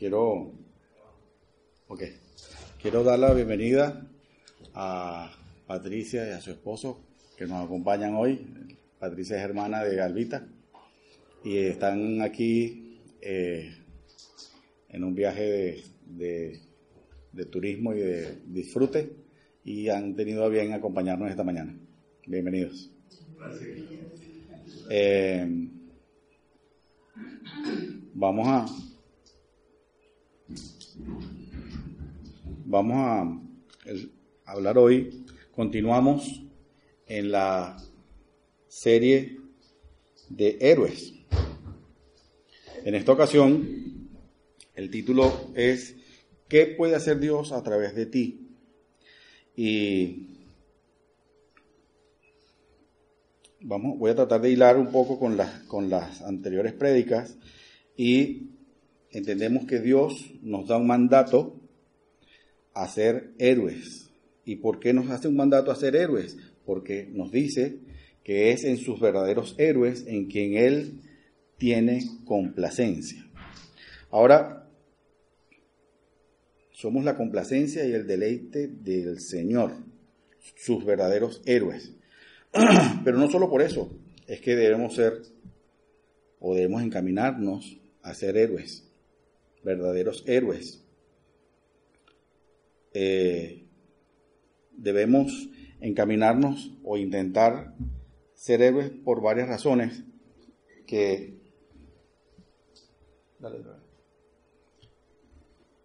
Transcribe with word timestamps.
quiero, 0.00 0.50
okay, 1.86 2.16
quiero 2.80 3.04
dar 3.04 3.18
la 3.18 3.34
bienvenida 3.34 4.08
a 4.72 5.30
Patricia 5.66 6.26
y 6.26 6.30
a 6.30 6.40
su 6.40 6.52
esposo 6.52 7.04
que 7.36 7.46
nos 7.46 7.62
acompañan 7.62 8.14
hoy. 8.14 8.46
Patricia 8.98 9.36
es 9.36 9.42
hermana 9.42 9.84
de 9.84 9.96
Galvita 9.96 10.48
y 11.44 11.58
están 11.58 12.22
aquí 12.22 12.98
eh, 13.20 13.76
en 14.88 15.04
un 15.04 15.14
viaje 15.14 15.82
de, 16.06 16.60
de, 17.30 17.44
turismo 17.44 17.92
y 17.92 17.98
de 17.98 18.38
disfrute 18.46 19.12
y 19.66 19.90
han 19.90 20.16
tenido 20.16 20.46
a 20.46 20.48
bien 20.48 20.72
acompañarnos 20.72 21.28
esta 21.28 21.44
mañana. 21.44 21.78
Bienvenidos. 22.26 22.90
Eh, 24.88 25.68
vamos 28.14 28.48
a 28.48 28.89
vamos 32.66 32.96
a 32.96 34.52
hablar 34.52 34.78
hoy. 34.78 35.24
Continuamos 35.52 36.42
en 37.06 37.32
la 37.32 37.76
serie 38.68 39.40
de 40.28 40.56
héroes. 40.60 41.14
En 42.84 42.94
esta 42.94 43.12
ocasión, 43.12 44.08
el 44.74 44.90
título 44.90 45.50
es 45.54 45.96
¿Qué 46.48 46.66
puede 46.66 46.94
hacer 46.94 47.20
Dios 47.20 47.52
a 47.52 47.62
través 47.62 47.94
de 47.94 48.06
ti? 48.06 48.48
Y 49.56 50.28
vamos, 53.60 53.98
voy 53.98 54.10
a 54.10 54.14
tratar 54.16 54.40
de 54.40 54.50
hilar 54.50 54.78
un 54.78 54.90
poco 54.90 55.18
con 55.18 55.36
las, 55.36 55.60
con 55.64 55.90
las 55.90 56.22
anteriores 56.22 56.72
prédicas 56.72 57.36
y 57.96 58.50
entendemos 59.10 59.66
que 59.66 59.80
Dios 59.80 60.32
nos 60.42 60.68
da 60.68 60.76
un 60.76 60.86
mandato 60.86 61.60
a 62.74 62.88
ser 62.88 63.32
héroes. 63.38 64.10
¿Y 64.44 64.56
por 64.56 64.80
qué 64.80 64.92
nos 64.92 65.10
hace 65.10 65.28
un 65.28 65.36
mandato 65.36 65.70
a 65.70 65.76
ser 65.76 65.96
héroes? 65.96 66.36
Porque 66.64 67.08
nos 67.12 67.30
dice 67.30 67.78
que 68.24 68.52
es 68.52 68.64
en 68.64 68.76
sus 68.78 69.00
verdaderos 69.00 69.54
héroes 69.58 70.04
en 70.06 70.26
quien 70.26 70.54
Él 70.56 71.00
tiene 71.58 72.02
complacencia. 72.24 73.26
Ahora, 74.10 74.68
somos 76.72 77.04
la 77.04 77.16
complacencia 77.16 77.84
y 77.86 77.92
el 77.92 78.06
deleite 78.06 78.66
del 78.66 79.20
Señor, 79.20 79.74
sus 80.56 80.84
verdaderos 80.84 81.42
héroes. 81.44 81.92
Pero 83.04 83.18
no 83.18 83.30
solo 83.30 83.50
por 83.50 83.62
eso, 83.62 83.90
es 84.26 84.40
que 84.40 84.56
debemos 84.56 84.94
ser 84.94 85.20
o 86.38 86.54
debemos 86.54 86.82
encaminarnos 86.82 87.78
a 88.02 88.14
ser 88.14 88.36
héroes, 88.36 88.89
verdaderos 89.62 90.24
héroes. 90.26 90.84
Eh, 92.92 93.66
debemos 94.72 95.48
encaminarnos 95.80 96.72
o 96.82 96.96
intentar 96.96 97.74
ser 98.34 98.62
héroes 98.62 98.90
por 98.90 99.22
varias 99.22 99.48
razones 99.48 100.02
que 100.86 101.38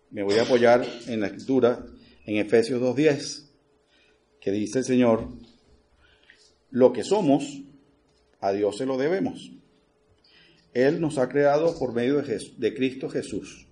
me 0.09 0.23
voy 0.23 0.35
a 0.35 0.43
apoyar 0.43 0.85
en 1.07 1.21
la 1.21 1.27
escritura 1.27 1.85
en 2.25 2.37
Efesios 2.37 2.81
2.10 2.81 3.49
que 4.41 4.51
dice 4.51 4.79
el 4.79 4.85
Señor 4.85 5.29
lo 6.71 6.91
que 6.91 7.03
somos 7.03 7.61
a 8.41 8.51
Dios 8.51 8.77
se 8.77 8.85
lo 8.85 8.97
debemos. 8.97 9.51
Él 10.73 10.99
nos 10.99 11.17
ha 11.17 11.29
creado 11.29 11.77
por 11.79 11.93
medio 11.93 12.21
de, 12.21 12.51
de 12.57 12.73
Cristo 12.73 13.09
Jesús 13.09 13.64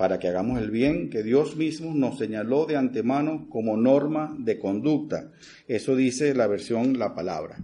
para 0.00 0.18
que 0.18 0.28
hagamos 0.28 0.58
el 0.58 0.70
bien 0.70 1.10
que 1.10 1.22
Dios 1.22 1.56
mismo 1.56 1.92
nos 1.92 2.16
señaló 2.16 2.64
de 2.64 2.74
antemano 2.74 3.46
como 3.50 3.76
norma 3.76 4.34
de 4.38 4.58
conducta. 4.58 5.30
Eso 5.68 5.94
dice 5.94 6.34
la 6.34 6.46
versión 6.46 6.98
La 6.98 7.14
Palabra. 7.14 7.58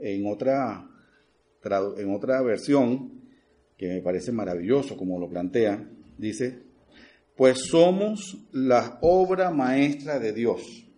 En 0.00 0.28
otra, 0.28 0.88
en 1.64 2.14
otra 2.14 2.40
versión, 2.42 3.20
que 3.76 3.88
me 3.88 4.00
parece 4.00 4.30
maravilloso 4.30 4.96
como 4.96 5.18
lo 5.18 5.28
plantea, 5.28 5.90
dice, 6.18 6.62
pues 7.34 7.62
somos 7.68 8.46
la 8.52 9.00
obra 9.00 9.50
maestra 9.50 10.20
de 10.20 10.32
Dios. 10.32 10.88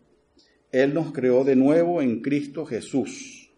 Él 0.70 0.92
nos 0.92 1.12
creó 1.12 1.44
de 1.44 1.56
nuevo 1.56 2.02
en 2.02 2.20
Cristo 2.20 2.66
Jesús, 2.66 3.54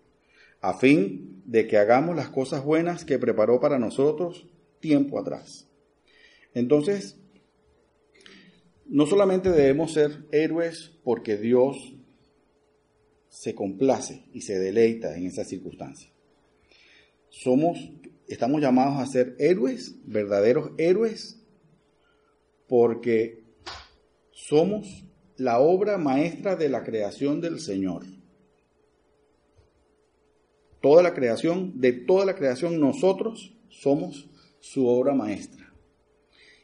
a 0.61 0.75
fin 0.79 1.43
de 1.45 1.67
que 1.67 1.77
hagamos 1.77 2.15
las 2.15 2.29
cosas 2.29 2.65
buenas 2.65 3.05
que 3.05 3.19
preparó 3.19 3.59
para 3.59 3.81
nosotros 3.81 4.47
tiempo 4.87 5.19
atrás. 5.19 5.67
Entonces, 6.55 7.17
no 8.87 9.05
solamente 9.07 9.51
debemos 9.51 9.93
ser 9.95 10.27
héroes 10.31 10.93
porque 11.03 11.37
Dios 11.37 11.77
se 13.29 13.53
complace 13.57 14.23
y 14.33 14.43
se 14.43 14.59
deleita 14.61 15.17
en 15.17 15.27
esas 15.27 15.49
circunstancias. 15.49 16.13
Somos, 17.31 17.91
estamos 18.29 18.61
llamados 18.61 19.01
a 19.01 19.11
ser 19.11 19.35
héroes, 19.41 19.97
verdaderos 20.07 20.71
héroes, 20.79 21.43
porque 22.69 23.43
somos 24.31 25.05
la 25.37 25.59
obra 25.59 25.99
maestra 25.99 26.55
de 26.55 26.69
la 26.69 26.85
creación 26.85 27.41
del 27.41 27.59
Señor. 27.59 28.05
Toda 30.81 31.03
la 31.03 31.13
creación, 31.13 31.81
de 31.81 31.93
toda 31.93 32.25
la 32.25 32.37
creación, 32.37 32.79
nosotros 32.79 33.53
somos 33.69 34.31
su 34.67 34.89
obra 34.89 35.15
maestra. 35.15 35.73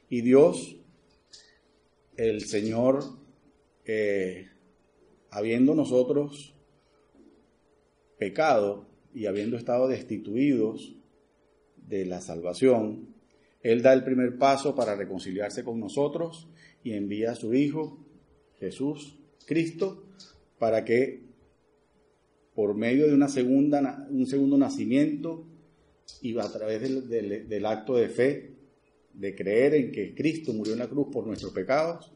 Y 0.08 0.22
Dios, 0.22 0.76
el 2.16 2.40
Señor, 2.40 3.04
eh, 3.84 4.48
habiendo 5.30 5.76
nosotros 5.76 6.52
pecado 8.18 8.86
y 9.14 9.26
habiendo 9.26 9.56
estado 9.56 9.86
destituidos 9.86 10.96
de 11.76 12.04
la 12.04 12.20
salvación, 12.20 13.14
Él 13.62 13.82
da 13.82 13.92
el 13.92 14.02
primer 14.02 14.36
paso 14.36 14.74
para 14.74 14.96
reconciliarse 14.96 15.62
con 15.62 15.78
nosotros 15.78 16.48
y 16.82 16.94
envía 16.94 17.30
a 17.30 17.36
su 17.36 17.54
Hijo, 17.54 18.04
Jesús, 18.58 19.16
Cristo, 19.46 20.04
para 20.58 20.84
que 20.84 21.22
por 22.52 22.74
medio 22.74 23.06
de 23.06 23.14
una 23.14 23.28
segunda, 23.28 24.08
un 24.10 24.26
segundo 24.26 24.58
nacimiento 24.58 25.46
y 26.20 26.38
a 26.38 26.50
través 26.50 27.08
del, 27.08 27.66
acto 27.66 27.94
de 27.94 28.08
fe, 28.08 28.52
de 29.12 29.34
creer 29.34 29.74
en 29.74 29.92
que 29.92 30.14
Cristo 30.14 30.52
murió 30.52 30.72
en 30.72 30.80
la 30.80 30.88
cruz 30.88 31.08
por 31.12 31.26
nuestros 31.26 31.52
pecados, 31.52 32.12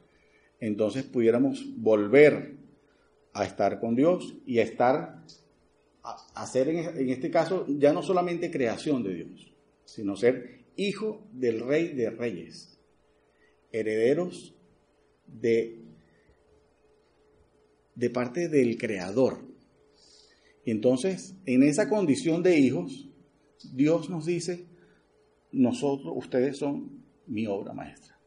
entonces 0.60 1.04
pudiéramos 1.04 1.64
volver 1.76 2.56
a 3.32 3.44
estar 3.44 3.80
con 3.80 3.94
Dios 3.94 4.34
y 4.46 4.58
a 4.58 4.62
estar, 4.62 5.22
a, 6.02 6.46
ser 6.46 6.68
en, 6.68 7.10
este 7.10 7.30
caso 7.30 7.66
ya 7.68 7.92
no 7.92 8.02
solamente 8.02 8.50
creación 8.50 9.02
de 9.02 9.14
Dios, 9.14 9.52
sino 9.84 10.16
ser 10.16 10.64
hijo 10.76 11.26
del 11.32 11.60
rey 11.60 11.88
de 11.88 12.10
reyes, 12.10 12.78
herederos 13.72 14.54
de, 15.26 15.80
de 17.94 18.10
parte 18.10 18.48
del 18.48 18.78
creador. 18.78 19.38
Entonces, 20.64 21.34
en 21.44 21.62
esa 21.62 21.88
condición 21.88 22.42
de 22.42 22.58
hijos, 22.58 23.08
Dios 23.72 24.10
nos 24.10 24.26
dice, 24.26 24.66
nosotros, 25.52 26.12
ustedes 26.16 26.58
son 26.58 27.04
mi 27.26 27.46
obra 27.46 27.72
maestra. 27.72 28.18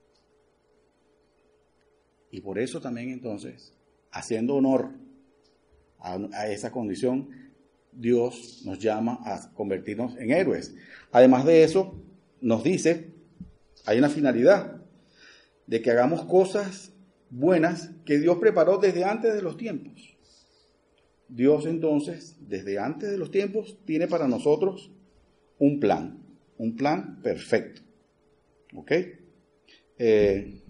Y 2.32 2.42
por 2.42 2.60
eso 2.60 2.80
también 2.80 3.10
entonces, 3.10 3.74
haciendo 4.12 4.56
honor 4.56 4.92
a, 6.00 6.48
esa 6.48 6.72
condición, 6.72 7.30
Dios 7.92 8.62
nos 8.66 8.80
llama 8.80 9.20
a 9.24 9.52
convertirnos 9.54 10.16
en 10.18 10.32
héroes. 10.32 10.76
Además 11.12 11.46
de 11.46 11.64
eso, 11.64 11.96
nos 12.42 12.64
dice, 12.64 13.14
hay 13.86 13.98
una 13.98 14.10
finalidad, 14.10 14.76
de 15.66 15.82
que 15.84 15.92
hagamos 15.92 16.26
cosas 16.26 16.94
buenas 17.30 17.92
que 18.04 18.18
Dios 18.18 18.38
preparó 18.40 18.80
desde 18.80 19.04
antes 19.04 19.36
de 19.36 19.42
los 19.44 19.56
tiempos. 19.56 20.18
Dios 21.28 21.68
entonces, 21.68 22.38
desde 22.40 22.80
antes 22.80 23.12
de 23.12 23.18
los 23.20 23.30
tiempos, 23.30 23.78
tiene 23.86 24.08
para 24.08 24.28
nosotros 24.28 24.92
un 25.60 25.80
plan, 25.80 26.18
un 26.58 26.76
plan 26.76 27.22
perfecto. 27.22 27.82
¿Ok? 28.76 28.92
Eh, 29.98 30.62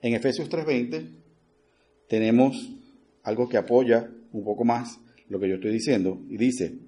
en 0.00 0.14
Efesios 0.14 0.48
3:20 0.48 1.06
tenemos 2.08 2.70
algo 3.22 3.48
que 3.48 3.56
apoya 3.56 4.10
un 4.32 4.44
poco 4.44 4.64
más 4.64 4.98
lo 5.28 5.38
que 5.38 5.48
yo 5.48 5.56
estoy 5.56 5.72
diciendo 5.72 6.22
y 6.28 6.38
dice, 6.38 6.78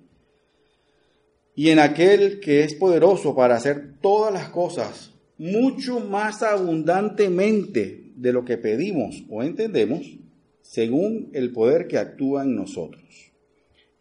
y 1.55 1.69
en 1.69 1.79
aquel 1.79 2.41
que 2.41 2.65
es 2.65 2.75
poderoso 2.75 3.35
para 3.35 3.57
hacer 3.57 3.99
todas 4.01 4.33
las 4.33 4.49
cosas 4.49 5.13
mucho 5.37 6.01
más 6.01 6.43
abundantemente 6.43 8.13
de 8.15 8.33
lo 8.33 8.45
que 8.45 8.57
pedimos 8.57 9.25
o 9.29 9.43
entendemos, 9.43 10.07
según 10.63 11.31
el 11.33 11.53
poder 11.53 11.89
que 11.89 11.99
actúa 11.99 12.45
en 12.45 12.55
nosotros. 12.55 13.33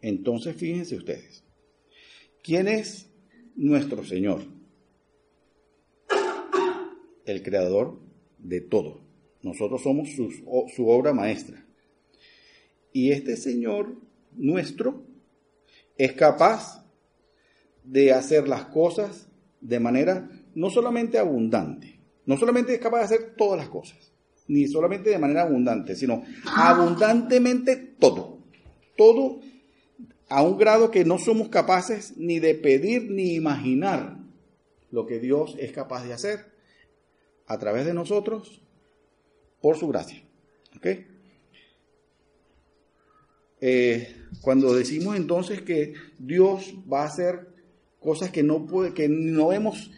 Entonces 0.00 0.56
fíjense 0.56 0.96
ustedes, 0.96 1.44
¿Quién 2.42 2.68
es 2.68 3.10
nuestro 3.54 4.04
Señor, 4.04 4.42
el 7.26 7.42
creador 7.42 7.98
de 8.38 8.60
todo. 8.60 9.00
Nosotros 9.42 9.82
somos 9.82 10.08
su, 10.10 10.88
obra 10.88 11.12
maestra. 11.12 11.64
Y 12.92 13.12
este 13.12 13.36
Señor 13.36 13.96
nuestro 14.32 15.04
es 15.96 16.12
capaz 16.12 16.84
de 17.84 18.12
hacer 18.12 18.48
las 18.48 18.66
cosas 18.66 19.28
de 19.60 19.80
manera 19.80 20.28
no 20.54 20.70
solamente 20.70 21.18
abundante, 21.18 22.00
no 22.26 22.36
solamente 22.36 22.74
es 22.74 22.80
capaz 22.80 22.98
de 22.98 23.04
hacer 23.04 23.34
todas 23.36 23.58
las 23.58 23.68
cosas, 23.68 24.12
ni 24.48 24.66
solamente 24.66 25.10
de 25.10 25.18
manera 25.18 25.42
abundante, 25.42 25.94
sino 25.94 26.24
abundantemente 26.56 27.76
todo. 27.76 28.38
Todo 28.96 29.40
a 30.30 30.42
un 30.42 30.56
grado 30.56 30.92
que 30.92 31.04
no 31.04 31.18
somos 31.18 31.48
capaces 31.48 32.16
ni 32.16 32.38
de 32.38 32.54
pedir 32.54 33.10
ni 33.10 33.34
imaginar 33.34 34.16
lo 34.92 35.04
que 35.04 35.18
Dios 35.18 35.56
es 35.58 35.72
capaz 35.72 36.04
de 36.04 36.12
hacer 36.12 36.46
a 37.46 37.58
través 37.58 37.84
de 37.84 37.92
nosotros 37.92 38.62
por 39.60 39.76
su 39.76 39.88
gracia. 39.88 40.22
Eh, 43.60 44.16
cuando 44.40 44.72
decimos 44.72 45.16
entonces 45.16 45.62
que 45.62 45.94
Dios 46.18 46.74
va 46.90 47.02
a 47.02 47.06
hacer 47.06 47.48
cosas 47.98 48.30
que 48.30 48.44
no, 48.44 48.66
puede, 48.66 48.94
que 48.94 49.08
no 49.08 49.52
hemos 49.52 49.90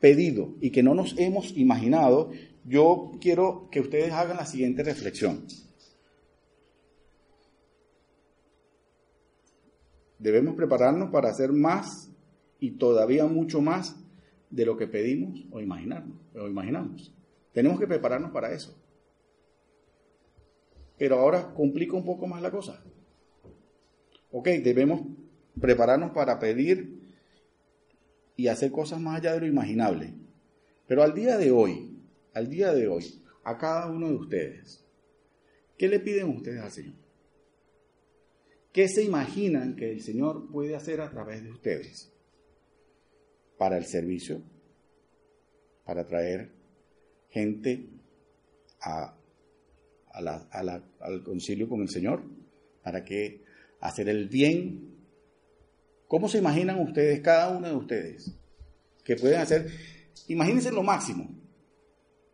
pedido 0.00 0.54
y 0.62 0.70
que 0.70 0.82
no 0.82 0.94
nos 0.94 1.14
hemos 1.18 1.56
imaginado, 1.58 2.32
yo 2.64 3.12
quiero 3.20 3.68
que 3.70 3.80
ustedes 3.80 4.12
hagan 4.12 4.38
la 4.38 4.46
siguiente 4.46 4.82
reflexión. 4.82 5.44
Debemos 10.22 10.54
prepararnos 10.54 11.10
para 11.10 11.30
hacer 11.30 11.50
más 11.50 12.08
y 12.60 12.70
todavía 12.70 13.26
mucho 13.26 13.60
más 13.60 13.96
de 14.50 14.64
lo 14.64 14.76
que 14.76 14.86
pedimos 14.86 15.44
o 15.50 15.60
imaginamos. 15.60 16.16
O 16.36 16.46
imaginamos. 16.46 17.12
Tenemos 17.52 17.80
que 17.80 17.88
prepararnos 17.88 18.30
para 18.30 18.52
eso. 18.52 18.72
Pero 20.96 21.18
ahora 21.18 21.52
complica 21.52 21.96
un 21.96 22.04
poco 22.04 22.28
más 22.28 22.40
la 22.40 22.52
cosa. 22.52 22.84
Ok, 24.30 24.46
debemos 24.62 25.00
prepararnos 25.60 26.12
para 26.12 26.38
pedir 26.38 27.00
y 28.36 28.46
hacer 28.46 28.70
cosas 28.70 29.00
más 29.00 29.18
allá 29.18 29.32
de 29.32 29.40
lo 29.40 29.46
imaginable. 29.46 30.14
Pero 30.86 31.02
al 31.02 31.14
día 31.14 31.36
de 31.36 31.50
hoy, 31.50 31.98
al 32.32 32.48
día 32.48 32.72
de 32.72 32.86
hoy, 32.86 33.24
a 33.42 33.58
cada 33.58 33.88
uno 33.88 34.06
de 34.06 34.14
ustedes, 34.14 34.84
¿qué 35.76 35.88
le 35.88 35.98
piden 35.98 36.28
ustedes 36.28 36.60
al 36.60 36.70
Señor? 36.70 37.01
¿Qué 38.72 38.88
se 38.88 39.04
imaginan 39.04 39.76
que 39.76 39.92
el 39.92 40.00
Señor 40.00 40.50
puede 40.50 40.74
hacer 40.74 41.02
a 41.02 41.10
través 41.10 41.44
de 41.44 41.50
ustedes 41.50 42.10
para 43.58 43.76
el 43.76 43.84
servicio, 43.84 44.40
para 45.84 46.06
traer 46.06 46.50
gente 47.28 47.90
al 48.80 49.12
concilio 51.22 51.68
con 51.68 51.82
el 51.82 51.90
Señor, 51.90 52.22
para 52.82 53.04
que 53.04 53.44
hacer 53.80 54.08
el 54.08 54.28
bien? 54.28 54.96
¿Cómo 56.08 56.28
se 56.28 56.38
imaginan 56.38 56.80
ustedes, 56.80 57.20
cada 57.20 57.56
uno 57.56 57.68
de 57.68 57.76
ustedes, 57.76 58.34
que 59.04 59.16
pueden 59.16 59.40
hacer? 59.40 59.70
Imagínense 60.28 60.72
lo 60.72 60.82
máximo, 60.82 61.28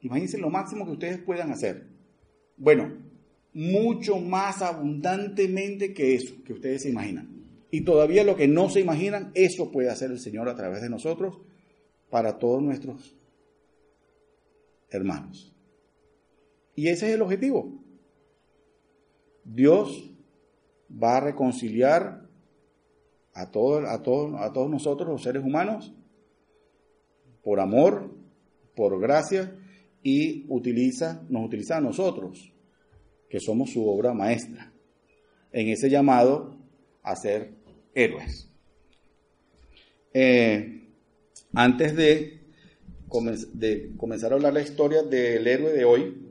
imagínense 0.02 0.38
lo 0.38 0.50
máximo 0.50 0.84
que 0.84 0.92
ustedes 0.92 1.18
puedan 1.18 1.50
hacer. 1.50 1.88
Bueno, 2.56 3.07
mucho 3.52 4.18
más 4.18 4.62
abundantemente 4.62 5.92
que 5.92 6.14
eso 6.14 6.34
que 6.44 6.52
ustedes 6.52 6.82
se 6.82 6.90
imaginan. 6.90 7.38
Y 7.70 7.82
todavía 7.82 8.24
lo 8.24 8.36
que 8.36 8.48
no 8.48 8.70
se 8.70 8.80
imaginan, 8.80 9.30
eso 9.34 9.70
puede 9.70 9.90
hacer 9.90 10.10
el 10.10 10.20
Señor 10.20 10.48
a 10.48 10.54
través 10.54 10.80
de 10.80 10.88
nosotros 10.88 11.40
para 12.10 12.38
todos 12.38 12.62
nuestros 12.62 13.16
hermanos. 14.90 15.54
Y 16.74 16.88
ese 16.88 17.08
es 17.08 17.14
el 17.14 17.22
objetivo. 17.22 17.82
Dios 19.44 20.10
va 20.90 21.18
a 21.18 21.20
reconciliar 21.20 22.28
a 23.34 23.50
todos, 23.50 23.84
a 23.88 24.02
todos, 24.02 24.40
a 24.40 24.52
todos 24.52 24.70
nosotros, 24.70 25.08
los 25.08 25.22
seres 25.22 25.44
humanos, 25.44 25.94
por 27.42 27.60
amor, 27.60 28.14
por 28.74 28.98
gracia, 29.00 29.56
y 30.02 30.46
utiliza, 30.48 31.24
nos 31.28 31.46
utiliza 31.46 31.76
a 31.76 31.80
nosotros 31.80 32.52
que 33.28 33.40
somos 33.40 33.70
su 33.70 33.86
obra 33.88 34.14
maestra, 34.14 34.72
en 35.52 35.68
ese 35.68 35.90
llamado 35.90 36.56
a 37.02 37.16
ser 37.16 37.52
héroes. 37.94 38.48
Eh, 40.14 40.88
antes 41.52 41.96
de, 41.96 42.40
de, 43.52 43.92
comenzar 43.96 44.32
a 44.32 44.36
hablar 44.36 44.52
la 44.52 44.62
historia 44.62 45.02
del 45.02 45.46
héroe 45.46 45.72
de 45.72 45.84
hoy, 45.84 46.28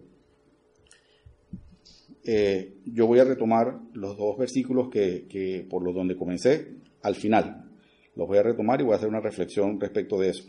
eh, 2.24 2.78
yo 2.86 3.08
voy 3.08 3.20
a 3.20 3.24
retomar 3.24 3.80
los 3.94 4.18
dos 4.18 4.38
versículos 4.38 4.90
que, 4.90 5.28
que, 5.30 5.66
por 5.70 5.82
los 5.82 5.96
donde 5.96 6.18
comencé 6.18 6.74
al 7.02 7.16
final. 7.16 7.72
Los 8.16 8.28
voy 8.28 8.38
a 8.40 8.44
retomar 8.44 8.82
y 8.82 8.84
voy 8.84 8.94
a 8.94 8.98
hacer 8.98 9.08
una 9.08 9.22
reflexión 9.22 9.80
respecto 9.80 10.20
de 10.20 10.30
eso. 10.30 10.44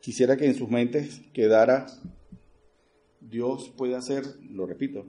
Quisiera 0.00 0.36
que 0.36 0.46
en 0.46 0.54
sus 0.54 0.68
mentes 0.68 1.22
quedara 1.32 1.86
Dios 3.28 3.72
puede 3.76 3.96
hacer, 3.96 4.24
lo 4.50 4.66
repito, 4.66 5.06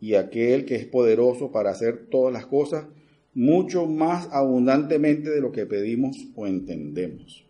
y 0.00 0.14
aquel 0.14 0.64
que 0.64 0.74
es 0.74 0.84
poderoso 0.86 1.52
para 1.52 1.70
hacer 1.70 2.06
todas 2.08 2.32
las 2.32 2.46
cosas 2.46 2.86
mucho 3.34 3.86
más 3.86 4.28
abundantemente 4.32 5.30
de 5.30 5.40
lo 5.40 5.52
que 5.52 5.64
pedimos 5.64 6.16
o 6.34 6.46
entendemos. 6.46 7.46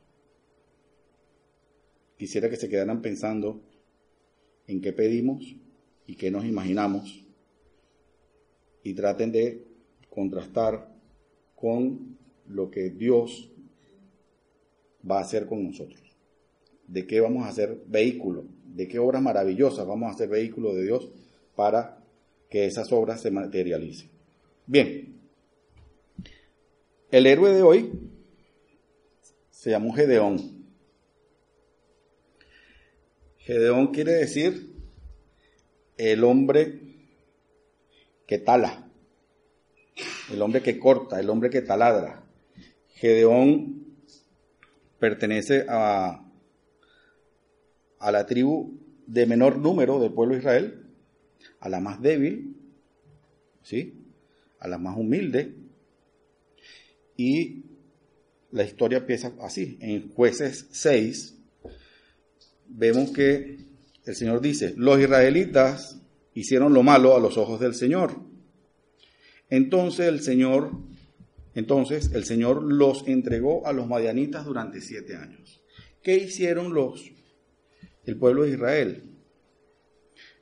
Quisiera 2.19 2.51
que 2.51 2.57
se 2.57 2.69
quedaran 2.69 3.01
pensando 3.01 3.63
en 4.67 4.83
qué 4.83 4.93
pedimos 4.93 5.57
y 6.07 6.17
qué 6.17 6.31
nos 6.31 6.45
imaginamos 6.45 7.25
y 8.85 8.93
traten 8.93 9.33
de 9.33 9.65
contrastar 10.11 10.95
con 11.57 12.19
lo 12.47 12.71
que 12.71 12.91
Dios 12.91 13.51
va 15.11 15.19
a 15.19 15.23
hacer 15.23 15.47
con 15.47 15.65
nosotros 15.65 16.12
de 16.93 17.07
qué 17.07 17.21
vamos 17.21 17.47
a 17.47 17.49
hacer 17.49 17.83
vehículo, 17.87 18.45
de 18.67 18.87
qué 18.87 18.99
obras 18.99 19.23
maravillosas 19.23 19.87
vamos 19.87 20.11
a 20.11 20.15
hacer 20.15 20.29
vehículo 20.29 20.75
de 20.75 20.85
Dios 20.85 21.09
para 21.57 22.05
que 22.51 22.67
esas 22.67 22.93
obras 22.93 23.23
se 23.23 23.31
materialicen. 23.31 24.11
Bien, 24.67 25.19
el 27.11 27.27
héroe 27.27 27.55
de 27.55 27.63
hoy 27.63 27.93
se 29.51 29.71
llamó 29.71 29.95
Gedeón. 29.95 30.67
Gedeón 33.39 33.87
quiere 33.89 34.13
decir 34.13 34.75
el 35.97 36.25
hombre 36.25 36.79
que 38.27 38.39
tala, 38.39 38.87
el 40.31 40.43
hombre 40.43 40.63
que 40.63 40.79
corta, 40.79 41.19
el 41.19 41.31
hombre 41.31 41.49
que 41.49 41.63
taladra. 41.63 42.23
Gedeón 42.95 43.97
pertenece 44.99 45.65
a 45.69 46.32
a 48.03 48.11
la 48.11 48.27
tribu 48.27 48.79
de 49.07 49.27
menor 49.27 49.59
número 49.59 50.01
del 50.01 50.13
pueblo 50.13 50.35
de 50.35 50.41
Israel, 50.41 50.87
a 51.61 51.69
la 51.69 51.81
más 51.81 52.03
débil, 52.03 52.57
¿sí? 53.63 53.95
a 54.59 54.67
la 54.67 54.77
más 54.77 54.97
humilde. 54.97 55.55
Y 57.17 57.63
la 58.51 58.65
historia 58.65 58.99
empieza 58.99 59.33
así. 59.41 59.79
En 59.81 60.11
jueces 60.13 60.67
6 60.73 61.39
vemos 62.69 63.13
que 63.13 63.59
el 64.05 64.17
Señor 64.17 64.41
dice, 64.41 64.75
los 64.77 64.99
israelitas 64.99 66.01
hicieron 66.35 66.75
lo 66.75 66.83
malo 66.83 67.17
a 67.17 67.21
los 67.21 67.39
ojos 67.39 67.61
del 67.61 67.75
Señor. 67.75 68.21
Entonces 69.49 70.09
el 70.09 70.23
Señor, 70.23 70.73
entonces 71.55 72.11
el 72.15 72.25
Señor 72.25 72.65
los 72.65 73.07
entregó 73.07 73.65
a 73.65 73.73
los 73.73 73.87
madianitas 73.87 74.45
durante 74.45 74.81
siete 74.81 75.15
años. 75.15 75.63
¿Qué 76.03 76.17
hicieron 76.17 76.75
los 76.75 77.13
el 78.05 78.19
pueblo 78.19 78.43
de 78.43 78.51
Israel. 78.51 79.03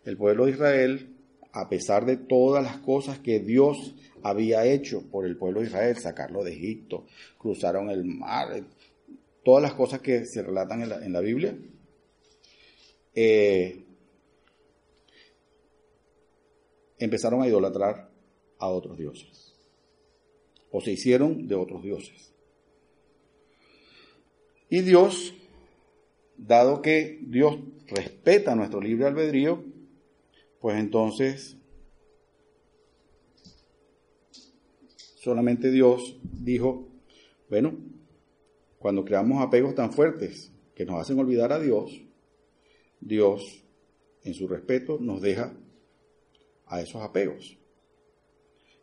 El 0.04 0.16
pueblo 0.16 0.46
de 0.46 0.52
Israel, 0.52 1.16
a 1.52 1.68
pesar 1.68 2.06
de 2.06 2.16
todas 2.16 2.62
las 2.62 2.78
cosas 2.78 3.18
que 3.18 3.40
Dios 3.40 3.94
había 4.22 4.64
hecho 4.64 5.02
por 5.10 5.26
el 5.26 5.36
pueblo 5.36 5.60
de 5.60 5.66
Israel, 5.66 5.96
sacarlo 5.96 6.42
de 6.44 6.52
Egipto, 6.52 7.06
cruzaron 7.38 7.90
el 7.90 8.04
mar, 8.04 8.48
todas 9.44 9.62
las 9.62 9.74
cosas 9.74 10.00
que 10.00 10.26
se 10.26 10.42
relatan 10.42 10.82
en 10.82 11.12
la, 11.12 11.20
Biblia, 11.20 11.56
eh, 13.14 13.84
empezaron 16.98 17.42
a 17.42 17.48
idolatrar 17.48 18.10
a 18.58 18.68
otros 18.68 18.98
dioses, 18.98 19.54
o 20.70 20.80
se 20.80 20.92
hicieron 20.92 21.48
de 21.48 21.54
otros 21.54 21.82
dioses. 21.82 22.32
Y 24.68 24.82
Dios 24.82 25.34
dado 26.46 26.82
que 26.82 27.20
Dios 27.22 27.58
respeta 27.86 28.54
nuestro 28.54 28.80
libre 28.80 29.06
albedrío, 29.06 29.62
pues 30.60 30.78
entonces 30.78 31.56
solamente 35.16 35.70
Dios 35.70 36.18
dijo, 36.22 36.88
bueno, 37.48 37.76
cuando 38.78 39.04
creamos 39.04 39.42
apegos 39.42 39.74
tan 39.74 39.92
fuertes 39.92 40.52
que 40.74 40.86
nos 40.86 41.00
hacen 41.00 41.18
olvidar 41.18 41.52
a 41.52 41.60
Dios, 41.60 42.02
Dios, 43.00 43.64
en 44.22 44.34
su 44.34 44.48
respeto, 44.48 44.98
nos 45.00 45.20
deja 45.20 45.54
a 46.66 46.80
esos 46.80 47.02
apegos. 47.02 47.58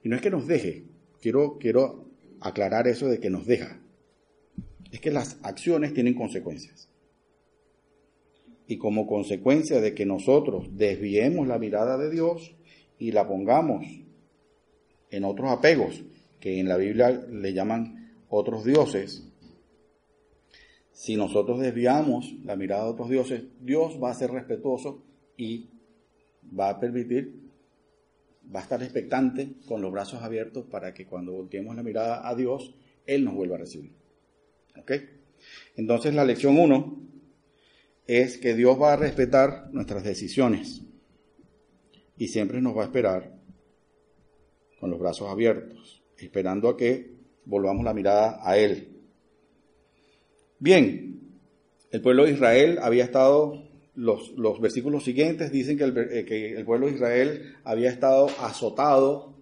Y 0.04 0.10
no 0.10 0.16
es 0.16 0.22
que 0.22 0.30
nos 0.30 0.48
deje, 0.48 0.86
quiero, 1.22 1.58
quiero 1.60 2.06
aclarar 2.40 2.88
eso 2.88 3.08
de 3.08 3.20
que 3.20 3.30
nos 3.30 3.46
deja. 3.46 3.80
Es 4.92 5.00
que 5.02 5.12
las 5.12 5.40
acciones 5.44 5.94
tienen 5.94 6.14
consecuencias. 6.14 6.90
Y 8.68 8.78
como 8.78 9.08
consecuencia 9.08 9.80
de 9.80 9.94
que 9.94 10.06
nosotros 10.06 10.68
desviemos 10.78 11.48
la 11.48 11.58
mirada 11.58 11.98
de 11.98 12.10
Dios 12.10 12.56
y 13.00 13.12
la 13.12 13.28
pongamos 13.28 13.86
en 15.10 15.24
otros 15.24 15.50
apegos, 15.52 16.04
que 16.40 16.60
en 16.60 16.68
la 16.68 16.78
Biblia 16.78 17.10
le 17.10 17.54
llaman 17.54 18.14
otros 18.30 18.66
dioses, 18.66 19.28
si 20.92 21.16
nosotros 21.16 21.60
desviamos 21.60 22.34
la 22.44 22.56
mirada 22.56 22.86
de 22.86 22.90
otros 22.90 23.10
dioses, 23.10 23.44
Dios 23.62 24.00
va 24.04 24.10
a 24.10 24.16
ser 24.16 24.32
respetuoso 24.32 25.04
y 25.38 25.70
va 26.58 26.70
a 26.70 26.80
permitir, 26.80 27.52
va 28.54 28.62
a 28.62 28.64
estar 28.64 28.82
expectante 28.82 29.54
con 29.68 29.82
los 29.82 29.92
brazos 29.92 30.24
abiertos 30.24 30.66
para 30.66 30.96
que 30.96 31.06
cuando 31.06 31.34
volteemos 31.34 31.76
la 31.76 31.84
mirada 31.84 32.28
a 32.28 32.34
Dios, 32.34 32.74
Él 33.06 33.24
nos 33.24 33.36
vuelva 33.36 33.56
a 33.56 33.60
recibir. 33.60 33.92
¿Ok? 34.76 34.92
Entonces 35.76 36.16
la 36.16 36.26
lección 36.26 36.58
1 36.58 37.07
es 38.08 38.38
que 38.38 38.56
Dios 38.56 38.82
va 38.82 38.94
a 38.94 38.96
respetar 38.96 39.70
nuestras 39.74 40.04
decisiones 40.04 40.82
y 42.18 42.30
siempre 42.30 42.62
nos 42.62 42.76
va 42.76 42.84
a 42.84 42.86
esperar 42.86 43.38
con 44.80 44.90
los 44.90 45.00
brazos 45.00 45.30
abiertos, 45.30 46.04
esperando 46.18 46.70
a 46.70 46.78
que 46.78 47.16
volvamos 47.46 47.84
la 47.84 47.94
mirada 47.94 48.40
a 48.42 48.58
Él. 48.58 49.02
Bien, 50.60 51.20
el 51.92 52.02
pueblo 52.02 52.26
de 52.26 52.32
Israel 52.32 52.80
había 52.82 53.04
estado, 53.04 53.70
los, 53.94 54.32
los 54.32 54.60
versículos 54.62 55.04
siguientes 55.04 55.52
dicen 55.52 55.78
que 55.78 55.84
el, 55.84 55.98
eh, 55.98 56.26
que 56.26 56.54
el 56.54 56.66
pueblo 56.66 56.88
de 56.88 56.94
Israel 56.94 57.56
había 57.64 57.90
estado 57.90 58.28
azotado 58.40 59.36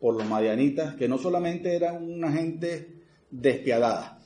por 0.00 0.14
los 0.14 0.26
madianitas, 0.26 0.94
que 0.96 1.08
no 1.08 1.18
solamente 1.18 1.74
eran 1.74 2.02
una 2.02 2.32
gente 2.32 3.02
despiadada, 3.30 4.20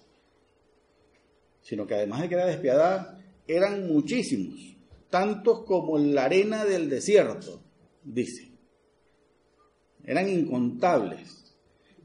sino 1.61 1.87
que 1.87 1.95
además 1.95 2.23
de 2.23 2.29
que 2.29 2.35
era 2.35 2.47
despiadada, 2.47 3.20
eran 3.57 3.89
muchísimos, 3.89 4.77
tantos 5.09 5.65
como 5.65 5.99
la 5.99 6.25
arena 6.25 6.65
del 6.65 6.89
desierto, 6.89 7.63
dice. 8.05 8.53
Eran 10.05 10.29
incontables. 10.29 11.57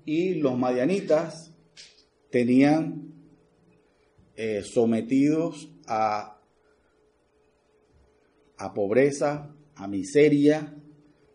Y 0.06 0.36
los 0.36 0.58
madianitas 0.58 1.52
tenían 2.30 3.14
eh, 4.36 4.64
sometidos 4.64 5.70
a, 5.88 6.40
a 8.58 8.74
pobreza, 8.74 9.56
a 9.76 9.88
miseria 9.88 10.76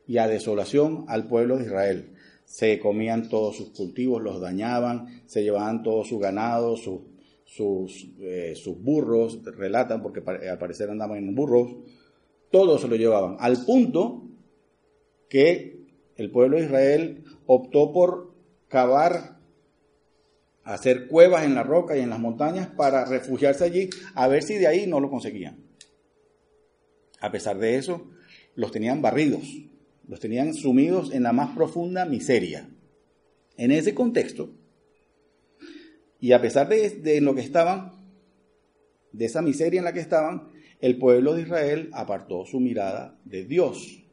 y 0.07 0.19
a 0.19 0.29
desolación 0.29 1.05
al 1.09 1.29
pueblo 1.29 1.57
de 1.57 1.65
Israel. 1.65 2.15
Se 2.45 2.81
comían 2.81 3.29
todos 3.29 3.57
sus 3.57 3.71
cultivos, 3.71 4.23
los 4.23 4.41
dañaban, 4.41 5.23
se 5.27 5.43
llevaban 5.43 5.83
todo 5.83 6.05
su 6.05 6.19
ganado, 6.19 6.77
sus, 6.77 7.01
sus, 7.51 8.09
eh, 8.21 8.55
sus 8.55 8.81
burros, 8.81 9.43
relatan 9.45 10.03
porque 10.03 10.23
al 10.49 10.59
parecer 10.59 10.89
andaban 10.89 11.19
en 11.19 11.35
burros, 11.35 11.75
todo 12.51 12.79
se 12.79 12.87
lo 12.87 12.95
llevaban, 12.95 13.37
al 13.41 13.65
punto 13.65 14.23
que 15.29 15.81
el 16.17 16.31
pueblo 16.31 16.57
de 16.57 16.65
Israel 16.65 17.25
optó 17.47 17.93
por 17.93 18.35
cavar 18.69 19.41
hacer 20.63 21.09
cuevas 21.09 21.45
en 21.45 21.57
la 21.57 21.65
roca 21.65 21.97
y 21.97 22.01
en 22.01 22.11
las 22.11 22.21
montañas 22.21 22.69
para 22.69 23.05
refugiarse 23.05 23.65
allí, 23.65 23.91
a 24.15 24.29
ver 24.29 24.43
si 24.45 24.55
de 24.55 24.69
ahí 24.69 24.87
no 24.87 25.01
lo 25.01 25.11
conseguían. 25.11 25.59
A 27.21 27.33
pesar 27.33 27.59
de 27.59 27.77
eso, 27.77 28.11
los 28.55 28.71
tenían 28.71 29.03
barridos, 29.03 29.43
los 30.07 30.21
tenían 30.21 30.55
sumidos 30.55 31.13
en 31.13 31.25
la 31.25 31.33
más 31.33 31.57
profunda 31.57 32.05
miseria. 32.05 32.69
En 33.57 33.73
ese 33.73 33.95
contexto, 33.95 34.51
y 36.21 36.33
a 36.33 36.41
pesar 36.41 36.69
de, 36.69 37.21
lo 37.21 37.35
que 37.35 37.41
estaban, 37.41 37.93
de 39.13 39.25
esa 39.25 39.43
miseria 39.43 39.79
en 39.79 39.85
la 39.85 39.93
que 39.93 40.01
estaban, 40.01 40.49
el 40.81 40.99
pueblo 40.99 41.35
de 41.35 41.43
Israel 41.43 41.91
apartó 41.93 42.45
su 42.45 42.61
mirada 42.61 43.19
de 43.25 43.45
Dios 43.45 44.05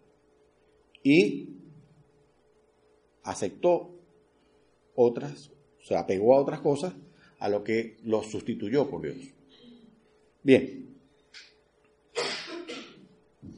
y 1.04 1.50
aceptó 3.24 3.94
otras 4.96 5.52
se 5.88 5.96
apegó 5.96 6.36
a 6.36 6.42
otras 6.42 6.60
cosas 6.60 6.94
a 7.40 7.48
lo 7.48 7.64
que 7.64 7.98
los 8.04 8.28
sustituyó 8.28 8.90
por 8.90 9.04
Dios. 9.04 9.16
Bien. 10.44 10.86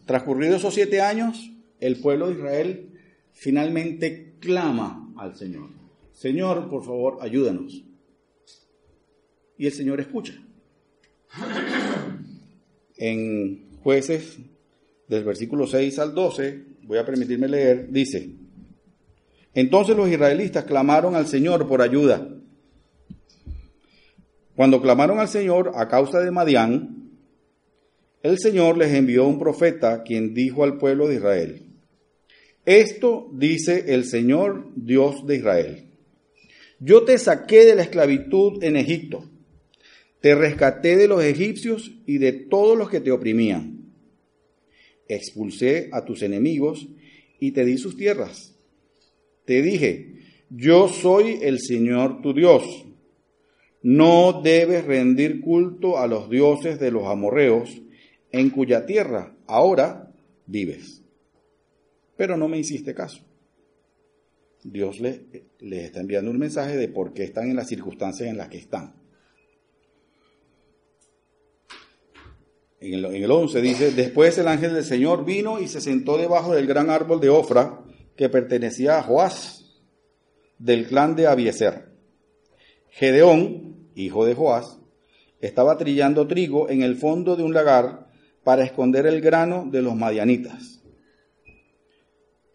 Transcurridos 0.05 0.57
esos 0.57 0.75
siete 0.75 1.01
años, 1.01 1.51
el 1.79 1.99
pueblo 1.99 2.27
de 2.27 2.33
Israel 2.35 2.99
finalmente 3.31 4.35
clama 4.39 5.11
al 5.17 5.35
Señor. 5.35 5.69
Señor, 6.13 6.69
por 6.69 6.83
favor, 6.83 7.17
ayúdanos. 7.21 7.83
Y 9.59 9.67
el 9.67 9.73
Señor 9.73 9.99
escucha. 9.99 10.33
En 12.97 13.69
jueces 13.83 14.37
del 15.07 15.23
versículo 15.25 15.67
6 15.67 15.99
al 15.99 16.15
12, 16.15 16.63
voy 16.83 16.97
a 16.97 17.05
permitirme 17.05 17.49
leer, 17.49 17.91
dice, 17.91 18.31
entonces 19.53 19.97
los 19.97 20.09
israelitas 20.09 20.63
clamaron 20.63 21.13
al 21.15 21.27
Señor 21.27 21.67
por 21.67 21.81
ayuda. 21.81 22.29
Cuando 24.55 24.81
clamaron 24.81 25.19
al 25.19 25.27
Señor 25.27 25.73
a 25.75 25.89
causa 25.89 26.21
de 26.21 26.31
Madián, 26.31 27.11
el 28.23 28.39
Señor 28.39 28.77
les 28.77 28.93
envió 28.93 29.27
un 29.27 29.39
profeta 29.39 30.03
quien 30.03 30.33
dijo 30.33 30.63
al 30.63 30.77
pueblo 30.77 31.07
de 31.07 31.15
Israel, 31.15 31.65
esto 32.65 33.29
dice 33.33 33.93
el 33.93 34.05
Señor 34.05 34.69
Dios 34.75 35.25
de 35.25 35.35
Israel, 35.35 35.85
yo 36.79 37.03
te 37.03 37.17
saqué 37.17 37.65
de 37.65 37.75
la 37.75 37.81
esclavitud 37.81 38.63
en 38.63 38.77
Egipto, 38.77 39.25
te 40.21 40.35
rescaté 40.35 40.97
de 40.97 41.07
los 41.07 41.23
egipcios 41.23 41.91
y 42.05 42.17
de 42.17 42.33
todos 42.33 42.77
los 42.77 42.89
que 42.89 42.99
te 42.99 43.11
oprimían, 43.11 43.93
expulsé 45.07 45.89
a 45.91 46.05
tus 46.05 46.21
enemigos 46.21 46.88
y 47.39 47.51
te 47.51 47.65
di 47.65 47.77
sus 47.77 47.95
tierras 47.95 48.55
te 49.49 49.63
dije, 49.63 50.13
yo 50.51 50.88
soy 50.88 51.39
el 51.41 51.59
Señor 51.59 52.21
tu 52.21 52.35
Dios. 52.35 52.85
No 53.81 54.43
debes 54.43 54.85
rendir 54.85 55.41
culto 55.41 55.97
a 55.97 56.05
los 56.05 56.29
dioses 56.29 56.79
de 56.79 56.91
los 56.91 57.07
amorreos, 57.07 57.81
en 58.31 58.51
cuya 58.51 58.85
tierra 58.85 59.35
ahora 59.47 60.13
vives. 60.45 61.01
Pero 62.15 62.38
no 62.38 62.47
me 62.47 62.59
hiciste 62.59 62.93
caso. 62.93 63.25
Dios 64.63 64.99
les 64.99 65.19
le 65.61 65.85
está 65.85 65.99
enviando 65.99 66.29
un 66.29 66.38
mensaje 66.38 66.77
de 66.77 66.88
por 66.88 67.13
qué 67.13 67.23
están 67.23 67.49
en 67.49 67.55
las 67.55 67.69
circunstancias 67.69 68.29
en 68.29 68.38
las 68.38 68.49
que 68.49 68.59
están. 68.59 68.98
En 72.81 72.93
el, 72.93 73.05
en 73.05 73.24
el 73.24 73.31
11 73.31 73.62
dice, 73.62 73.91
después 73.91 74.38
el 74.38 74.48
ángel 74.48 74.74
del 74.74 74.86
Señor 74.86 75.25
vino 75.25 75.59
y 75.59 75.67
se 75.67 75.81
sentó 75.81 76.17
debajo 76.17 76.53
del 76.53 76.67
gran 76.67 76.89
árbol 76.89 77.19
de 77.19 77.29
Ofra, 77.29 77.81
que 78.15 78.29
pertenecía 78.29 78.98
a 78.98 79.03
Joás, 79.03 79.81
del 80.57 80.88
clan 80.88 81.15
de 81.15 81.27
Abieser. 81.27 81.89
Gedeón, 82.89 83.89
hijo 83.95 84.25
de 84.25 84.33
Joás, 84.33 84.79
estaba 85.41 85.77
trillando 85.77 86.27
trigo 86.27 86.69
en 86.69 86.81
el 86.81 86.95
fondo 86.95 87.36
de 87.36 87.43
un 87.43 87.53
lagar 87.53 88.07
para 88.43 88.63
esconder 88.63 89.05
el 89.05 89.21
grano 89.21 89.67
de 89.69 89.81
los 89.81 89.95
madianitas. 89.95 90.81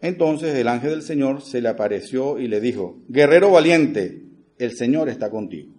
Entonces 0.01 0.55
el 0.55 0.67
ángel 0.67 0.91
del 0.91 1.01
Señor 1.01 1.41
se 1.41 1.61
le 1.61 1.69
apareció 1.69 2.39
y 2.39 2.47
le 2.47 2.61
dijo, 2.61 2.99
Guerrero 3.07 3.51
valiente, 3.51 4.23
el 4.57 4.75
Señor 4.75 5.09
está 5.09 5.29
contigo. 5.29 5.74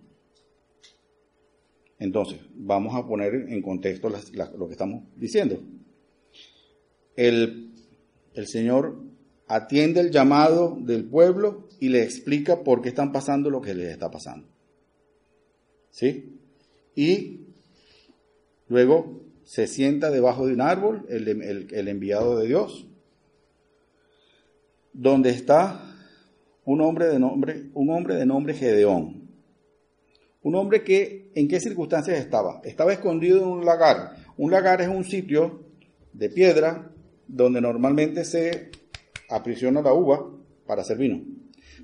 Entonces, 1.99 2.38
vamos 2.55 2.95
a 2.95 3.07
poner 3.07 3.35
en 3.35 3.62
contexto 3.62 4.09
lo 4.11 4.67
que 4.67 4.73
estamos 4.73 5.05
diciendo. 5.17 5.62
El, 7.17 7.73
el 8.35 8.47
Señor 8.47 9.03
atiende 9.49 10.00
el 10.00 10.11
llamado 10.11 10.76
del 10.81 11.05
pueblo 11.05 11.69
y 11.81 11.88
le 11.88 12.03
explica 12.03 12.62
por 12.62 12.83
qué 12.83 12.88
están 12.91 13.12
pasando 13.12 13.50
lo 13.50 13.61
que 13.61 13.75
les 13.75 13.93
está 13.93 14.11
pasando. 14.11 14.47
¿Sí? 15.91 16.38
Y 16.95 17.41
luego 18.69 19.23
se 19.45 19.67
sienta 19.67 20.11
debajo 20.11 20.47
de 20.47 20.55
un 20.55 20.61
árbol, 20.61 21.07
el, 21.09 21.88
enviado 21.88 22.38
de 22.38 22.49
Dios, 22.49 22.87
donde 24.93 25.31
está 25.31 25.81
un 26.65 26.81
hombre 26.81 27.07
de 27.07 27.21
nombre, 27.21 27.71
un 27.75 27.91
hombre 27.91 28.17
de 28.17 28.26
nombre 28.26 28.55
Gedeón. 28.55 29.15
Un 30.47 30.55
hombre 30.55 30.85
que, 30.85 31.33
¿en 31.35 31.49
qué 31.49 31.59
circunstancias 31.59 32.21
estaba? 32.21 32.61
Estaba 32.62 32.93
escondido 32.93 33.43
en 33.43 33.49
un 33.49 33.65
lagar. 33.65 34.15
Un 34.37 34.53
lagar 34.53 34.81
es 34.81 34.87
un 34.87 35.03
sitio 35.03 35.65
de 36.12 36.31
piedra 36.31 36.88
donde 37.26 37.61
normalmente 37.61 38.25
se 38.25 38.71
aprisiona 39.29 39.83
la 39.83 39.93
uva 39.93 40.25
para 40.65 40.83
hacer 40.83 40.99
vino. 40.99 41.21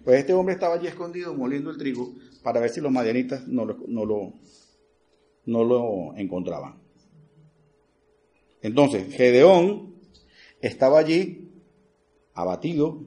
Pues 0.04 0.21
este 0.21 0.33
hombre 0.33 0.54
estaba 0.54 0.76
allí 0.76 0.87
escondido 0.87 1.35
moliendo 1.35 1.71
el 1.71 1.76
trigo 1.76 2.14
para 2.45 2.61
ver 2.61 2.71
si 2.71 2.81
los 2.81 2.92
madianitas 2.92 3.49
no 3.49 3.64
lo, 3.64 3.78
no 3.88 4.04
lo, 4.04 4.35
no 5.47 5.64
lo 5.64 6.16
encontraban. 6.16 6.76
Entonces, 8.61 9.12
Gedeón 9.12 9.97
estaba 10.61 11.00
allí 11.00 11.50
abatido, 12.33 13.02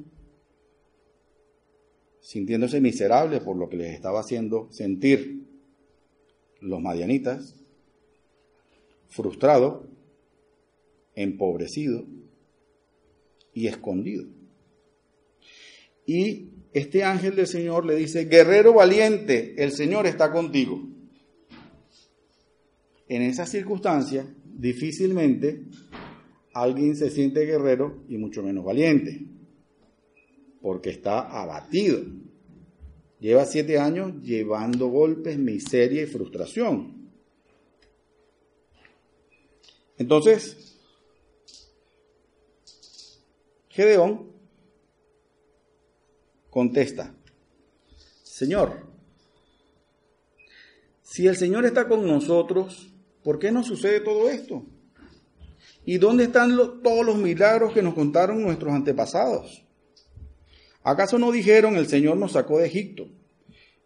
sintiéndose 2.20 2.82
miserable 2.82 3.40
por 3.40 3.56
lo 3.56 3.70
que 3.70 3.78
les 3.78 3.94
estaba 3.94 4.20
haciendo 4.20 4.68
sentir 4.70 5.45
los 6.66 6.82
madianitas, 6.82 7.56
frustrado, 9.08 9.88
empobrecido 11.16 12.06
y 13.54 13.68
escondido. 13.68 14.26
Y 16.06 16.50
este 16.74 17.04
ángel 17.04 17.36
del 17.36 17.48
Señor 17.48 17.86
le 17.86 17.96
dice, 17.96 18.26
guerrero 18.26 18.74
valiente, 18.74 19.56
el 19.64 19.72
Señor 19.72 20.06
está 20.08 20.32
contigo. 20.32 20.82
En 23.08 23.22
esas 23.22 23.50
circunstancias, 23.50 24.26
difícilmente 24.44 25.64
alguien 26.54 26.96
se 26.96 27.10
siente 27.10 27.46
guerrero 27.46 28.04
y 28.10 28.18
mucho 28.18 28.42
menos 28.42 28.66
valiente, 28.66 29.26
porque 30.62 30.90
está 30.90 31.20
abatido. 31.42 32.02
Lleva 33.26 33.44
siete 33.48 33.80
años 33.80 34.22
llevando 34.22 34.86
golpes, 34.86 35.36
miseria 35.40 36.04
y 36.04 36.06
frustración. 36.06 37.10
Entonces, 39.98 40.78
Gedeón 43.70 44.32
contesta, 46.52 47.16
Señor, 48.22 48.86
si 51.02 51.26
el 51.26 51.36
Señor 51.36 51.66
está 51.66 51.88
con 51.88 52.06
nosotros, 52.06 52.94
¿por 53.24 53.40
qué 53.40 53.52
nos 53.52 53.66
sucede 53.66 54.02
todo 54.02 54.30
esto? 54.30 54.68
¿Y 55.84 55.98
dónde 55.98 56.26
están 56.26 56.56
todos 56.84 57.04
los 57.04 57.16
milagros 57.16 57.74
que 57.74 57.82
nos 57.82 57.96
contaron 57.96 58.44
nuestros 58.44 58.72
antepasados? 58.72 59.66
¿Acaso 60.86 61.18
no 61.18 61.32
dijeron 61.32 61.78
el 61.78 61.88
Señor 61.88 62.18
nos 62.18 62.34
sacó 62.34 62.60
de 62.60 62.68
Egipto? 62.68 63.08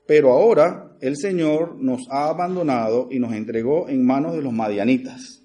Pero 0.09 0.31
ahora 0.31 0.97
el 1.01 1.17
Señor 1.17 1.75
nos 1.75 2.09
ha 2.09 2.29
abandonado 2.29 3.09
y 3.11 3.19
nos 3.19 3.31
entregó 3.31 3.89
en 3.89 4.03
manos 4.03 4.33
de 4.33 4.41
los 4.41 4.51
madianitas. 4.51 5.43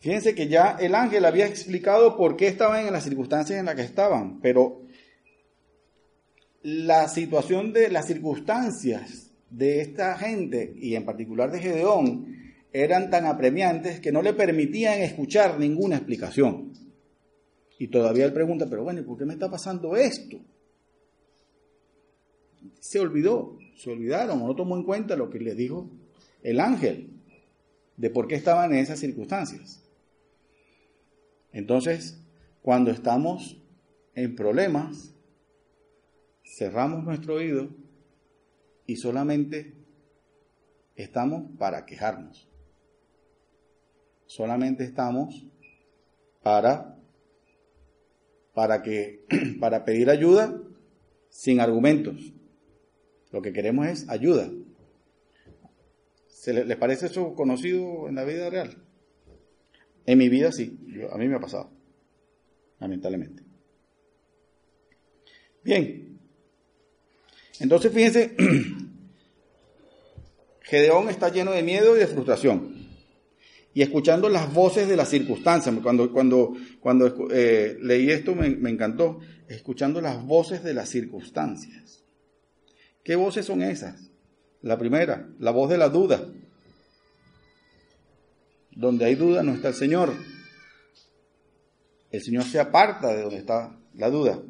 Fíjense 0.00 0.34
que 0.34 0.48
ya 0.48 0.76
el 0.80 0.96
ángel 0.96 1.24
había 1.24 1.46
explicado 1.46 2.16
por 2.16 2.34
qué 2.34 2.48
estaban 2.48 2.84
en 2.84 2.92
las 2.92 3.04
circunstancias 3.04 3.60
en 3.60 3.66
las 3.66 3.76
que 3.76 3.82
estaban, 3.82 4.40
pero 4.40 4.82
la 6.62 7.06
situación 7.06 7.72
de 7.72 7.90
las 7.90 8.08
circunstancias 8.08 9.30
de 9.50 9.82
esta 9.82 10.18
gente 10.18 10.74
y 10.76 10.96
en 10.96 11.04
particular 11.04 11.52
de 11.52 11.60
Gedeón 11.60 12.26
eran 12.72 13.08
tan 13.08 13.26
apremiantes 13.26 14.00
que 14.00 14.10
no 14.10 14.20
le 14.20 14.34
permitían 14.34 15.00
escuchar 15.00 15.60
ninguna 15.60 15.94
explicación. 15.94 16.72
Y 17.78 17.86
todavía 17.86 18.24
él 18.24 18.32
pregunta, 18.32 18.66
pero 18.68 18.82
bueno, 18.82 19.04
¿por 19.04 19.16
qué 19.16 19.26
me 19.26 19.34
está 19.34 19.48
pasando 19.48 19.94
esto? 19.94 20.40
Se 22.80 23.00
olvidó, 23.00 23.58
se 23.76 23.90
olvidaron, 23.90 24.40
no 24.40 24.54
tomó 24.54 24.76
en 24.76 24.84
cuenta 24.84 25.16
lo 25.16 25.30
que 25.30 25.38
le 25.38 25.54
dijo 25.54 25.90
el 26.42 26.60
ángel 26.60 27.10
de 27.96 28.10
por 28.10 28.26
qué 28.26 28.34
estaban 28.34 28.72
en 28.72 28.78
esas 28.78 28.98
circunstancias. 28.98 29.82
Entonces, 31.52 32.20
cuando 32.62 32.90
estamos 32.90 33.60
en 34.14 34.34
problemas, 34.34 35.14
cerramos 36.44 37.04
nuestro 37.04 37.34
oído 37.34 37.68
y 38.86 38.96
solamente 38.96 39.74
estamos 40.96 41.44
para 41.58 41.86
quejarnos 41.86 42.52
solamente 44.32 44.84
estamos 44.84 45.46
para, 46.42 46.96
para, 48.54 48.82
que, 48.82 49.26
para 49.60 49.84
pedir 49.84 50.08
ayuda 50.08 50.58
sin 51.28 51.60
argumentos. 51.60 52.32
Lo 53.32 53.42
que 53.42 53.52
queremos 53.52 53.86
es 53.86 54.08
ayuda. 54.08 54.50
¿Se 56.28 56.52
les 56.52 56.76
parece 56.76 57.06
eso 57.06 57.34
conocido 57.34 58.08
en 58.08 58.14
la 58.14 58.24
vida 58.24 58.50
real? 58.50 58.76
En 60.06 60.18
mi 60.18 60.28
vida 60.28 60.52
sí, 60.52 60.78
a 61.10 61.16
mí 61.16 61.28
me 61.28 61.36
ha 61.36 61.40
pasado, 61.40 61.70
lamentablemente. 62.80 63.44
Bien, 65.62 66.18
entonces 67.60 67.92
fíjense, 67.92 68.34
Gedeón 70.62 71.08
está 71.08 71.28
lleno 71.28 71.52
de 71.52 71.62
miedo 71.62 71.96
y 71.96 72.00
de 72.00 72.08
frustración 72.08 72.82
y 73.74 73.82
escuchando 73.82 74.28
las 74.28 74.52
voces 74.52 74.88
de 74.88 74.96
las 74.96 75.08
circunstancias. 75.08 75.74
Cuando, 75.82 76.12
cuando, 76.12 76.54
cuando 76.80 77.28
eh, 77.30 77.78
leí 77.80 78.10
esto 78.10 78.34
me, 78.34 78.50
me, 78.50 78.70
encantó, 78.70 79.20
escuchando 79.48 80.00
las 80.00 80.26
voces 80.26 80.64
de 80.64 80.74
las 80.74 80.88
circunstancias. 80.88 82.01
¿Qué 83.02 83.16
voces 83.16 83.46
son 83.46 83.62
esas? 83.62 84.10
La 84.60 84.78
primera, 84.78 85.28
la 85.38 85.50
voz 85.50 85.70
de 85.70 85.78
la 85.78 85.88
duda. 85.88 86.28
Donde 88.70 89.04
hay 89.04 89.14
duda 89.14 89.42
no 89.42 89.52
está 89.52 89.68
el 89.68 89.74
Señor. 89.74 90.12
El 92.10 92.22
Señor 92.22 92.44
se 92.44 92.60
aparta 92.60 93.14
de 93.14 93.22
donde 93.22 93.38
está 93.38 93.76
la 93.94 94.10
duda. 94.10 94.40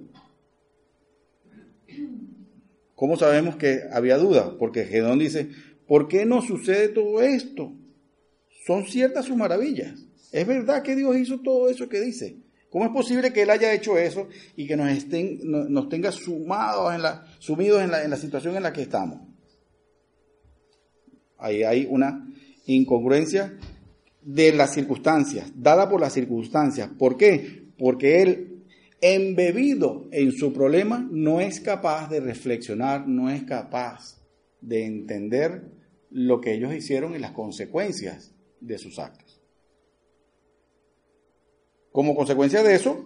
¿Cómo 2.95 3.17
sabemos 3.17 3.57
que 3.57 3.83
había 3.93 4.19
duda? 4.19 4.57
Porque 4.59 4.85
Gedón 4.85 5.19
dice, 5.19 5.51
¿por 5.87 6.09
qué 6.09 6.25
no 6.27 6.43
sucede 6.43 6.89
todo 6.89 7.23
esto? 7.23 7.73
son 8.67 8.87
ciertas 8.87 9.27
sus 9.27 9.37
maravillas. 9.37 9.99
Es 10.31 10.47
verdad 10.47 10.83
que 10.83 10.97
Dios 10.97 11.17
hizo 11.17 11.41
todo 11.41 11.69
eso 11.69 11.89
que 11.89 12.01
dice. 12.01 12.37
¿Cómo 12.73 12.87
es 12.87 12.91
posible 12.91 13.35
que 13.35 13.43
Él 13.43 13.51
haya 13.51 13.75
hecho 13.75 13.99
eso 13.99 14.29
y 14.57 14.67
que 14.67 14.79
nos, 14.79 14.91
estén, 14.91 15.41
nos 15.43 15.91
tenga 15.91 16.11
sumados 16.11 16.95
en 16.95 17.03
la, 17.03 17.27
sumidos 17.39 17.83
en 17.83 17.91
la, 17.91 18.03
en 18.03 18.09
la 18.09 18.17
situación 18.17 18.57
en 18.57 18.63
la 18.63 18.73
que 18.73 18.81
estamos? 18.81 19.21
Ahí 21.37 21.65
hay 21.65 21.87
una 21.91 22.27
incongruencia 22.65 23.59
de 24.23 24.55
las 24.55 24.73
circunstancias, 24.73 25.53
dada 25.55 25.87
por 25.87 26.01
las 26.01 26.15
circunstancias. 26.15 26.89
¿Por 26.99 27.19
qué? 27.19 27.75
Porque 27.77 28.23
Él, 28.23 28.65
embebido 29.03 30.09
en 30.11 30.33
su 30.33 30.55
problema, 30.55 31.07
no 31.11 31.43
es 31.43 31.61
capaz 31.61 32.09
de 32.09 32.21
reflexionar, 32.21 33.07
no 33.07 33.29
es 33.29 33.43
capaz 33.43 34.25
de 34.63 34.87
entender 34.87 35.65
lo 36.09 36.41
que 36.41 36.55
ellos 36.55 36.73
hicieron 36.73 37.15
y 37.15 37.19
las 37.19 37.33
consecuencias 37.33 38.33
de 38.61 38.79
sus 38.79 38.99
actos. 38.99 39.42
Como 41.93 42.17
consecuencia 42.17 42.63
de 42.63 42.75
eso, 42.75 43.05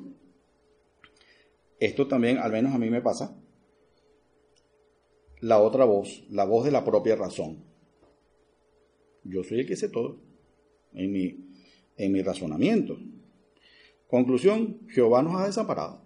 esto 1.81 2.07
también, 2.07 2.39
al 2.39 2.53
menos 2.53 2.75
a 2.75 2.79
mí 2.79 2.89
me 2.89 3.03
pasa, 3.03 3.37
la 5.41 5.61
otra 5.61 5.85
voz, 5.85 6.25
la 6.31 6.45
voz 6.45 6.65
de 6.65 6.71
la 6.71 6.85
propia 6.85 7.17
razón. 7.17 7.65
Yo 9.25 9.43
soy 9.43 9.61
el 9.61 9.67
que 9.67 9.77
sé 9.77 9.89
todo 9.89 10.19
en 10.95 11.13
mi, 11.13 11.37
en 11.97 12.13
mi 12.13 12.23
razonamiento. 12.23 12.97
Conclusión, 14.07 14.81
Jehová 14.89 15.23
nos 15.23 15.35
ha 15.41 15.47
desamparado. 15.47 16.03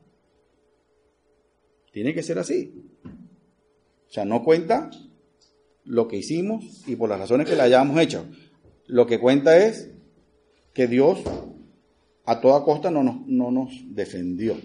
Tiene 1.93 2.15
que 2.15 2.23
ser 2.23 2.39
así. 2.39 2.73
O 4.09 4.13
sea, 4.13 4.25
no 4.25 4.43
cuenta 4.43 4.91
lo 5.85 6.09
que 6.09 6.17
hicimos 6.17 6.89
y 6.89 6.97
por 6.97 7.09
las 7.09 7.21
razones 7.21 7.49
que 7.49 7.57
le 7.57 7.63
hayamos 7.63 8.01
hecho. 8.01 8.27
Lo 8.87 9.07
que 9.07 9.21
cuenta 9.21 9.57
es 9.59 9.91
que 10.73 10.87
Dios 10.87 11.21
a 12.31 12.41
toda 12.41 12.63
costa 12.63 12.93
no 12.93 13.03
nos, 13.03 13.27
no 13.27 13.51
nos 13.51 13.71
defendió. 13.93 14.57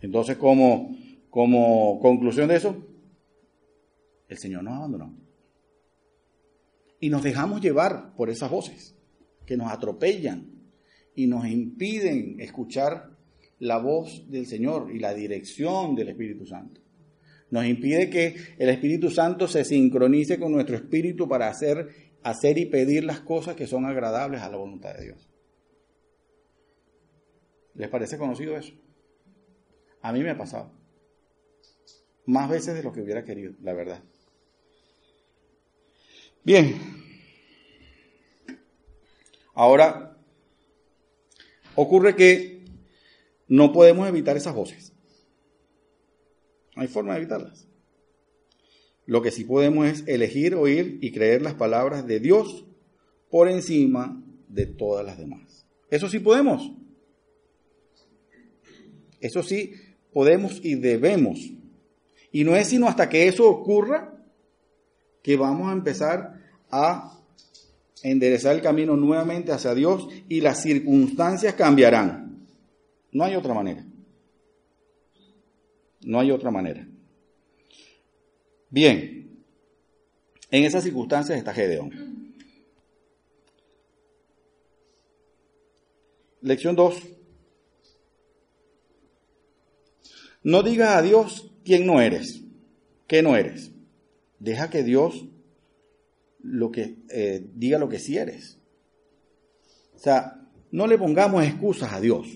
Entonces, 0.00 0.38
como, 0.38 0.96
como 1.28 2.00
conclusión 2.00 2.48
de 2.48 2.56
eso, 2.56 2.74
el 4.28 4.38
Señor 4.38 4.64
nos 4.64 4.78
abandonó. 4.78 5.14
Y 6.98 7.10
nos 7.10 7.22
dejamos 7.22 7.60
llevar 7.60 8.14
por 8.14 8.30
esas 8.30 8.50
voces 8.50 8.96
que 9.44 9.58
nos 9.58 9.70
atropellan 9.70 10.46
y 11.14 11.26
nos 11.26 11.46
impiden 11.46 12.40
escuchar 12.40 13.10
la 13.58 13.76
voz 13.76 14.30
del 14.30 14.46
Señor 14.46 14.90
y 14.90 15.00
la 15.00 15.12
dirección 15.12 15.94
del 15.94 16.08
Espíritu 16.08 16.46
Santo. 16.46 16.80
Nos 17.50 17.66
impide 17.66 18.08
que 18.08 18.36
el 18.56 18.70
Espíritu 18.70 19.10
Santo 19.10 19.48
se 19.48 19.64
sincronice 19.66 20.38
con 20.38 20.52
nuestro 20.52 20.76
espíritu 20.76 21.28
para 21.28 21.48
hacer 21.48 21.88
hacer 22.22 22.56
y 22.56 22.66
pedir 22.66 23.04
las 23.04 23.20
cosas 23.20 23.54
que 23.54 23.66
son 23.66 23.84
agradables 23.84 24.40
a 24.40 24.48
la 24.48 24.56
voluntad 24.56 24.94
de 24.94 25.04
Dios. 25.04 25.29
¿Les 27.74 27.88
parece 27.88 28.18
conocido 28.18 28.56
eso? 28.56 28.72
A 30.02 30.12
mí 30.12 30.22
me 30.22 30.30
ha 30.30 30.38
pasado. 30.38 30.72
Más 32.26 32.48
veces 32.48 32.74
de 32.74 32.82
lo 32.82 32.92
que 32.92 33.00
hubiera 33.00 33.24
querido, 33.24 33.54
la 33.62 33.72
verdad. 33.74 34.02
Bien. 36.44 36.76
Ahora, 39.54 40.16
ocurre 41.74 42.16
que 42.16 42.64
no 43.48 43.72
podemos 43.72 44.08
evitar 44.08 44.36
esas 44.36 44.54
voces. 44.54 44.92
No 46.76 46.82
hay 46.82 46.88
forma 46.88 47.12
de 47.12 47.18
evitarlas. 47.18 47.66
Lo 49.06 49.22
que 49.22 49.32
sí 49.32 49.44
podemos 49.44 49.86
es 49.86 50.04
elegir, 50.06 50.54
oír 50.54 50.98
y 51.02 51.10
creer 51.10 51.42
las 51.42 51.54
palabras 51.54 52.06
de 52.06 52.20
Dios 52.20 52.64
por 53.28 53.48
encima 53.48 54.22
de 54.48 54.66
todas 54.66 55.04
las 55.04 55.18
demás. 55.18 55.66
Eso 55.90 56.08
sí 56.08 56.20
podemos. 56.20 56.72
Eso 59.20 59.42
sí 59.42 59.74
podemos 60.12 60.60
y 60.64 60.74
debemos. 60.74 61.38
Y 62.32 62.44
no 62.44 62.56
es 62.56 62.68
sino 62.68 62.88
hasta 62.88 63.08
que 63.08 63.28
eso 63.28 63.48
ocurra 63.48 64.14
que 65.22 65.36
vamos 65.36 65.68
a 65.68 65.72
empezar 65.72 66.40
a 66.70 67.18
enderezar 68.02 68.56
el 68.56 68.62
camino 68.62 68.96
nuevamente 68.96 69.52
hacia 69.52 69.74
Dios 69.74 70.08
y 70.28 70.40
las 70.40 70.62
circunstancias 70.62 71.54
cambiarán. 71.54 72.46
No 73.12 73.24
hay 73.24 73.34
otra 73.34 73.52
manera. 73.52 73.84
No 76.02 76.20
hay 76.20 76.30
otra 76.30 76.50
manera. 76.50 76.86
Bien, 78.70 79.44
en 80.50 80.64
esas 80.64 80.84
circunstancias 80.84 81.36
está 81.36 81.52
Gedeón. 81.52 82.10
Lección 86.40 86.74
2. 86.74 87.19
No 90.42 90.62
digas 90.62 90.96
a 90.96 91.02
Dios 91.02 91.52
quién 91.64 91.86
no 91.86 92.00
eres, 92.00 92.42
qué 93.06 93.22
no 93.22 93.36
eres. 93.36 93.72
Deja 94.38 94.70
que 94.70 94.82
Dios 94.82 95.26
lo 96.42 96.70
que, 96.70 96.96
eh, 97.10 97.46
diga 97.54 97.78
lo 97.78 97.88
que 97.88 97.98
sí 97.98 98.16
eres. 98.16 98.58
O 99.94 99.98
sea, 99.98 100.48
no 100.70 100.86
le 100.86 100.96
pongamos 100.96 101.44
excusas 101.44 101.92
a 101.92 102.00
Dios. 102.00 102.26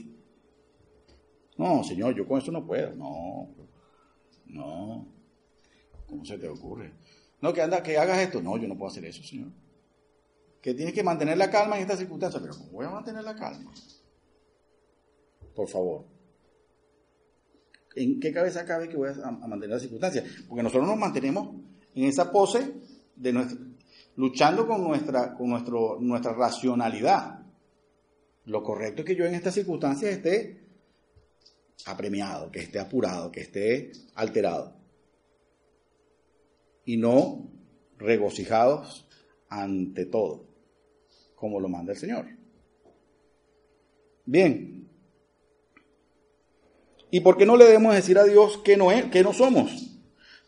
No, 1.57 1.83
Señor, 1.85 2.15
yo 2.15 2.27
con 2.27 2.41
eso 2.41 2.53
no 2.53 2.67
puedo. 2.67 2.95
No, 2.95 3.49
no. 4.47 5.07
¿Cómo 6.07 6.25
se 6.25 6.37
te 6.37 6.49
ocurre? 6.49 6.93
No, 7.41 7.53
que 7.53 7.63
anda, 7.63 7.83
que 7.83 7.97
hagas 7.97 8.19
esto. 8.19 8.43
No, 8.43 8.57
yo 8.57 8.69
no 8.69 8.77
puedo 8.77 8.91
hacer 8.91 9.05
eso, 9.05 9.23
Señor. 9.23 9.49
Que 10.61 10.75
tienes 10.75 10.95
que 10.95 11.03
mantener 11.03 11.39
la 11.39 11.51
calma 11.51 11.77
en 11.77 11.83
esta 11.83 11.97
circunstancia. 11.97 12.41
Pero 12.41 12.55
¿cómo 12.55 12.71
voy 12.71 12.87
a 12.87 12.91
mantener 12.91 13.23
la 13.25 13.35
calma? 13.35 13.73
Por 15.55 15.69
favor. 15.69 16.14
¿En 17.97 18.19
qué 18.19 18.33
cabeza 18.33 18.65
cabe 18.65 18.89
que 18.89 18.97
voy 18.97 19.09
a, 19.09 19.31
mantener 19.31 19.77
la 19.77 19.81
circunstancia? 19.81 20.25
Porque 20.49 20.63
nosotros 20.63 20.89
nos 20.89 20.99
mantenemos 20.99 21.55
en 21.95 22.05
esa 22.05 22.31
pose 22.33 22.73
de 23.15 23.33
nuestra, 23.33 23.59
luchando 24.17 24.67
con 24.67 24.83
nuestra, 24.83 25.35
con 25.35 25.51
nuestro, 25.51 25.99
nuestra 26.01 26.33
racionalidad. 26.33 27.41
Lo 28.47 28.63
correcto 28.63 29.03
es 29.03 29.07
que 29.07 29.17
yo 29.17 29.25
en 29.25 29.35
estas 29.35 29.55
circunstancias 29.55 30.13
esté 30.13 30.65
apremiado, 31.87 32.51
que 32.51 32.61
esté 32.61 32.79
apurado, 32.79 33.31
que 33.31 33.43
esté 33.43 33.93
alterado. 34.15 34.77
Y 36.85 36.97
no 36.97 37.51
regocijados 37.97 39.09
ante 39.49 40.07
todo, 40.07 40.49
como 41.35 41.61
lo 41.61 41.69
manda 41.69 41.93
el 41.93 41.99
Señor. 41.99 42.27
Bien. 44.27 44.74
¿Y 47.15 47.21
por 47.21 47.37
qué 47.37 47.47
no 47.47 47.57
le 47.57 47.67
debemos 47.67 47.95
decir 47.95 48.19
a 48.19 48.25
Dios 48.25 48.59
que 48.65 48.77
no, 48.77 48.91
es, 48.91 49.05
que 49.05 49.23
no 49.23 49.33
somos? 49.33 50.01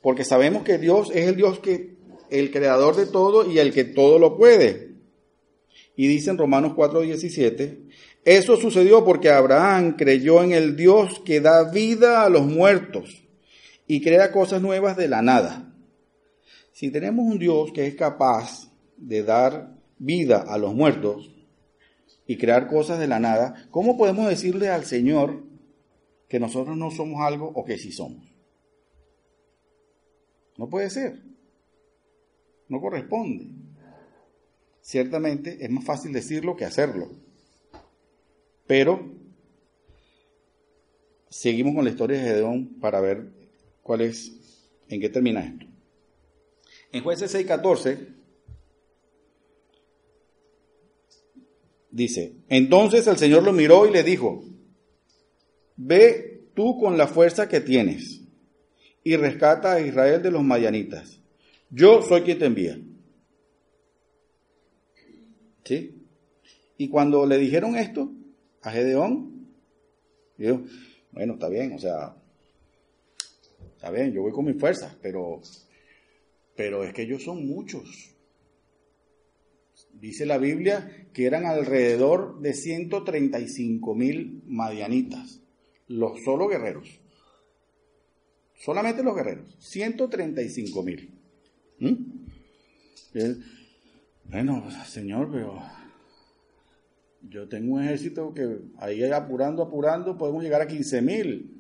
Porque 0.03 0.25
sabemos 0.25 0.65
que 0.65 0.79
Dios 0.79 1.13
es 1.15 1.29
el 1.29 1.37
Dios 1.37 1.61
que 1.61 1.95
el 2.29 2.51
creador 2.51 2.97
de 2.97 3.07
todo 3.07 3.49
y 3.49 3.61
el 3.61 3.73
que 3.73 3.85
todo 3.85 4.19
lo 4.19 4.37
puede. 4.37 4.97
Y 5.95 6.09
dice 6.09 6.31
en 6.31 6.39
Romanos 6.39 6.73
4:17, 6.75 7.89
eso 8.25 8.57
sucedió 8.57 9.05
porque 9.05 9.31
Abraham 9.31 9.95
creyó 9.97 10.43
en 10.43 10.51
el 10.51 10.75
Dios 10.75 11.23
que 11.25 11.41
da 11.41 11.71
vida 11.71 12.25
a 12.25 12.29
los 12.31 12.45
muertos 12.45 13.23
y 13.87 14.01
crea 14.01 14.33
cosas 14.33 14.61
nuevas 14.61 14.97
de 14.97 15.07
la 15.07 15.23
nada. 15.23 15.73
Si 16.73 16.91
tenemos 16.91 17.27
un 17.27 17.39
Dios 17.39 17.71
que 17.71 17.87
es 17.87 17.95
capaz 17.95 18.73
de 18.97 19.23
dar 19.23 19.71
vida 19.99 20.39
a 20.39 20.59
los 20.59 20.75
muertos 20.75 21.31
y 22.27 22.37
crear 22.39 22.67
cosas 22.67 22.99
de 22.99 23.07
la 23.07 23.21
nada, 23.21 23.55
¿cómo 23.71 23.97
podemos 23.97 24.29
decirle 24.29 24.69
al 24.69 24.85
Señor 24.85 25.47
que 26.29 26.41
nosotros 26.41 26.77
no 26.77 26.91
somos 26.91 27.21
algo 27.21 27.51
o 27.55 27.65
que 27.65 27.79
sí 27.79 27.93
somos? 27.93 28.25
No 30.57 30.69
puede 30.69 30.91
ser 30.91 31.37
no 32.69 32.81
corresponde. 32.81 33.47
Ciertamente 34.81 35.65
es 35.65 35.71
más 35.71 35.85
fácil 35.85 36.13
decirlo 36.13 36.57
que 36.57 36.65
hacerlo. 36.65 37.11
Pero 38.67 39.13
seguimos 41.29 41.75
con 41.75 41.85
la 41.85 41.91
historia 41.91 42.19
de 42.19 42.25
Gedeón 42.25 42.79
para 42.81 43.01
ver 43.01 43.29
cuál 43.83 44.01
es, 44.03 44.33
en 44.89 45.01
qué 45.01 45.09
termina 45.09 45.45
esto. 45.45 45.67
En 46.93 47.03
jueces 47.03 47.35
6:14 47.35 48.15
dice, 51.91 52.37
entonces 52.49 53.07
el 53.07 53.17
Señor 53.17 53.43
lo 53.43 53.53
miró 53.53 53.87
y 53.87 53.93
le 53.93 54.03
dijo, 54.03 54.45
ve 55.77 56.49
tú 56.55 56.79
con 56.79 56.97
la 56.97 57.07
fuerza 57.07 57.49
que 57.49 57.61
tienes 57.61 58.23
y 59.05 59.17
rescata 59.17 59.75
a 59.75 59.81
Israel 59.81 60.23
de 60.23 60.31
los 60.31 60.43
mayanitas 60.43 61.21
yo 61.71 62.03
soy 62.03 62.23
quien 62.23 62.39
te 62.39 62.47
envía. 62.47 62.79
¿Sí? 65.65 65.95
Y 66.79 66.89
cuando 66.89 67.27
le 67.27 67.39
dijeron 67.39 67.77
esto 67.77 68.13
a 68.63 68.71
Gedeón, 68.71 69.49
dijo, 70.37 70.63
bueno, 71.11 71.35
está 71.35 71.49
bien, 71.49 71.73
o 71.73 71.79
sea, 71.79 72.15
está 73.75 73.91
bien, 73.91 74.13
yo 74.13 74.23
voy 74.23 74.33
con 74.33 74.45
mis 74.45 74.61
fuerzas, 74.61 74.97
pero, 75.03 75.41
pero 76.55 76.85
es 76.85 76.93
que 76.93 77.03
ellos 77.03 77.25
son 77.25 77.47
muchos. 77.47 78.15
Dice 79.93 80.27
la 80.27 80.39
Biblia 80.39 81.09
que 81.13 81.27
eran 81.27 81.47
alrededor 81.47 82.41
de 82.41 82.53
135 82.53 83.95
mil 83.95 84.43
madianitas, 84.47 85.41
los 85.89 86.23
solo 86.23 86.49
guerreros. 86.49 87.01
Solamente 88.55 89.03
los 89.03 89.15
guerreros, 89.15 89.55
135 89.59 90.83
mil. 90.83 91.11
¿Mm? 91.79 91.95
bueno, 94.31 94.65
Señor, 94.87 95.31
pero 95.31 95.63
yo 97.29 97.49
tengo 97.49 97.75
un 97.75 97.83
ejército 97.83 98.33
que 98.35 98.61
ahí 98.79 99.03
apurando, 99.05 99.63
apurando, 99.63 100.17
podemos 100.17 100.43
llegar 100.43 100.63
a 100.63 100.67
15 100.67 101.03
mil. 101.03 101.53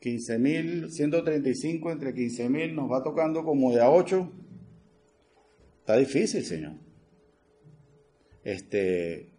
15 0.00 0.38
mil, 0.38 0.90
135 0.90 1.90
entre 1.90 2.14
15 2.14 2.48
mil, 2.50 2.74
nos 2.74 2.90
va 2.90 3.02
tocando 3.02 3.42
como 3.42 3.72
de 3.72 3.80
a 3.80 3.90
8. 3.90 4.30
Está 5.80 5.96
difícil, 5.96 6.44
Señor. 6.44 6.74
Este, 8.44 9.30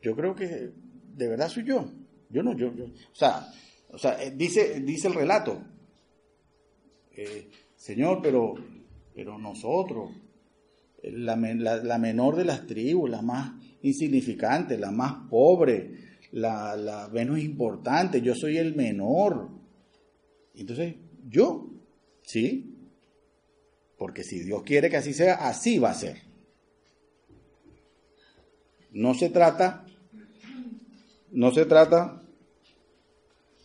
yo 0.00 0.14
creo 0.14 0.36
que 0.36 0.70
de 1.16 1.28
verdad 1.28 1.48
soy 1.48 1.64
yo. 1.64 1.90
Yo 2.28 2.42
no, 2.42 2.56
yo, 2.56 2.74
yo 2.74 2.84
o 2.84 3.14
sea, 3.14 3.46
o 3.90 3.98
sea, 3.98 4.22
eh, 4.22 4.32
dice, 4.36 4.80
dice 4.80 5.08
el 5.08 5.14
relato, 5.14 5.62
eh, 7.16 7.48
Señor, 7.76 8.20
pero, 8.22 8.54
pero 9.14 9.38
nosotros, 9.38 10.10
la, 11.02 11.36
la, 11.36 11.98
menor 11.98 12.36
de 12.36 12.44
las 12.44 12.66
tribus, 12.66 13.08
la 13.08 13.22
más 13.22 13.52
insignificante, 13.82 14.76
la 14.76 14.90
más 14.90 15.28
pobre, 15.30 16.18
la, 16.32 16.76
la 16.76 17.08
menos 17.08 17.38
importante, 17.38 18.20
yo 18.20 18.34
soy 18.34 18.58
el 18.58 18.74
menor. 18.74 19.48
Entonces, 20.54 20.96
yo, 21.28 21.70
sí, 22.22 22.76
porque 23.96 24.24
si 24.24 24.40
Dios 24.40 24.62
quiere 24.62 24.90
que 24.90 24.96
así 24.96 25.14
sea, 25.14 25.34
así 25.34 25.78
va 25.78 25.90
a 25.90 25.94
ser. 25.94 26.18
No 28.90 29.14
se 29.14 29.30
trata, 29.30 29.85
no 31.36 31.52
se 31.52 31.66
trata 31.66 32.22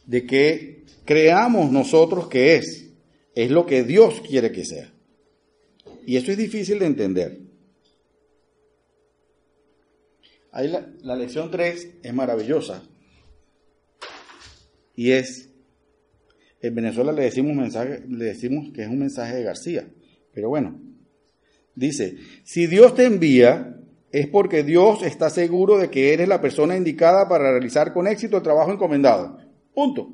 de 0.06 0.26
que 0.26 0.84
creamos 1.06 1.72
nosotros 1.72 2.28
que 2.28 2.56
es 2.56 2.90
es 3.34 3.50
lo 3.50 3.66
que 3.66 3.84
Dios 3.84 4.22
quiere 4.28 4.52
que 4.52 4.66
sea. 4.66 4.92
Y 6.06 6.18
eso 6.18 6.32
es 6.32 6.38
difícil 6.38 6.80
de 6.80 6.86
entender. 6.86 7.40
Ahí 10.52 10.68
la, 10.68 11.16
lección 11.16 11.50
3 11.50 12.00
es 12.04 12.14
maravillosa. 12.14 12.84
Y 14.94 15.12
es, 15.12 15.50
en 16.60 16.76
Venezuela 16.76 17.14
le 17.14 17.24
decimos, 17.24 17.56
mensaje, 17.56 18.04
le 18.06 18.26
decimos 18.26 18.74
que 18.74 18.82
es 18.82 18.90
un 18.90 19.00
mensaje 19.00 19.38
de 19.38 19.44
García. 19.44 19.90
Pero 20.34 20.50
bueno, 20.50 20.78
dice, 21.74 22.18
si 22.44 22.68
Dios 22.68 22.96
te 22.96 23.06
envía, 23.06 23.81
es 24.12 24.28
porque 24.28 24.64
Dios 24.64 25.04
está 25.04 25.30
seguro 25.30 25.78
de 25.78 25.90
que 25.90 26.14
eres 26.14 26.28
la 26.28 26.42
persona 26.42 26.76
indicada 26.76 27.28
para 27.28 27.52
realizar 27.52 27.94
con 27.94 28.08
éxito 28.08 28.38
el 28.38 28.44
trabajo 28.44 28.72
encomendado. 28.72 29.38
Punto. 29.74 30.12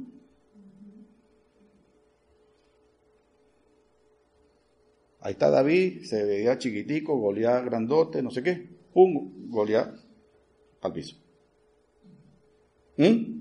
Ahí 5.19 5.33
está 5.33 5.49
David, 5.49 6.03
se 6.03 6.23
veía 6.23 6.57
chiquitico, 6.57 7.17
Goliat 7.17 7.65
grandote, 7.65 8.21
no 8.21 8.31
sé 8.31 8.43
qué. 8.43 8.69
Pum, 8.93 9.49
Goliat 9.49 9.93
al 10.81 10.93
piso. 10.93 11.17
¿Mm? 12.97 13.37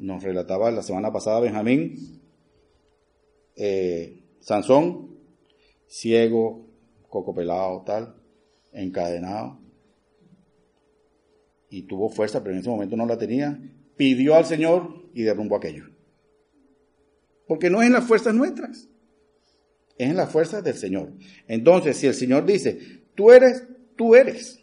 nos 0.00 0.22
relataba 0.22 0.70
la 0.70 0.82
semana 0.82 1.12
pasada 1.12 1.40
Benjamín, 1.40 2.22
eh, 3.54 4.22
Sansón, 4.40 5.14
ciego, 5.86 6.69
coco 7.10 7.34
pelado, 7.34 7.82
tal, 7.82 8.14
encadenado, 8.72 9.60
y 11.68 11.82
tuvo 11.82 12.08
fuerza, 12.08 12.42
pero 12.42 12.54
en 12.54 12.60
ese 12.60 12.70
momento 12.70 12.96
no 12.96 13.04
la 13.04 13.18
tenía, 13.18 13.60
pidió 13.96 14.36
al 14.36 14.46
Señor 14.46 15.10
y 15.12 15.22
derrumbó 15.22 15.56
aquello. 15.56 15.84
Porque 17.46 17.68
no 17.68 17.82
es 17.82 17.88
en 17.88 17.92
las 17.92 18.04
fuerzas 18.04 18.34
nuestras, 18.34 18.88
es 19.98 20.08
en 20.08 20.16
las 20.16 20.30
fuerzas 20.30 20.64
del 20.64 20.74
Señor. 20.74 21.12
Entonces, 21.46 21.96
si 21.96 22.06
el 22.06 22.14
Señor 22.14 22.46
dice, 22.46 23.02
tú 23.14 23.30
eres, 23.32 23.64
tú 23.96 24.14
eres. 24.14 24.60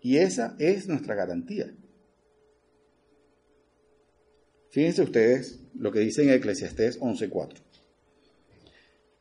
Y 0.00 0.18
esa 0.18 0.56
es 0.58 0.88
nuestra 0.88 1.14
garantía. 1.14 1.74
Fíjense 4.70 5.02
ustedes 5.02 5.60
lo 5.74 5.90
que 5.90 6.00
dice 6.00 6.22
en 6.22 6.30
Eclesiastés 6.30 7.00
11.4. 7.00 7.65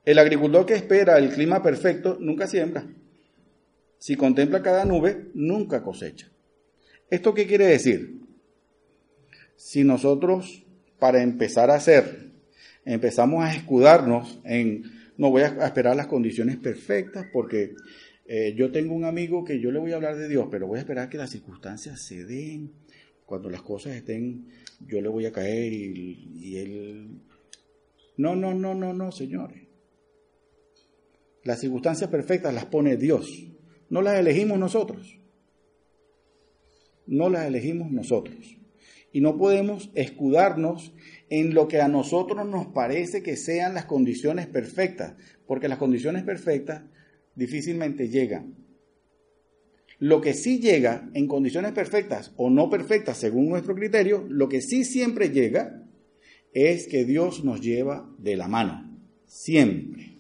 El 0.06 0.20
agricultor 0.20 0.66
que 0.66 0.76
espera 0.76 1.18
el 1.18 1.30
clima 1.30 1.64
perfecto 1.64 2.18
nunca 2.20 2.48
siembra. 2.48 2.86
Si 3.98 4.16
contempla 4.16 4.62
cada 4.62 4.86
nube, 4.86 5.32
nunca 5.34 5.82
cosecha. 5.82 6.30
¿Esto 7.10 7.34
qué 7.34 7.48
quiere 7.48 7.66
decir? 7.66 8.22
Si 9.56 9.84
nosotros, 9.84 10.64
para 11.00 11.24
empezar 11.24 11.72
a 11.72 11.76
hacer, 11.76 12.32
empezamos 12.86 13.44
a 13.44 13.54
escudarnos 13.54 14.40
en, 14.44 14.84
no 15.18 15.32
voy 15.32 15.42
a 15.42 15.66
esperar 15.66 15.96
las 15.96 16.08
condiciones 16.08 16.58
perfectas 16.58 17.26
porque 17.34 17.74
eh, 18.28 18.54
yo 18.56 18.72
tengo 18.72 18.94
un 18.94 19.06
amigo 19.06 19.44
que 19.44 19.60
yo 19.60 19.72
le 19.72 19.80
voy 19.80 19.92
a 19.92 19.96
hablar 19.96 20.18
de 20.18 20.28
Dios, 20.28 20.48
pero 20.52 20.68
voy 20.68 20.78
a 20.78 20.82
esperar 20.82 21.10
que 21.10 21.18
las 21.18 21.32
circunstancias 21.32 22.02
se 22.02 22.26
den, 22.26 22.72
cuando 23.26 23.50
las 23.50 23.62
cosas 23.62 23.96
estén 23.96 24.48
yo 24.80 25.02
le 25.02 25.10
voy 25.10 25.26
a 25.26 25.32
caer 25.32 25.74
y, 25.74 26.58
él... 26.58 27.22
No, 28.18 28.36
no, 28.36 28.54
no, 28.54 28.74
no, 28.74 28.94
no, 28.94 29.12
señores. 29.12 29.65
Las 31.46 31.60
circunstancias 31.60 32.10
perfectas 32.10 32.54
las 32.56 32.66
pone 32.66 32.98
Dios. 32.98 33.48
No 33.88 34.02
las 34.02 34.20
elegimos 34.20 34.58
nosotros. 34.58 35.20
No 37.06 37.30
las 37.30 37.46
elegimos 37.46 37.92
nosotros. 37.92 38.58
Y 39.12 39.22
no 39.22 39.38
podemos 39.38 39.92
escudarnos 39.94 40.92
en 41.30 41.54
lo 41.54 41.68
que 41.68 41.82
a 41.82 41.88
nosotros 41.88 42.48
nos 42.48 42.66
parece 42.68 43.22
que 43.22 43.38
sean 43.38 43.76
las 43.76 43.86
condiciones 43.86 44.48
perfectas, 44.48 45.14
porque 45.46 45.68
las 45.68 45.78
condiciones 45.78 46.24
perfectas 46.24 46.82
difícilmente 47.36 48.10
llegan. 48.10 48.56
Lo 50.00 50.22
que 50.22 50.34
sí 50.34 50.60
llega 50.60 51.12
en 51.14 51.28
condiciones 51.28 51.74
perfectas 51.74 52.34
o 52.38 52.50
no 52.50 52.72
perfectas 52.72 53.18
según 53.18 53.50
nuestro 53.50 53.76
criterio, 53.76 54.26
lo 54.28 54.50
que 54.50 54.62
sí 54.62 54.84
siempre 54.84 55.30
llega 55.30 55.88
es 56.54 56.88
que 56.88 57.06
Dios 57.06 57.44
nos 57.44 57.62
lleva 57.62 58.12
de 58.18 58.36
la 58.36 58.48
mano, 58.48 59.00
siempre. 59.28 60.15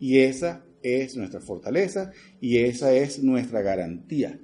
Y 0.00 0.18
esa 0.18 0.64
es 0.82 1.16
nuestra 1.16 1.40
fortaleza 1.40 2.10
y 2.40 2.58
esa 2.58 2.92
es 2.92 3.22
nuestra 3.22 3.62
garantía. 3.62 4.40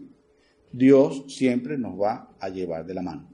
Dios 0.71 1.25
siempre 1.29 1.79
nos 1.79 2.01
va 2.01 2.37
a 2.39 2.49
llevar 2.51 2.87
de 2.87 2.95
la 2.95 3.03
mano. 3.03 3.31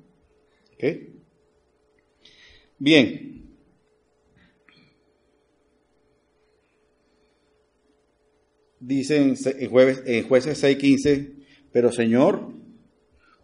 Bien. 2.78 3.42
Dicen 8.80 9.37
en, 9.44 9.70
jueves, 9.70 10.02
en 10.06 10.26
jueces 10.26 10.62
6:15, 10.62 11.35
pero 11.72 11.92
Señor, 11.92 12.52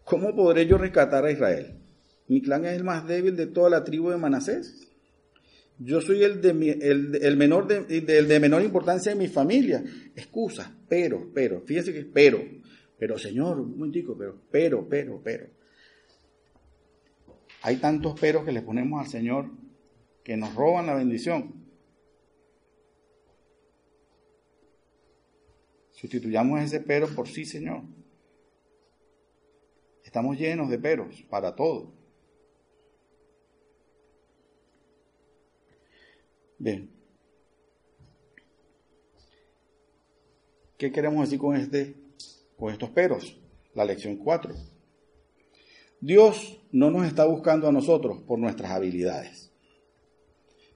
¿cómo 0.05 0.35
podré 0.35 0.67
yo 0.67 0.79
rescatar 0.79 1.25
a 1.25 1.31
Israel? 1.31 1.79
Mi 2.27 2.43
clan 2.43 2.65
es 2.65 2.77
el 2.77 2.85
más 2.85 3.07
débil 3.07 3.37
de 3.37 3.47
toda 3.47 3.71
la 3.71 3.85
tribu 3.85 4.11
de 4.11 4.19
Manasés. 4.19 4.88
Yo 5.79 6.01
soy 6.01 6.25
el 6.25 6.41
de, 6.41 6.51
el, 6.51 7.37
menor 7.37 7.69
de, 7.69 7.99
el 7.99 8.29
de 8.29 8.41
menor 8.41 8.63
importancia 8.63 9.13
en 9.13 9.19
mi 9.19 9.29
familia. 9.29 9.85
Excusa, 10.17 10.77
pero, 10.89 11.31
pero, 11.33 11.61
fíjense 11.61 11.93
que 11.93 12.05
pero, 12.05 12.41
pero 12.99 13.17
Señor, 13.17 13.61
un 13.61 13.73
momentico, 13.73 14.17
pero, 14.19 14.41
pero, 14.51 14.89
pero, 14.89 15.21
pero. 15.23 15.47
Hay 17.63 17.77
tantos 17.77 18.19
peros 18.19 18.45
que 18.45 18.53
le 18.53 18.63
ponemos 18.63 19.01
al 19.01 19.09
Señor 19.09 19.51
que 20.25 20.37
nos 20.37 20.55
roban 20.55 20.87
la 20.87 20.95
bendición. 20.95 21.55
Sustituyamos 25.93 26.61
ese 26.61 26.81
pero 26.81 27.09
por 27.09 27.29
sí, 27.29 27.45
Señor. 27.45 27.83
Estamos 30.05 30.39
llenos 30.39 30.71
de 30.71 30.79
peros 30.79 31.23
para 31.29 31.55
todo. 31.55 31.98
Bien. 36.59 36.91
¿Qué 40.77 40.93
queremos 40.93 41.23
decir 41.23 41.39
con 41.39 41.57
este 41.57 41.97
con 42.57 42.73
estos 42.73 42.91
peros? 42.91 43.39
La 43.75 43.85
lección 43.85 44.17
4. 44.17 44.55
Dios 46.01 46.61
no 46.73 46.91
nos 46.91 47.07
está 47.07 47.25
buscando 47.25 47.69
a 47.69 47.73
nosotros 47.73 48.23
por 48.23 48.39
nuestras 48.39 48.71
habilidades. 48.71 49.53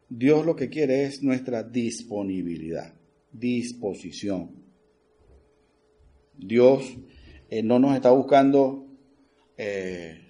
Dios 0.09 0.45
lo 0.45 0.57
que 0.57 0.69
quiere 0.69 1.05
es 1.05 1.23
nuestra 1.23 1.63
disponibilidad, 1.63 2.95
disposición. 3.33 4.51
Dios 6.37 6.97
eh, 7.49 7.63
no 7.63 7.79
nos 7.79 7.95
está 7.95 8.11
buscando, 8.11 8.87
eh, 9.57 10.21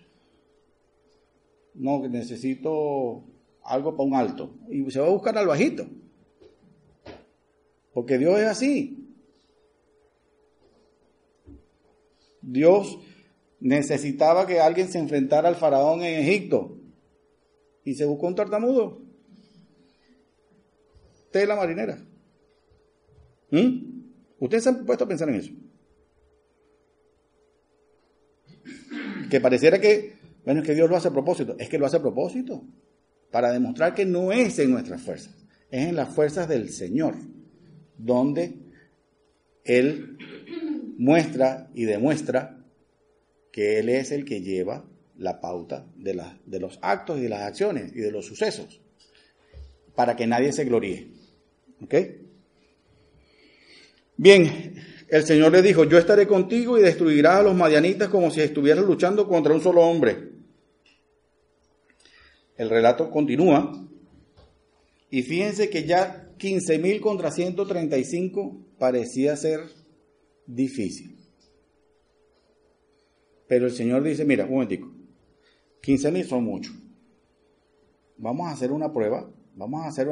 no, 1.75 2.07
necesito 2.09 3.25
algo 3.65 3.97
para 3.97 4.09
un 4.09 4.15
alto. 4.15 4.55
Y 4.69 4.91
se 4.91 5.01
va 5.01 5.07
a 5.07 5.11
buscar 5.11 5.37
al 5.37 5.47
bajito. 5.47 5.87
Porque 7.93 8.19
Dios 8.19 8.39
es 8.39 8.47
así. 8.47 8.99
Dios 12.41 12.99
necesitaba 13.61 14.47
que 14.47 14.61
alguien 14.61 14.89
se 14.89 14.99
enfrentara 14.99 15.49
al 15.49 15.57
faraón 15.57 16.03
en 16.03 16.21
Egipto. 16.21 16.79
Y 17.85 17.95
se 17.95 18.05
buscó 18.05 18.27
un 18.27 18.35
tartamudo. 18.35 19.01
Tela 21.31 21.57
marinera. 21.57 21.99
¿Mm? 23.51 24.03
¿Ustedes 24.39 24.65
se 24.65 24.71
han 24.71 24.85
puesto 24.85 25.05
a 25.05 25.09
pensar 25.09 25.29
en 25.29 25.35
eso? 25.37 25.53
que 29.33 29.41
pareciera 29.41 29.81
que, 29.81 30.13
bueno, 30.45 30.61
es 30.61 30.67
que 30.67 30.75
Dios 30.75 30.91
lo 30.91 30.95
hace 30.95 31.09
a 31.09 31.11
propósito. 31.11 31.57
Es 31.59 31.71
que 31.71 31.79
lo 31.79 31.87
hace 31.87 31.97
a 31.97 32.03
propósito, 32.03 32.67
para 33.33 33.51
demostrar 33.51 33.95
que 33.95 34.05
no 34.05 34.31
es 34.31 34.59
en 34.59 34.71
nuestras 34.71 35.01
fuerzas, 35.01 35.35
es 35.71 35.89
en 35.89 35.97
las 35.97 36.15
fuerzas 36.15 36.49
del 36.49 36.69
Señor, 36.69 37.17
donde 37.97 38.55
Él 39.65 40.19
muestra 40.99 41.71
y 41.75 41.85
demuestra 41.85 42.63
que 43.51 43.81
Él 43.81 43.89
es 43.89 44.13
el 44.13 44.25
que 44.25 44.43
lleva 44.43 44.85
la 45.17 45.41
pauta 45.41 45.87
de, 45.97 46.23
de 46.45 46.61
los 46.61 46.79
actos 46.83 47.19
y 47.19 47.23
de 47.23 47.29
las 47.31 47.43
acciones 47.43 47.93
y 47.95 48.01
de 48.01 48.13
los 48.13 48.27
sucesos, 48.27 48.81
para 49.95 50.15
que 50.15 50.27
nadie 50.27 50.53
se 50.53 50.65
gloríe. 50.65 51.09
¿Ok? 51.83 51.95
Bien, 54.19 54.75
el 55.09 55.25
Señor 55.25 55.53
le 55.53 55.63
dijo, 55.63 55.85
yo 55.85 55.97
estaré 55.97 56.27
contigo 56.27 56.79
y 56.79 56.83
destruirás 56.83 57.37
a 57.37 57.43
los 57.43 57.55
madianitas 57.55 58.09
como 58.09 58.31
si 58.31 58.43
estuvieras 58.43 58.85
luchando 58.85 59.27
contra 59.27 59.55
un 59.55 59.63
solo 59.63 59.81
hombre. 59.83 60.32
El 62.57 62.71
relato 62.71 63.11
continúa 63.11 63.73
y 65.11 65.23
fíjense 65.23 65.69
que 65.69 65.85
ya 65.85 66.31
15.000 66.39 67.01
contra 67.01 67.31
135 67.31 68.57
parecía 68.79 69.37
ser 69.37 69.61
difícil. 70.47 71.19
Pero 73.47 73.67
el 73.67 73.73
Señor 73.73 74.03
dice, 74.03 74.25
mira, 74.25 74.45
un 74.45 74.53
momentico, 74.53 74.91
15.000 75.83 76.25
son 76.25 76.45
muchos. 76.45 76.75
Vamos 78.17 78.49
a 78.49 78.53
hacer 78.53 78.73
una 78.73 78.93
prueba, 78.93 79.29
vamos 79.55 79.85
a 79.85 79.89
hacer 79.89 80.09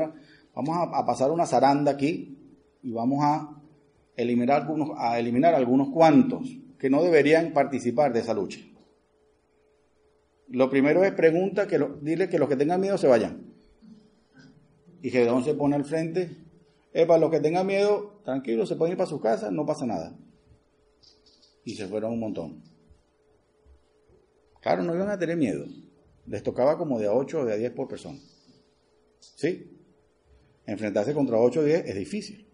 vamos 0.54 0.76
a 0.92 1.06
pasar 1.06 1.30
una 1.30 1.46
zaranda 1.46 1.92
aquí 1.92 2.36
y 2.82 2.92
vamos 2.92 3.20
a 3.22 3.60
eliminar 4.16 4.62
algunos, 4.62 4.90
a 4.98 5.18
eliminar 5.18 5.54
algunos 5.54 5.88
cuantos 5.90 6.48
que 6.78 6.90
no 6.90 7.02
deberían 7.02 7.52
participar 7.52 8.12
de 8.12 8.20
esa 8.20 8.34
lucha. 8.34 8.60
Lo 10.50 10.68
primero 10.68 11.04
es 11.04 11.12
pregunta, 11.12 11.66
que 11.66 11.80
dile 12.02 12.28
que 12.28 12.38
los 12.38 12.48
que 12.48 12.56
tengan 12.56 12.80
miedo 12.80 12.98
se 12.98 13.06
vayan. 13.06 13.54
Y 15.02 15.10
Gedeón 15.10 15.44
se 15.44 15.54
pone 15.54 15.76
al 15.76 15.84
frente. 15.84 16.36
Es 16.92 17.06
para 17.06 17.20
los 17.20 17.30
que 17.30 17.40
tengan 17.40 17.66
miedo, 17.66 18.20
tranquilos, 18.24 18.68
se 18.68 18.76
pueden 18.76 18.92
ir 18.92 18.98
para 18.98 19.08
sus 19.08 19.20
casas, 19.20 19.52
no 19.52 19.64
pasa 19.64 19.86
nada. 19.86 20.16
Y 21.64 21.74
se 21.74 21.86
fueron 21.86 22.12
un 22.12 22.20
montón. 22.20 22.62
Claro, 24.60 24.82
no 24.82 24.94
iban 24.94 25.08
a 25.08 25.18
tener 25.18 25.36
miedo. 25.36 25.64
Les 26.26 26.42
tocaba 26.42 26.76
como 26.76 26.98
de 26.98 27.06
a 27.06 27.12
8 27.12 27.40
o 27.40 27.44
de 27.44 27.52
a 27.52 27.56
10 27.56 27.72
por 27.72 27.88
persona. 27.88 28.18
¿Sí? 29.20 29.78
Enfrentarse 30.66 31.14
contra 31.14 31.38
8 31.38 31.60
o 31.60 31.64
10 31.64 31.86
es 31.86 31.94
difícil 31.94 32.50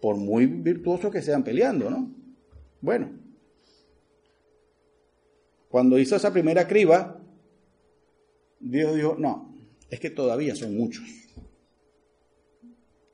por 0.00 0.16
muy 0.16 0.46
virtuosos 0.46 1.12
que 1.12 1.22
sean 1.22 1.44
peleando, 1.44 1.90
¿no? 1.90 2.10
Bueno. 2.80 3.10
Cuando 5.68 5.98
hizo 5.98 6.16
esa 6.16 6.32
primera 6.32 6.66
criba, 6.66 7.19
Dios 8.60 8.94
dijo, 8.94 9.16
no, 9.18 9.54
es 9.88 9.98
que 9.98 10.10
todavía 10.10 10.54
son 10.54 10.76
muchos. 10.76 11.04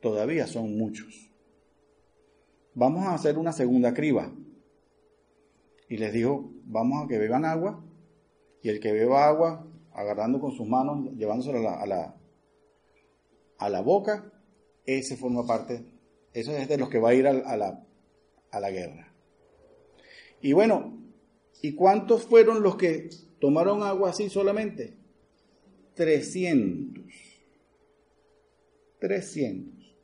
Todavía 0.02 0.46
son 0.46 0.76
muchos. 0.76 1.30
Vamos 2.74 3.06
a 3.06 3.14
hacer 3.14 3.38
una 3.38 3.52
segunda 3.52 3.94
criba. 3.94 4.32
Y 5.88 5.96
les 5.96 6.12
dijo, 6.12 6.52
vamos 6.64 7.04
a 7.04 7.08
que 7.08 7.18
beban 7.18 7.44
agua. 7.44 7.82
Y 8.62 8.68
el 8.68 8.80
que 8.80 8.92
beba 8.92 9.26
agua, 9.26 9.66
agarrando 9.92 10.40
con 10.40 10.52
sus 10.52 10.66
manos, 10.66 11.12
llevándosela 11.16 11.58
a 11.58 11.62
la, 11.62 11.80
a 11.80 11.86
la, 11.86 12.16
a 13.58 13.70
la 13.70 13.80
boca, 13.80 14.32
ese 14.84 15.16
forma 15.16 15.46
parte, 15.46 15.84
eso 16.32 16.52
es 16.52 16.68
de 16.68 16.76
los 16.76 16.88
que 16.88 16.98
va 16.98 17.10
a 17.10 17.14
ir 17.14 17.26
a, 17.26 17.56
la, 17.56 17.86
a 18.50 18.60
la 18.60 18.70
guerra. 18.70 19.12
Y 20.40 20.52
bueno, 20.52 20.98
¿y 21.62 21.74
cuántos 21.74 22.24
fueron 22.24 22.62
los 22.62 22.76
que 22.76 23.08
tomaron 23.40 23.82
agua 23.82 24.10
así 24.10 24.28
solamente? 24.28 24.96
300. 25.96 27.04
300. 29.00 29.96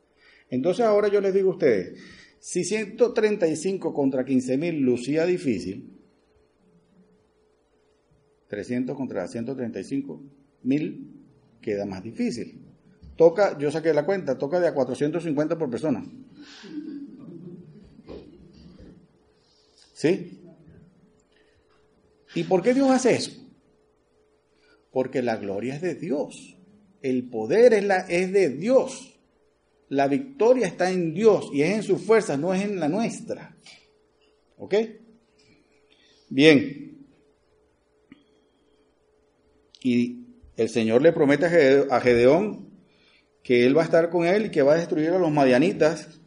Entonces 0.50 0.84
ahora 0.84 1.08
yo 1.08 1.20
les 1.20 1.32
digo 1.32 1.50
a 1.50 1.54
ustedes, 1.54 1.98
si 2.40 2.64
135 2.64 3.94
contra 3.94 4.24
15 4.24 4.56
mil 4.58 4.80
lucía 4.80 5.24
difícil, 5.24 5.98
300 8.48 8.96
contra 8.96 9.26
135 9.28 10.22
mil 10.64 11.24
queda 11.60 11.86
más 11.86 12.02
difícil. 12.02 12.60
Toca, 13.16 13.56
yo 13.58 13.70
saqué 13.70 13.94
la 13.94 14.04
cuenta, 14.04 14.36
toca 14.36 14.60
de 14.60 14.68
a 14.68 14.74
450 14.74 15.56
por 15.56 15.70
persona. 15.70 16.04
¿Sí? 19.92 20.40
¿Y 22.34 22.44
por 22.44 22.62
qué 22.62 22.74
Dios 22.74 22.90
hace 22.90 23.14
eso? 23.14 23.41
Porque 24.92 25.22
la 25.22 25.36
gloria 25.36 25.74
es 25.74 25.80
de 25.80 25.94
Dios. 25.94 26.56
El 27.00 27.28
poder 27.28 27.74
es, 27.74 27.84
la, 27.84 28.00
es 28.00 28.32
de 28.32 28.50
Dios. 28.50 29.18
La 29.88 30.06
victoria 30.06 30.66
está 30.66 30.90
en 30.90 31.12
Dios 31.12 31.50
y 31.52 31.62
es 31.62 31.74
en 31.74 31.82
sus 31.82 32.00
fuerzas, 32.02 32.38
no 32.38 32.54
es 32.54 32.62
en 32.62 32.78
la 32.78 32.88
nuestra. 32.88 33.56
¿Ok? 34.58 34.74
Bien. 36.28 37.06
Y 39.82 40.26
el 40.56 40.68
Señor 40.68 41.02
le 41.02 41.12
promete 41.12 41.46
a 41.90 42.00
Gedeón 42.00 42.70
que 43.42 43.66
él 43.66 43.76
va 43.76 43.82
a 43.82 43.84
estar 43.84 44.08
con 44.10 44.24
él 44.24 44.46
y 44.46 44.50
que 44.50 44.62
va 44.62 44.74
a 44.74 44.78
destruir 44.78 45.10
a 45.10 45.18
los 45.18 45.32
madianitas, 45.32 46.20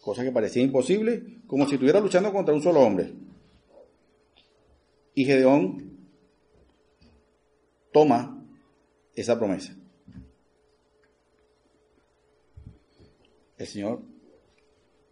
cosa 0.00 0.22
que 0.22 0.32
parecía 0.32 0.62
imposible, 0.62 1.40
como 1.46 1.66
si 1.66 1.74
estuviera 1.74 2.00
luchando 2.00 2.32
contra 2.32 2.54
un 2.54 2.62
solo 2.62 2.80
hombre. 2.80 3.12
Y 5.14 5.24
Gedeón 5.24 5.93
toma 7.94 8.44
esa 9.14 9.38
promesa. 9.38 9.72
El 13.56 13.66
Señor 13.68 14.02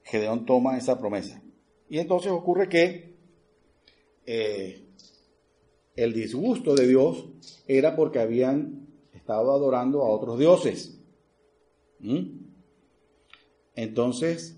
Gedeón 0.03 0.45
toma 0.45 0.77
esa 0.77 0.99
promesa. 0.99 1.41
Y 1.89 1.99
entonces 1.99 2.33
ocurre 2.33 2.69
que 2.69 3.15
eh, 4.27 4.85
el 5.95 6.13
disgusto 6.13 6.75
de 6.75 6.89
Dios 6.89 7.29
era 7.69 7.95
porque 7.95 8.19
habían 8.19 8.89
estado 9.13 9.53
adorando 9.53 10.03
a 10.03 10.11
otros 10.11 10.41
dioses. 10.41 10.99
¿Mm? 12.01 12.47
Entonces, 13.77 14.57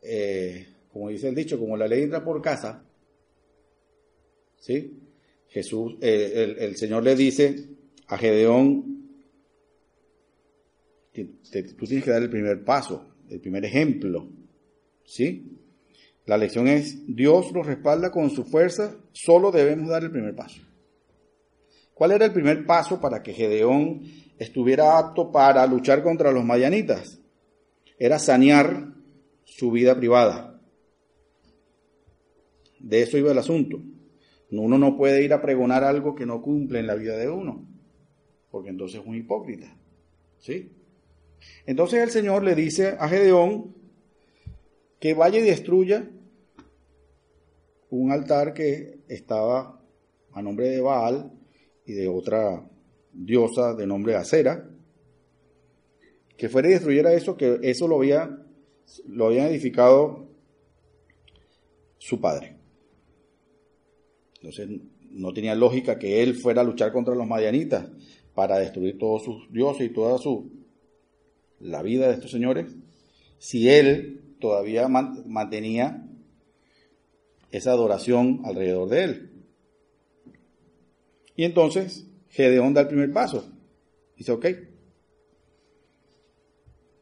eh, 0.00 0.66
como 0.90 1.10
dice 1.10 1.28
el 1.28 1.34
dicho, 1.34 1.58
como 1.58 1.76
la 1.76 1.86
ley 1.86 2.04
entra 2.04 2.24
por 2.24 2.40
casa, 2.40 2.86
¿sí? 4.56 4.99
Jesús, 5.50 5.96
eh, 6.00 6.56
el, 6.58 6.76
Señor 6.76 7.02
le 7.02 7.16
dice 7.16 7.68
a 8.06 8.16
Gedeón, 8.16 9.00
que 11.12 11.24
tú 11.76 11.86
tienes 11.86 12.04
que 12.04 12.10
dar 12.10 12.22
el 12.22 12.30
primer 12.30 12.64
paso, 12.64 13.14
el 13.28 13.40
primer 13.40 13.64
ejemplo, 13.64 14.28
¿sí? 15.04 15.58
La 16.26 16.38
lección 16.38 16.68
es, 16.68 17.04
Dios 17.06 17.52
nos 17.52 17.66
respalda 17.66 18.12
con 18.12 18.30
su 18.30 18.44
fuerza, 18.44 18.96
solo 19.12 19.50
debemos 19.50 19.88
dar 19.88 20.04
el 20.04 20.12
primer 20.12 20.36
paso. 20.36 20.62
¿Cuál 21.92 22.12
era 22.12 22.26
el 22.26 22.32
primer 22.32 22.64
paso 22.64 23.00
para 23.00 23.22
que 23.22 23.32
Gedeón 23.32 24.02
estuviera 24.38 24.96
apto 24.98 25.32
para 25.32 25.66
luchar 25.66 26.02
contra 26.02 26.30
los 26.30 26.44
mayanitas? 26.44 27.20
Era 27.98 28.18
sanear 28.18 28.94
su 29.44 29.72
vida 29.72 29.96
privada. 29.96 30.60
De 32.78 33.02
eso 33.02 33.18
iba 33.18 33.32
el 33.32 33.38
asunto. 33.38 33.82
Uno 34.50 34.78
no 34.78 34.96
puede 34.96 35.22
ir 35.22 35.32
a 35.32 35.40
pregonar 35.40 35.84
algo 35.84 36.14
que 36.14 36.26
no 36.26 36.42
cumple 36.42 36.80
en 36.80 36.86
la 36.86 36.94
vida 36.94 37.16
de 37.16 37.28
uno, 37.28 37.68
porque 38.50 38.70
entonces 38.70 39.00
es 39.00 39.06
un 39.06 39.14
hipócrita. 39.14 39.76
¿Sí? 40.38 40.72
Entonces 41.66 42.02
el 42.02 42.10
Señor 42.10 42.42
le 42.42 42.54
dice 42.54 42.96
a 42.98 43.08
Gedeón 43.08 43.74
que 44.98 45.14
vaya 45.14 45.38
y 45.38 45.42
destruya 45.42 46.10
un 47.90 48.12
altar 48.12 48.54
que 48.54 49.00
estaba 49.08 49.80
a 50.32 50.42
nombre 50.42 50.68
de 50.68 50.80
Baal 50.80 51.32
y 51.86 51.92
de 51.92 52.08
otra 52.08 52.64
diosa 53.12 53.74
de 53.74 53.86
nombre 53.86 54.14
Acera, 54.14 54.68
que 56.36 56.48
fuera 56.48 56.68
y 56.68 56.72
destruyera 56.72 57.12
eso, 57.12 57.36
que 57.36 57.58
eso 57.62 57.88
lo 57.88 57.96
había, 57.96 58.44
lo 59.06 59.26
había 59.26 59.48
edificado 59.48 60.28
su 61.98 62.20
padre. 62.20 62.59
Entonces 64.40 64.68
no 65.10 65.32
tenía 65.32 65.54
lógica 65.54 65.98
que 65.98 66.22
él 66.22 66.34
fuera 66.34 66.62
a 66.62 66.64
luchar 66.64 66.92
contra 66.92 67.14
los 67.14 67.26
madianitas 67.26 67.88
para 68.34 68.58
destruir 68.58 68.98
todos 68.98 69.24
sus 69.24 69.52
dioses 69.52 69.90
y 69.90 69.92
toda 69.92 70.18
su 70.18 70.50
la 71.58 71.82
vida 71.82 72.08
de 72.08 72.14
estos 72.14 72.30
señores, 72.30 72.74
si 73.38 73.68
él 73.68 74.22
todavía 74.40 74.88
mantenía 74.88 76.06
esa 77.50 77.72
adoración 77.72 78.40
alrededor 78.44 78.88
de 78.88 79.04
él. 79.04 79.30
Y 81.36 81.44
entonces 81.44 82.06
Gedeón 82.30 82.72
da 82.72 82.82
el 82.82 82.88
primer 82.88 83.12
paso. 83.12 83.52
Dice, 84.16 84.32
ok, 84.32 84.46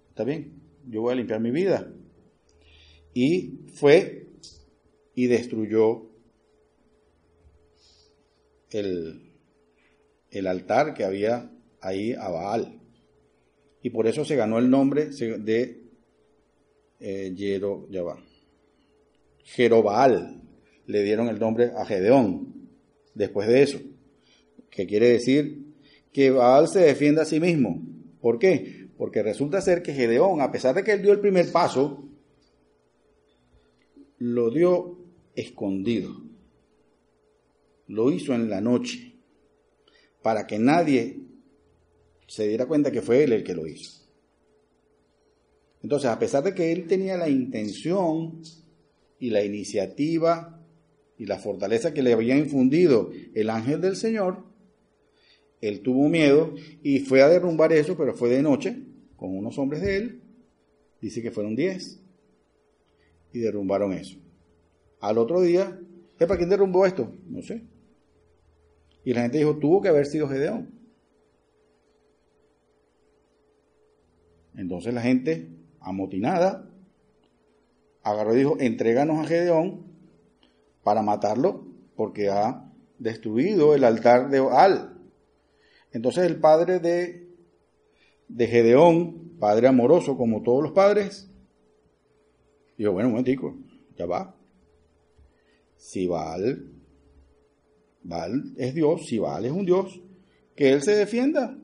está 0.08 0.24
bien, 0.24 0.60
yo 0.88 1.02
voy 1.02 1.12
a 1.12 1.16
limpiar 1.16 1.40
mi 1.40 1.50
vida. 1.50 1.92
Y 3.14 3.60
fue 3.74 4.26
y 5.14 5.26
destruyó 5.26 6.07
el, 8.70 9.32
el 10.30 10.46
altar 10.46 10.94
que 10.94 11.04
había 11.04 11.50
ahí 11.80 12.12
a 12.12 12.28
Baal. 12.28 12.80
Y 13.82 13.90
por 13.90 14.06
eso 14.06 14.24
se 14.24 14.36
ganó 14.36 14.58
el 14.58 14.68
nombre 14.68 15.06
de 15.06 15.82
eh, 17.00 17.78
Jerobaal. 19.44 20.42
Le 20.86 21.02
dieron 21.02 21.28
el 21.28 21.38
nombre 21.38 21.70
a 21.76 21.84
Gedeón 21.84 22.68
después 23.14 23.48
de 23.48 23.62
eso. 23.62 23.78
Que 24.70 24.86
quiere 24.86 25.08
decir 25.08 25.74
que 26.12 26.30
Baal 26.30 26.68
se 26.68 26.80
defiende 26.80 27.22
a 27.22 27.26
sí 27.26 27.40
mismo. 27.40 27.82
¿Por 28.20 28.38
qué? 28.38 28.88
Porque 28.96 29.22
resulta 29.22 29.60
ser 29.60 29.82
que 29.82 29.94
Gedeón, 29.94 30.40
a 30.40 30.50
pesar 30.50 30.74
de 30.74 30.82
que 30.82 30.92
él 30.92 31.02
dio 31.02 31.12
el 31.12 31.20
primer 31.20 31.52
paso, 31.52 32.04
lo 34.18 34.50
dio 34.50 34.98
escondido 35.36 36.27
lo 37.88 38.10
hizo 38.12 38.34
en 38.34 38.48
la 38.48 38.60
noche, 38.60 39.16
para 40.22 40.46
que 40.46 40.58
nadie 40.58 41.20
se 42.26 42.46
diera 42.46 42.66
cuenta 42.66 42.92
que 42.92 43.02
fue 43.02 43.24
él 43.24 43.32
el 43.32 43.42
que 43.42 43.54
lo 43.54 43.66
hizo. 43.66 44.06
Entonces, 45.82 46.10
a 46.10 46.18
pesar 46.18 46.44
de 46.44 46.54
que 46.54 46.72
él 46.72 46.86
tenía 46.86 47.16
la 47.16 47.28
intención 47.28 48.42
y 49.18 49.30
la 49.30 49.44
iniciativa 49.44 50.60
y 51.16 51.26
la 51.26 51.38
fortaleza 51.38 51.94
que 51.94 52.02
le 52.02 52.12
había 52.12 52.36
infundido 52.36 53.10
el 53.34 53.50
ángel 53.50 53.80
del 53.80 53.96
Señor, 53.96 54.44
él 55.60 55.80
tuvo 55.80 56.08
miedo 56.08 56.54
y 56.82 57.00
fue 57.00 57.22
a 57.22 57.28
derrumbar 57.28 57.72
eso, 57.72 57.96
pero 57.96 58.14
fue 58.14 58.28
de 58.28 58.42
noche, 58.42 58.82
con 59.16 59.36
unos 59.36 59.58
hombres 59.58 59.82
de 59.82 59.96
él, 59.96 60.22
dice 61.00 61.22
que 61.22 61.30
fueron 61.30 61.56
diez, 61.56 62.00
y 63.32 63.40
derrumbaron 63.40 63.92
eso. 63.92 64.18
Al 65.00 65.18
otro 65.18 65.40
día, 65.40 65.80
¿para 66.18 66.36
quién 66.36 66.50
derrumbó 66.50 66.86
esto? 66.86 67.12
No 67.28 67.42
sé. 67.42 67.62
Y 69.04 69.14
la 69.14 69.22
gente 69.22 69.38
dijo, 69.38 69.56
tuvo 69.56 69.80
que 69.80 69.88
haber 69.88 70.06
sido 70.06 70.28
Gedeón. 70.28 70.78
Entonces 74.54 74.92
la 74.92 75.02
gente, 75.02 75.48
amotinada, 75.80 76.68
agarró 78.02 78.34
y 78.34 78.38
dijo, 78.38 78.56
entréganos 78.58 79.18
a 79.18 79.28
Gedeón 79.28 79.86
para 80.82 81.02
matarlo 81.02 81.64
porque 81.94 82.28
ha 82.28 82.68
destruido 82.98 83.74
el 83.74 83.84
altar 83.84 84.30
de 84.30 84.40
Baal. 84.40 84.98
Entonces 85.92 86.24
el 86.24 86.40
padre 86.40 86.80
de, 86.80 87.28
de 88.28 88.46
Gedeón, 88.46 89.36
padre 89.38 89.68
amoroso 89.68 90.16
como 90.16 90.42
todos 90.42 90.62
los 90.62 90.72
padres, 90.72 91.30
dijo, 92.76 92.92
bueno, 92.92 93.08
un 93.08 93.14
momentico, 93.14 93.56
ya 93.96 94.06
va. 94.06 94.34
Si 95.76 96.08
Baal 96.08 96.77
Baal 98.02 98.54
es 98.56 98.74
Dios, 98.74 99.06
si 99.06 99.18
Baal 99.18 99.44
es 99.44 99.52
un 99.52 99.66
Dios, 99.66 100.00
que 100.54 100.70
Él 100.70 100.82
se 100.82 100.94
defienda. 100.94 101.56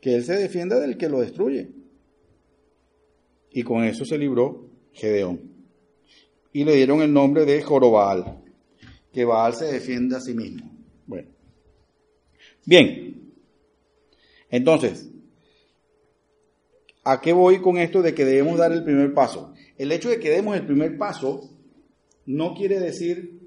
Que 0.00 0.16
Él 0.16 0.24
se 0.24 0.34
defienda 0.34 0.78
del 0.78 0.96
que 0.96 1.08
lo 1.08 1.20
destruye. 1.20 1.70
Y 3.50 3.62
con 3.62 3.84
eso 3.84 4.04
se 4.04 4.18
libró 4.18 4.68
Gedeón. 4.92 5.52
Y 6.52 6.64
le 6.64 6.76
dieron 6.76 7.02
el 7.02 7.12
nombre 7.12 7.44
de 7.44 7.62
Jorobal, 7.62 8.42
que 9.12 9.24
Baal 9.24 9.54
se 9.54 9.66
defiende 9.66 10.16
a 10.16 10.20
sí 10.20 10.34
mismo. 10.34 10.70
Bueno. 11.06 11.28
Bien. 12.66 13.32
Entonces, 14.50 15.10
¿a 17.02 17.20
qué 17.20 17.32
voy 17.32 17.60
con 17.60 17.78
esto 17.78 18.02
de 18.02 18.14
que 18.14 18.24
debemos 18.24 18.58
dar 18.58 18.72
el 18.72 18.84
primer 18.84 19.12
paso? 19.14 19.52
El 19.76 19.92
hecho 19.92 20.08
de 20.08 20.20
que 20.20 20.30
demos 20.30 20.56
el 20.56 20.66
primer 20.66 20.96
paso 20.96 21.50
no 22.26 22.54
quiere 22.54 22.78
decir 22.78 23.43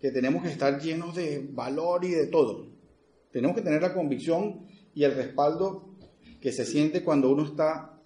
que 0.00 0.10
tenemos 0.10 0.42
que 0.42 0.50
estar 0.50 0.80
llenos 0.80 1.14
de 1.14 1.46
valor 1.50 2.04
y 2.04 2.10
de 2.10 2.26
todo. 2.26 2.66
Tenemos 3.32 3.56
que 3.56 3.62
tener 3.62 3.82
la 3.82 3.94
convicción 3.94 4.66
y 4.94 5.04
el 5.04 5.14
respaldo 5.14 5.90
que 6.40 6.52
se 6.52 6.64
siente 6.64 7.02
cuando 7.02 7.30
uno 7.30 7.44
está 7.44 7.98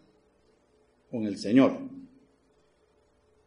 con 1.11 1.25
el 1.27 1.39
Señor. 1.39 1.73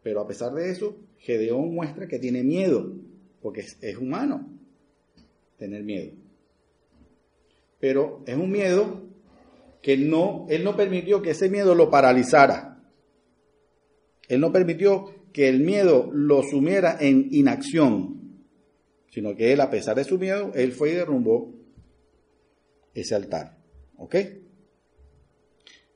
Pero 0.02 0.22
a 0.22 0.28
pesar 0.28 0.54
de 0.54 0.70
eso, 0.70 0.98
Gedeón 1.18 1.74
muestra 1.74 2.08
que 2.08 2.20
tiene 2.20 2.44
miedo, 2.44 2.94
porque 3.42 3.66
es, 3.82 3.98
humano 3.98 4.50
tener 5.58 5.84
miedo. 5.84 6.12
Pero 7.80 8.22
es 8.26 8.36
un 8.36 8.52
miedo 8.52 9.02
que 9.82 9.98
no, 9.98 10.46
él 10.50 10.64
no 10.64 10.76
permitió 10.76 11.22
que 11.22 11.32
ese 11.32 11.50
miedo 11.50 11.76
lo 11.76 11.90
paralizara. 11.90 12.82
Él 14.28 14.40
no 14.40 14.52
permitió 14.52 15.26
que 15.34 15.50
el 15.50 15.62
miedo 15.62 16.10
lo 16.14 16.44
sumiera 16.44 16.98
en 17.00 17.28
inacción, 17.32 18.23
sino 19.14 19.36
que 19.36 19.54
él, 19.54 19.62
a 19.62 19.70
pesar 19.70 19.96
de 19.96 20.06
su 20.06 20.18
miedo, 20.18 20.52
él 20.56 20.72
fue 20.72 20.90
y 20.90 20.96
derrumbó 20.96 21.54
ese 22.96 23.14
altar. 23.14 23.60
¿Ok? 23.98 24.16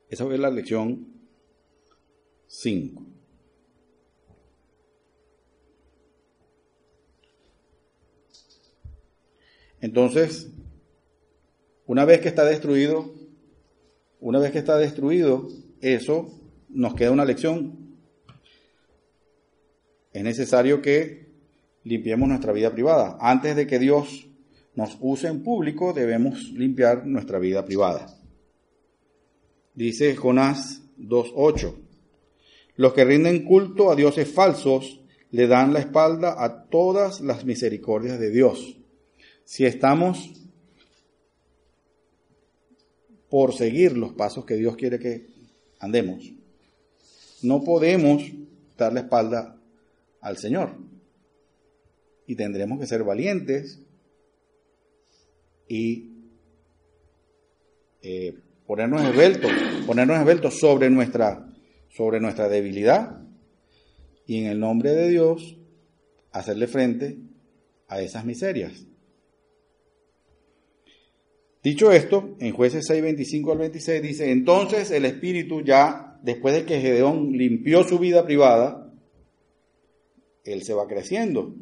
Esa 0.07 0.23
fue 0.23 0.37
la 0.37 0.51
lección 0.51 1.07
5. 2.45 3.03
Entonces, 9.81 10.51
una 11.87 12.05
vez 12.05 12.21
que 12.21 12.27
está 12.27 12.45
destruido, 12.45 13.15
una 14.19 14.37
vez 14.37 14.51
que 14.51 14.59
está 14.59 14.77
destruido, 14.77 15.47
eso 15.81 16.39
nos 16.69 16.93
queda 16.93 17.09
una 17.09 17.25
lección. 17.25 17.97
Es 20.13 20.23
necesario 20.23 20.83
que 20.83 21.26
limpiemos 21.87 22.27
nuestra 22.29 22.53
vida 22.53 22.71
privada. 22.71 23.17
Antes 23.19 23.55
de 23.55 23.65
que 23.65 23.79
Dios 23.79 24.27
nos 24.75 24.97
use 24.99 25.27
en 25.27 25.43
público, 25.43 25.93
debemos 25.93 26.51
limpiar 26.51 27.05
nuestra 27.05 27.39
vida 27.39 27.65
privada. 27.65 28.15
Dice 29.73 30.15
Jonás 30.15 30.81
2.8, 30.99 31.73
los 32.75 32.93
que 32.93 33.05
rinden 33.05 33.43
culto 33.43 33.91
a 33.91 33.95
dioses 33.95 34.31
falsos 34.31 35.01
le 35.31 35.47
dan 35.47 35.73
la 35.73 35.79
espalda 35.79 36.43
a 36.43 36.65
todas 36.65 37.21
las 37.21 37.45
misericordias 37.45 38.19
de 38.19 38.29
Dios. 38.29 38.77
Si 39.45 39.65
estamos 39.65 40.31
por 43.29 43.53
seguir 43.53 43.97
los 43.97 44.13
pasos 44.13 44.45
que 44.45 44.55
Dios 44.55 44.75
quiere 44.77 44.99
que 44.99 45.27
andemos, 45.79 46.31
no 47.41 47.63
podemos 47.63 48.23
dar 48.77 48.93
la 48.93 49.01
espalda 49.01 49.57
al 50.21 50.37
Señor. 50.37 50.96
Y 52.27 52.35
tendremos 52.35 52.79
que 52.79 52.85
ser 52.85 53.03
valientes 53.03 53.81
y 55.67 56.11
eh, 58.01 58.35
ponernos 58.67 59.03
esbeltos, 59.03 59.51
ponernos 59.87 60.19
esbeltos 60.19 60.59
sobre 60.59 60.89
nuestra, 60.89 61.49
sobre 61.89 62.19
nuestra 62.19 62.47
debilidad 62.47 63.21
y 64.25 64.39
en 64.39 64.47
el 64.47 64.59
nombre 64.59 64.91
de 64.91 65.09
Dios 65.09 65.57
hacerle 66.31 66.67
frente 66.67 67.17
a 67.87 68.01
esas 68.01 68.25
miserias. 68.25 68.85
Dicho 71.63 71.91
esto, 71.91 72.35
en 72.39 72.53
jueces 72.53 72.85
6, 72.87 73.01
25 73.01 73.51
al 73.51 73.57
26 73.57 74.01
dice, 74.01 74.31
entonces 74.31 74.91
el 74.91 75.05
Espíritu 75.05 75.61
ya, 75.61 76.19
después 76.23 76.53
de 76.53 76.65
que 76.65 76.79
Gedeón 76.79 77.31
limpió 77.31 77.83
su 77.83 77.99
vida 77.99 78.25
privada, 78.25 78.93
él 80.43 80.63
se 80.63 80.73
va 80.73 80.87
creciendo. 80.87 81.55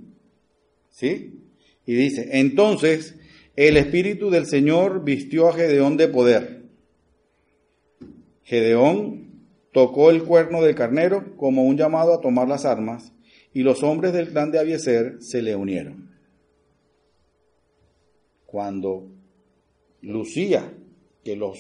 ¿Sí? 0.96 1.42
Y 1.86 1.94
dice, 1.94 2.30
entonces 2.40 3.16
el 3.58 3.76
Espíritu 3.76 4.30
del 4.30 4.46
Señor 4.46 5.04
vistió 5.04 5.50
a 5.50 5.54
Gedeón 5.54 5.98
de 5.98 6.08
poder 6.08 6.56
Gedeón 8.46 9.42
tocó 9.74 10.10
el 10.10 10.24
cuerno 10.24 10.62
del 10.62 10.76
carnero 10.76 11.36
como 11.36 11.64
un 11.64 11.76
llamado 11.78 12.14
a 12.14 12.22
tomar 12.22 12.48
las 12.48 12.64
armas, 12.64 13.12
y 13.54 13.64
los 13.64 13.84
hombres 13.84 14.14
del 14.14 14.30
clan 14.30 14.52
de 14.52 14.60
Abieser 14.60 15.18
se 15.20 15.42
le 15.42 15.56
unieron. 15.56 16.12
Cuando 18.46 19.12
lucía 20.02 20.72
que 21.24 21.36
los 21.36 21.60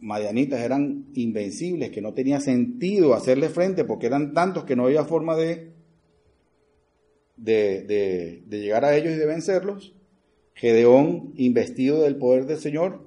madianitas 0.00 0.60
eran 0.60 1.06
invencibles, 1.14 1.90
que 1.90 2.00
no 2.00 2.14
tenía 2.14 2.40
sentido 2.40 3.14
hacerle 3.14 3.50
frente 3.50 3.84
porque 3.84 4.06
eran 4.06 4.32
tantos 4.32 4.64
que 4.64 4.74
no 4.74 4.86
había 4.86 5.04
forma 5.04 5.36
de, 5.36 5.75
de, 7.36 8.42
de 8.46 8.60
llegar 8.60 8.84
a 8.84 8.96
ellos 8.96 9.12
y 9.12 9.16
de 9.16 9.26
vencerlos, 9.26 9.94
Gedeón, 10.54 11.32
investido 11.36 12.02
del 12.02 12.16
poder 12.16 12.46
del 12.46 12.58
Señor, 12.58 13.04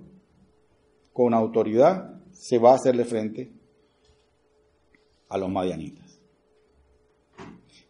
con 1.13 1.33
autoridad, 1.33 2.21
se 2.31 2.57
va 2.57 2.71
a 2.71 2.75
hacerle 2.75 3.05
frente 3.05 3.51
a 5.29 5.37
los 5.37 5.49
madianitas. 5.49 6.19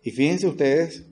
Y 0.01 0.11
fíjense 0.11 0.47
ustedes, 0.47 1.05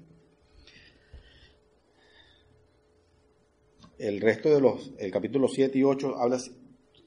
el 3.98 4.22
resto 4.22 4.50
de 4.50 4.62
los, 4.62 4.94
el 4.98 5.12
capítulo 5.12 5.48
7 5.48 5.78
y 5.78 5.84
8, 5.84 6.16
habla, 6.18 6.40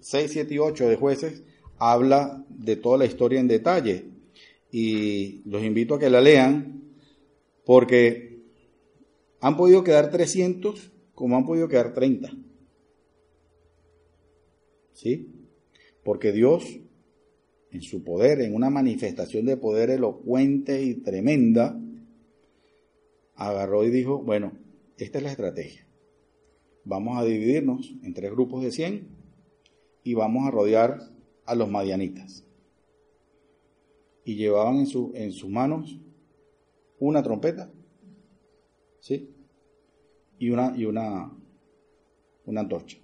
6, 0.00 0.30
7 0.30 0.54
y 0.54 0.58
8 0.58 0.88
de 0.88 0.96
jueces, 0.96 1.42
habla 1.78 2.44
de 2.48 2.76
toda 2.76 2.98
la 2.98 3.06
historia 3.06 3.40
en 3.40 3.48
detalle. 3.48 4.04
Y 4.70 5.42
los 5.48 5.62
invito 5.62 5.94
a 5.94 5.98
que 5.98 6.10
la 6.10 6.20
lean, 6.20 6.79
porque 7.70 8.42
han 9.38 9.56
podido 9.56 9.84
quedar 9.84 10.10
300 10.10 10.90
como 11.14 11.36
han 11.36 11.46
podido 11.46 11.68
quedar 11.68 11.94
30. 11.94 12.28
¿Sí? 14.92 15.28
Porque 16.02 16.32
Dios, 16.32 16.80
en 17.70 17.82
su 17.82 18.02
poder, 18.02 18.40
en 18.40 18.56
una 18.56 18.70
manifestación 18.70 19.46
de 19.46 19.56
poder 19.56 19.90
elocuente 19.90 20.82
y 20.82 20.94
tremenda, 20.94 21.80
agarró 23.36 23.84
y 23.84 23.90
dijo, 23.90 24.18
bueno, 24.18 24.50
esta 24.98 25.18
es 25.18 25.22
la 25.22 25.30
estrategia. 25.30 25.86
Vamos 26.82 27.18
a 27.18 27.24
dividirnos 27.24 27.94
en 28.02 28.14
tres 28.14 28.32
grupos 28.32 28.64
de 28.64 28.72
100 28.72 29.06
y 30.02 30.14
vamos 30.14 30.48
a 30.48 30.50
rodear 30.50 30.98
a 31.46 31.54
los 31.54 31.70
madianitas. 31.70 32.44
Y 34.24 34.34
llevaban 34.34 34.78
en, 34.78 34.86
su, 34.86 35.12
en 35.14 35.30
sus 35.30 35.48
manos 35.48 36.00
una 37.00 37.22
trompeta, 37.22 37.70
¿sí? 39.00 39.34
Y 40.38 40.50
una, 40.50 40.74
y 40.76 40.84
una, 40.84 41.32
una 42.44 42.60
antorcha. 42.60 42.98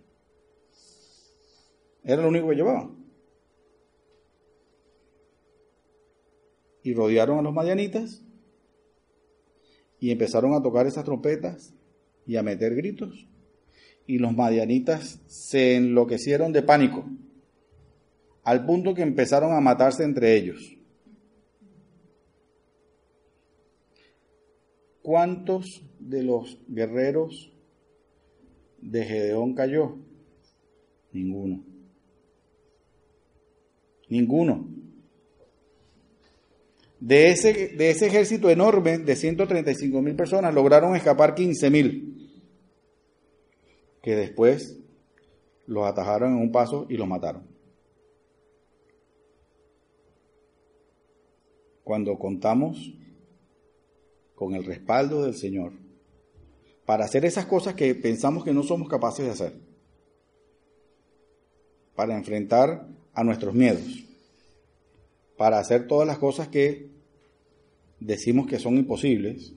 Era 2.05 2.22
lo 2.22 2.28
único 2.28 2.49
que 2.49 2.55
llevaban. 2.55 2.94
Y 6.84 6.94
rodearon 6.94 7.38
a 7.40 7.42
los 7.42 7.53
madianitas 7.53 8.22
y 9.99 10.11
empezaron 10.11 10.55
a 10.55 10.62
tocar 10.62 10.86
esas 10.86 11.05
trompetas 11.05 11.74
y 12.26 12.36
a 12.36 12.42
meter 12.42 12.76
gritos. 12.76 13.26
Y 14.07 14.18
los 14.18 14.32
madianitas 14.36 15.20
se 15.26 15.74
enloquecieron 15.74 16.53
de 16.53 16.62
pánico, 16.62 17.05
al 18.44 18.64
punto 18.64 18.94
que 18.94 19.03
empezaron 19.03 19.53
a 19.53 19.61
matarse 19.61 20.05
entre 20.05 20.36
ellos. 20.36 20.76
¿Cuántos 25.07 25.84
de 26.00 26.24
los 26.24 26.59
guerreros 26.66 27.52
de 28.78 29.04
Gedeón 29.04 29.54
cayó? 29.54 29.98
Ninguno. 31.12 31.62
Ninguno. 34.09 34.68
De 36.98 37.30
ese, 37.30 37.68
de 37.76 37.90
ese 37.90 38.09
ejército 38.09 38.50
enorme 38.50 38.98
de 38.98 39.14
135 39.14 40.02
mil 40.02 40.16
personas 40.16 40.52
lograron 40.52 40.96
escapar 40.96 41.36
15 41.36 41.70
mil, 41.70 42.42
que 44.02 44.16
después 44.16 44.76
los 45.66 45.86
atajaron 45.86 46.32
en 46.32 46.38
un 46.38 46.50
paso 46.50 46.84
y 46.88 46.96
los 46.96 47.07
mataron. 47.07 47.46
Cuando 51.84 52.18
contamos 52.18 52.92
con 54.37 54.55
el 54.55 54.64
respaldo 54.64 55.24
del 55.24 55.34
Señor, 55.34 55.72
para 56.84 57.05
hacer 57.05 57.24
esas 57.24 57.47
cosas 57.47 57.74
que 57.74 57.93
pensamos 57.97 58.45
que 58.45 58.53
no 58.53 58.62
somos 58.62 58.89
capaces 58.89 59.26
de 59.26 59.32
hacer, 59.32 59.53
para 61.97 62.16
enfrentar 62.16 62.87
a 63.14 63.24
nuestros 63.24 63.55
miedos, 63.55 64.05
para 65.37 65.59
hacer 65.59 65.89
todas 65.89 66.07
las 66.07 66.18
cosas 66.18 66.49
que 66.49 66.91
decimos 67.99 68.47
que 68.47 68.59
son 68.59 68.76
imposibles, 68.76 69.55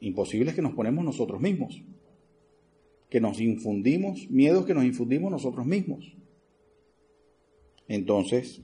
imposibles 0.00 0.54
que 0.54 0.62
nos 0.62 0.74
ponemos 0.74 1.04
nosotros 1.04 1.40
mismos, 1.40 1.82
que 3.08 3.20
nos 3.20 3.40
infundimos, 3.40 4.30
miedos 4.30 4.66
que 4.66 4.74
nos 4.74 4.84
infundimos 4.84 5.30
nosotros 5.30 5.64
mismos. 5.64 6.14
Entonces, 7.88 8.60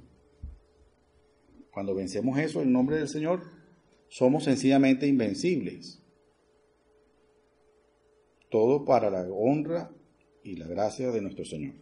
cuando 1.72 1.94
vencemos 1.94 2.38
eso 2.38 2.60
en 2.60 2.72
nombre 2.72 2.96
del 2.96 3.08
Señor, 3.08 3.59
somos 4.10 4.44
sencillamente 4.44 5.06
invencibles. 5.06 6.02
Todo 8.50 8.84
para 8.84 9.08
la 9.08 9.22
honra 9.30 9.90
y 10.42 10.56
la 10.56 10.66
gracia 10.66 11.12
de 11.12 11.22
nuestro 11.22 11.44
Señor. 11.44 11.74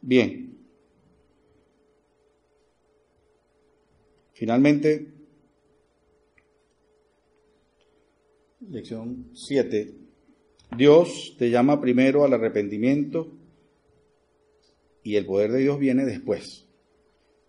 Bien. 0.00 0.56
Finalmente, 4.32 5.12
lección 8.60 9.30
7. 9.34 9.94
Dios 10.78 11.36
te 11.38 11.50
llama 11.50 11.78
primero 11.78 12.24
al 12.24 12.32
arrepentimiento 12.32 13.30
y 15.02 15.16
el 15.16 15.26
poder 15.26 15.52
de 15.52 15.58
Dios 15.58 15.78
viene 15.78 16.06
después, 16.06 16.66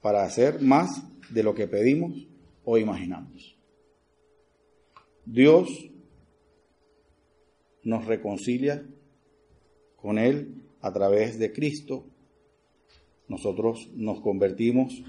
para 0.01 0.25
hacer 0.25 0.59
más 0.61 1.12
de 1.29 1.43
lo 1.43 1.53
que 1.53 1.67
pedimos 1.67 2.27
o 2.63 2.77
imaginamos. 2.77 3.57
Dios 5.25 5.89
nos 7.83 8.05
reconcilia 8.05 8.85
con 9.95 10.17
Él 10.17 10.63
a 10.81 10.91
través 10.91 11.39
de 11.39 11.53
Cristo. 11.53 12.05
Nosotros 13.27 13.89
nos 13.95 14.21
convertimos 14.21 15.03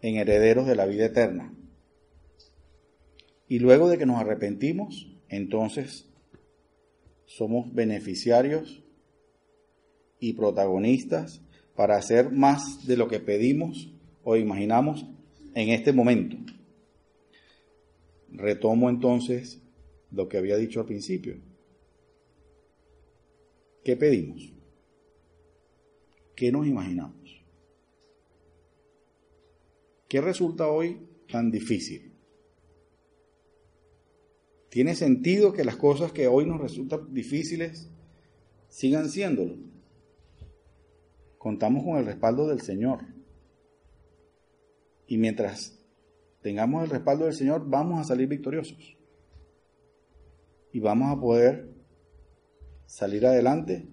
en 0.00 0.16
herederos 0.16 0.66
de 0.66 0.76
la 0.76 0.86
vida 0.86 1.06
eterna. 1.06 1.54
Y 3.48 3.58
luego 3.58 3.88
de 3.88 3.98
que 3.98 4.06
nos 4.06 4.20
arrepentimos, 4.20 5.10
entonces 5.28 6.08
somos 7.24 7.74
beneficiarios 7.74 8.82
y 10.20 10.34
protagonistas 10.34 11.42
para 11.74 11.96
hacer 11.96 12.30
más 12.30 12.86
de 12.86 12.96
lo 12.96 13.08
que 13.08 13.20
pedimos 13.20 13.92
o 14.24 14.36
imaginamos 14.36 15.06
en 15.58 15.70
este 15.70 15.92
momento. 15.92 16.36
Retomo 18.30 18.88
entonces 18.88 19.60
lo 20.12 20.28
que 20.28 20.38
había 20.38 20.56
dicho 20.56 20.78
al 20.78 20.86
principio. 20.86 21.36
¿Qué 23.82 23.96
pedimos? 23.96 24.52
¿Qué 26.36 26.52
nos 26.52 26.64
imaginamos? 26.64 27.44
¿Qué 30.06 30.20
resulta 30.20 30.68
hoy 30.68 31.00
tan 31.28 31.50
difícil? 31.50 32.12
¿Tiene 34.68 34.94
sentido 34.94 35.52
que 35.52 35.64
las 35.64 35.74
cosas 35.74 36.12
que 36.12 36.28
hoy 36.28 36.46
nos 36.46 36.60
resultan 36.60 37.12
difíciles 37.12 37.90
sigan 38.68 39.08
siéndolo? 39.08 39.56
contamos 41.38 41.82
con 41.82 41.96
el 41.96 42.06
respaldo 42.06 42.46
del 42.46 42.60
Señor. 42.60 43.17
Y 45.08 45.16
mientras 45.16 45.76
tengamos 46.42 46.84
el 46.84 46.90
respaldo 46.90 47.24
del 47.24 47.34
Señor, 47.34 47.68
vamos 47.68 47.98
a 47.98 48.04
salir 48.04 48.28
victoriosos. 48.28 48.96
Y 50.70 50.80
vamos 50.80 51.16
a 51.16 51.20
poder 51.20 51.70
salir 52.84 53.26
adelante 53.26 53.88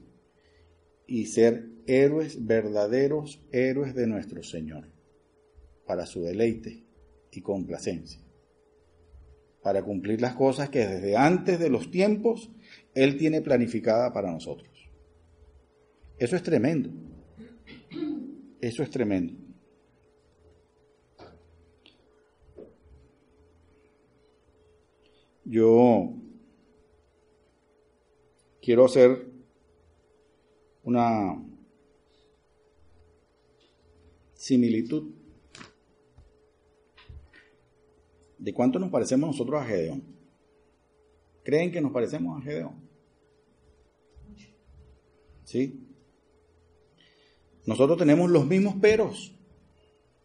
y 1.07 1.26
ser 1.28 1.70
héroes, 1.88 2.45
verdaderos 2.45 3.41
héroes 3.51 3.95
de 3.95 4.07
nuestro 4.07 4.43
Señor, 4.43 4.91
para 5.88 6.05
su 6.05 6.22
deleite 6.22 6.84
y 7.32 7.41
complacencia, 7.41 8.22
para 9.63 9.84
cumplir 9.84 10.20
las 10.20 10.36
cosas 10.36 10.70
que 10.70 10.86
desde 10.86 11.16
antes 11.16 11.59
de 11.59 11.70
los 11.70 11.91
tiempos 11.91 12.51
Él 12.93 13.18
tiene 13.18 13.41
planificada 13.41 14.11
para 14.11 14.32
nosotros. 14.32 14.70
Eso 16.18 16.36
es 16.36 16.43
tremendo. 16.43 16.89
Eso 18.59 18.84
es 18.84 18.89
tremendo. 18.89 19.45
Yo 25.46 26.12
quiero 28.62 28.86
hacer 28.86 29.32
una 30.84 31.39
similitud 34.34 35.14
de 38.39 38.54
cuánto 38.54 38.80
nos 38.80 38.89
parecemos 38.89 39.28
nosotros 39.30 39.62
a 39.62 39.66
Gedeón. 39.66 40.04
¿Creen 41.43 41.72
que 41.72 41.80
nos 41.80 41.91
parecemos 41.91 42.39
a 42.39 42.43
Gedeón? 42.43 42.76
¿Sí? 45.43 45.80
Nosotros 47.68 48.00
tenemos 48.00 48.30
los 48.32 48.48
mismos 48.48 48.76
peros 48.76 49.32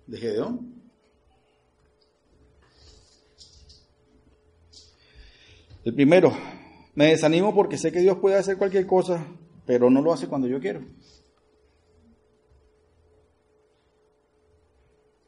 de 0.07 0.18
Gedeón. 0.18 0.70
El 5.83 5.95
primero, 5.95 6.33
me 6.95 7.07
desanimo 7.07 7.55
porque 7.55 7.78
sé 7.78 7.91
que 7.91 8.01
Dios 8.01 8.18
puede 8.18 8.37
hacer 8.37 8.59
cualquier 8.59 8.87
cosa, 8.87 9.26
pero 9.64 9.89
no 9.89 10.03
lo 10.03 10.12
hace 10.12 10.28
cuando 10.28 10.47
yo 10.47 10.61
quiero. 10.61 10.85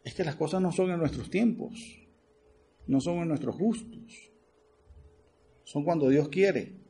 Es 0.05 0.15
que 0.15 0.25
las 0.25 0.37
cosas 0.37 0.61
no 0.61 0.71
son 0.73 0.91
en 0.91 0.99
nuestros 0.99 1.31
tiempos, 1.31 2.07
no 2.87 3.01
son 3.01 3.19
en 3.19 3.29
nuestros 3.29 3.57
gustos, 3.57 4.31
son 5.65 5.85
cuando 5.85 6.11
Dios 6.11 6.29
quiere. 6.29 6.83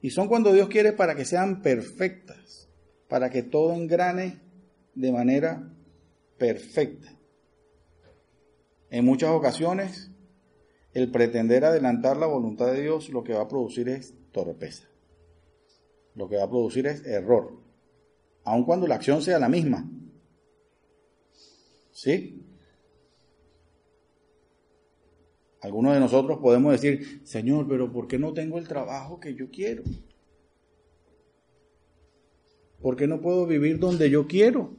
Y 0.00 0.10
son 0.10 0.28
cuando 0.28 0.52
Dios 0.52 0.68
quiere 0.68 0.92
para 0.92 1.16
que 1.16 1.24
sean 1.24 1.60
perfectas, 1.60 2.68
para 3.08 3.30
que 3.30 3.42
todo 3.42 3.72
engrane 3.74 4.40
de 4.94 5.10
manera 5.10 5.74
perfecta. 6.38 7.18
En 8.90 9.04
muchas 9.04 9.30
ocasiones, 9.30 10.11
el 10.94 11.10
pretender 11.10 11.64
adelantar 11.64 12.16
la 12.16 12.26
voluntad 12.26 12.72
de 12.72 12.82
Dios 12.82 13.08
lo 13.08 13.24
que 13.24 13.32
va 13.32 13.42
a 13.42 13.48
producir 13.48 13.88
es 13.88 14.14
torpeza. 14.32 14.88
Lo 16.14 16.28
que 16.28 16.36
va 16.36 16.44
a 16.44 16.50
producir 16.50 16.86
es 16.86 17.06
error, 17.06 17.58
aun 18.44 18.64
cuando 18.64 18.86
la 18.86 18.96
acción 18.96 19.22
sea 19.22 19.38
la 19.38 19.48
misma. 19.48 19.90
¿Sí? 21.90 22.42
Algunos 25.62 25.94
de 25.94 26.00
nosotros 26.00 26.38
podemos 26.40 26.72
decir, 26.72 27.22
Señor, 27.24 27.68
pero 27.68 27.92
¿por 27.92 28.08
qué 28.08 28.18
no 28.18 28.32
tengo 28.32 28.58
el 28.58 28.66
trabajo 28.66 29.20
que 29.20 29.34
yo 29.34 29.48
quiero? 29.50 29.84
¿Por 32.80 32.96
qué 32.96 33.06
no 33.06 33.20
puedo 33.20 33.46
vivir 33.46 33.78
donde 33.78 34.10
yo 34.10 34.26
quiero? 34.26 34.76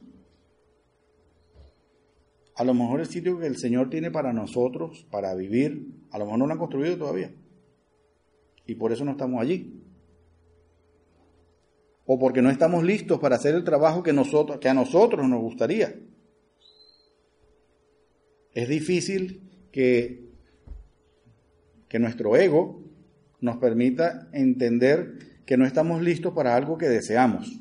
A 2.54 2.64
lo 2.64 2.74
mejor 2.74 3.00
el 3.00 3.06
sitio 3.06 3.38
que 3.38 3.46
el 3.46 3.56
Señor 3.56 3.88
tiene 3.88 4.10
para 4.10 4.34
nosotros, 4.34 5.06
para 5.10 5.34
vivir, 5.34 5.86
a 6.14 6.18
lo 6.18 6.26
mejor 6.26 6.38
no 6.38 6.46
lo 6.46 6.52
han 6.52 6.58
construido 6.60 6.96
todavía. 6.96 7.34
Y 8.66 8.76
por 8.76 8.92
eso 8.92 9.04
no 9.04 9.10
estamos 9.10 9.42
allí. 9.42 9.82
O 12.06 12.20
porque 12.20 12.40
no 12.40 12.50
estamos 12.50 12.84
listos 12.84 13.18
para 13.18 13.34
hacer 13.34 13.56
el 13.56 13.64
trabajo 13.64 14.04
que, 14.04 14.14
que 14.60 14.68
a 14.68 14.74
nosotros 14.74 15.28
nos 15.28 15.40
gustaría. 15.40 15.92
Es 18.52 18.68
difícil 18.68 19.50
que, 19.72 20.28
que 21.88 21.98
nuestro 21.98 22.36
ego 22.36 22.80
nos 23.40 23.56
permita 23.56 24.28
entender 24.32 25.42
que 25.44 25.56
no 25.56 25.66
estamos 25.66 26.00
listos 26.00 26.32
para 26.32 26.54
algo 26.54 26.78
que 26.78 26.86
deseamos. 26.86 27.60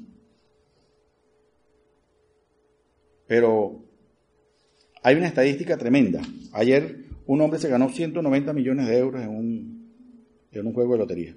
Pero 3.26 3.84
hay 5.01 5.16
una 5.16 5.28
estadística 5.28 5.76
tremenda. 5.76 6.22
Ayer 6.51 7.03
un 7.26 7.41
hombre 7.41 7.59
se 7.59 7.69
ganó 7.69 7.89
190 7.89 8.53
millones 8.53 8.88
de 8.88 8.97
euros 8.97 9.21
en 9.21 9.30
un, 9.30 9.93
en 10.51 10.67
un 10.67 10.74
juego 10.74 10.93
de 10.93 10.99
lotería. 10.99 11.36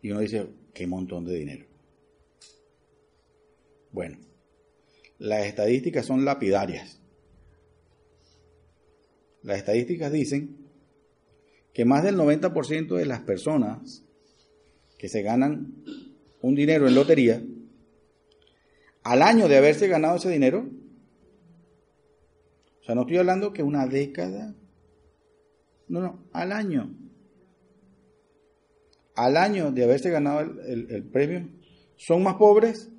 Y 0.00 0.10
uno 0.10 0.20
dice, 0.20 0.46
qué 0.74 0.86
montón 0.86 1.24
de 1.24 1.34
dinero. 1.34 1.66
Bueno, 3.92 4.18
las 5.18 5.46
estadísticas 5.46 6.06
son 6.06 6.24
lapidarias. 6.24 7.00
Las 9.42 9.58
estadísticas 9.58 10.10
dicen 10.10 10.56
que 11.72 11.84
más 11.84 12.02
del 12.02 12.16
90% 12.16 12.96
de 12.96 13.06
las 13.06 13.20
personas 13.20 14.04
que 14.98 15.08
se 15.08 15.22
ganan 15.22 15.74
un 16.40 16.54
dinero 16.54 16.88
en 16.88 16.94
lotería, 16.94 17.42
al 19.02 19.22
año 19.22 19.48
de 19.48 19.56
haberse 19.56 19.88
ganado 19.88 20.16
ese 20.16 20.30
dinero, 20.30 20.68
o 22.82 22.84
sea, 22.84 22.96
no 22.96 23.02
estoy 23.02 23.18
hablando 23.18 23.52
que 23.52 23.62
una 23.62 23.86
década, 23.86 24.54
No, 25.86 26.00
no, 26.00 26.24
al 26.32 26.50
año. 26.50 26.92
Al 29.14 29.36
año 29.36 29.70
de 29.70 29.84
haberse 29.84 30.10
ganado 30.10 30.40
el, 30.40 31.04
premio, 31.04 31.48
son 31.96 32.22
más 32.24 32.34
pobres 32.36 32.90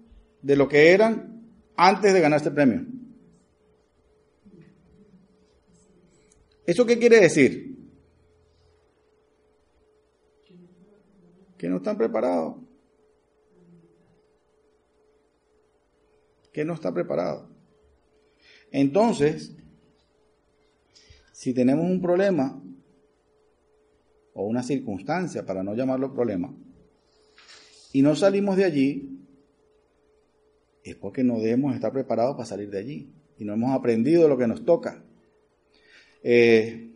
de 0.41 0.55
lo 0.55 0.69
que 0.69 0.91
eran 0.91 1.49
antes 1.75 2.13
de 2.13 2.21
ganar 2.21 2.38
este 2.38 2.51
premio. 2.51 2.86
¿Eso 6.65 6.86
qué 6.86 6.97
quiere 6.97 7.19
decir? 7.19 7.75
Que 11.57 11.67
no 11.67 11.77
están 11.77 11.97
preparados. 11.97 12.57
Que 16.53 16.63
no 16.63 16.73
está 16.73 16.93
preparado. 16.93 17.49
Entonces, 18.71 19.55
si 21.44 21.54
tenemos 21.54 21.84
un 21.84 22.00
problema 22.00 22.64
o 24.34 24.46
una 24.46 24.64
circunstancia, 24.64 25.46
para 25.46 25.62
no 25.62 25.76
llamarlo 25.76 26.14
problema, 26.14 26.56
y 27.91 28.02
no 28.02 28.16
salimos 28.16 28.56
de 28.56 28.64
allí, 28.64 29.20
es 30.86 30.96
porque 30.96 31.22
no 31.22 31.39
debemos 31.39 31.76
estar 31.76 31.91
preparados 31.91 32.38
para 32.38 32.46
salir 32.46 32.70
de 32.70 32.80
allí 32.80 33.14
y 33.38 33.44
no 33.44 33.56
hemos 33.56 33.72
aprendido 33.72 34.30
lo 34.30 34.38
que 34.38 34.48
nos 34.48 34.64
toca. 34.64 35.04
Eh, 36.24 36.94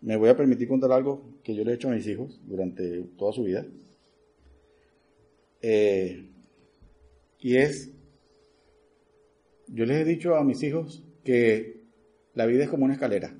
me 0.00 0.16
voy 0.16 0.30
a 0.30 0.36
permitir 0.36 0.66
contar 0.66 0.90
algo 0.90 1.22
que 1.44 1.54
yo 1.54 1.62
le 1.62 1.70
he 1.70 1.74
hecho 1.76 1.88
a 1.88 1.94
mis 1.94 2.06
hijos 2.08 2.40
durante 2.44 3.02
toda 3.16 3.32
su 3.32 3.44
vida. 3.44 3.64
Eh, 5.62 6.28
y 7.38 7.56
es, 7.58 7.92
yo 9.68 9.86
les 9.86 9.98
he 9.98 10.04
dicho 10.04 10.34
a 10.34 10.42
mis 10.42 10.64
hijos 10.64 11.04
que 11.22 11.77
la 12.38 12.46
vida 12.46 12.62
es 12.62 12.70
como 12.70 12.84
una 12.84 12.94
escalera. 12.94 13.36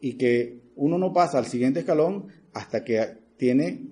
Y 0.00 0.12
que 0.12 0.60
uno 0.76 0.96
no 0.96 1.12
pasa 1.12 1.38
al 1.38 1.46
siguiente 1.46 1.80
escalón 1.80 2.28
hasta 2.52 2.84
que 2.84 3.18
tiene 3.36 3.88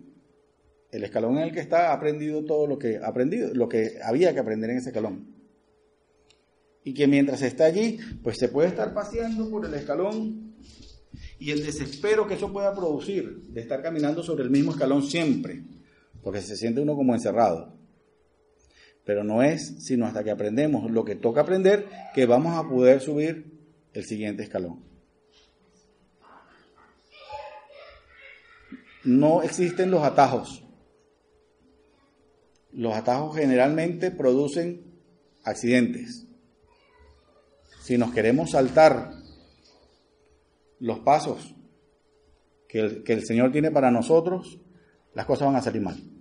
el 0.93 1.03
escalón 1.03 1.39
en 1.39 1.43
el 1.43 1.53
que 1.53 1.59
está 1.59 1.93
aprendido 1.93 2.45
todo 2.45 2.69
lo 2.69 2.79
que 2.79 2.99
aprendido, 2.99 3.53
lo 3.55 3.69
que 3.69 3.99
había 4.05 4.33
que 4.33 4.39
aprender 4.39 4.71
en 4.71 4.77
ese 4.77 4.91
escalón. 4.91 5.35
Y 6.85 6.95
que 6.95 7.09
mientras 7.09 7.43
está 7.43 7.65
allí, 7.65 7.99
pues 8.23 8.39
se 8.39 8.49
puede 8.49 8.69
estar 8.69 8.95
paseando 8.95 9.51
por 9.51 9.67
el 9.67 9.75
escalón 9.75 10.55
y 11.41 11.51
el 11.51 11.65
desespero 11.65 12.29
que 12.29 12.35
eso 12.35 12.53
pueda 12.53 12.73
producir 12.73 13.49
de 13.49 13.63
estar 13.63 13.83
caminando 13.83 14.23
sobre 14.23 14.45
el 14.45 14.51
mismo 14.51 14.71
escalón 14.71 15.03
siempre, 15.03 15.65
porque 16.23 16.41
se 16.41 16.57
siente 16.57 16.81
uno 16.81 16.95
como 16.95 17.15
encerrado. 17.15 17.82
Pero 19.05 19.25
no 19.25 19.43
es 19.43 19.85
sino 19.85 20.07
hasta 20.07 20.23
que 20.23 20.31
aprendemos 20.31 20.91
lo 20.91 21.05
que 21.05 21.17
toca 21.17 21.41
aprender 21.41 21.87
que 22.15 22.27
vamos 22.27 22.57
a 22.57 22.69
poder 22.69 23.01
subir 23.01 23.53
el 23.93 24.05
siguiente 24.05 24.43
escalón. 24.43 24.85
No 29.05 29.43
existen 29.43 29.91
los 29.91 30.05
atajos. 30.05 30.65
Los 32.73 32.95
atajos 32.95 33.37
generalmente 33.37 34.11
producen 34.11 34.85
accidentes. 35.45 36.27
Si 37.81 37.99
nos 37.99 38.13
queremos 38.13 38.53
saltar 38.53 39.11
los 40.79 41.01
pasos 41.01 41.55
que 42.69 42.79
el, 42.79 43.03
que 43.03 43.13
el 43.13 43.27
Señor 43.27 43.51
tiene 43.51 43.71
para 43.71 43.91
nosotros, 43.91 44.61
las 45.15 45.27
cosas 45.27 45.47
van 45.49 45.57
a 45.57 45.63
salir 45.63 45.83
mal. 45.83 46.12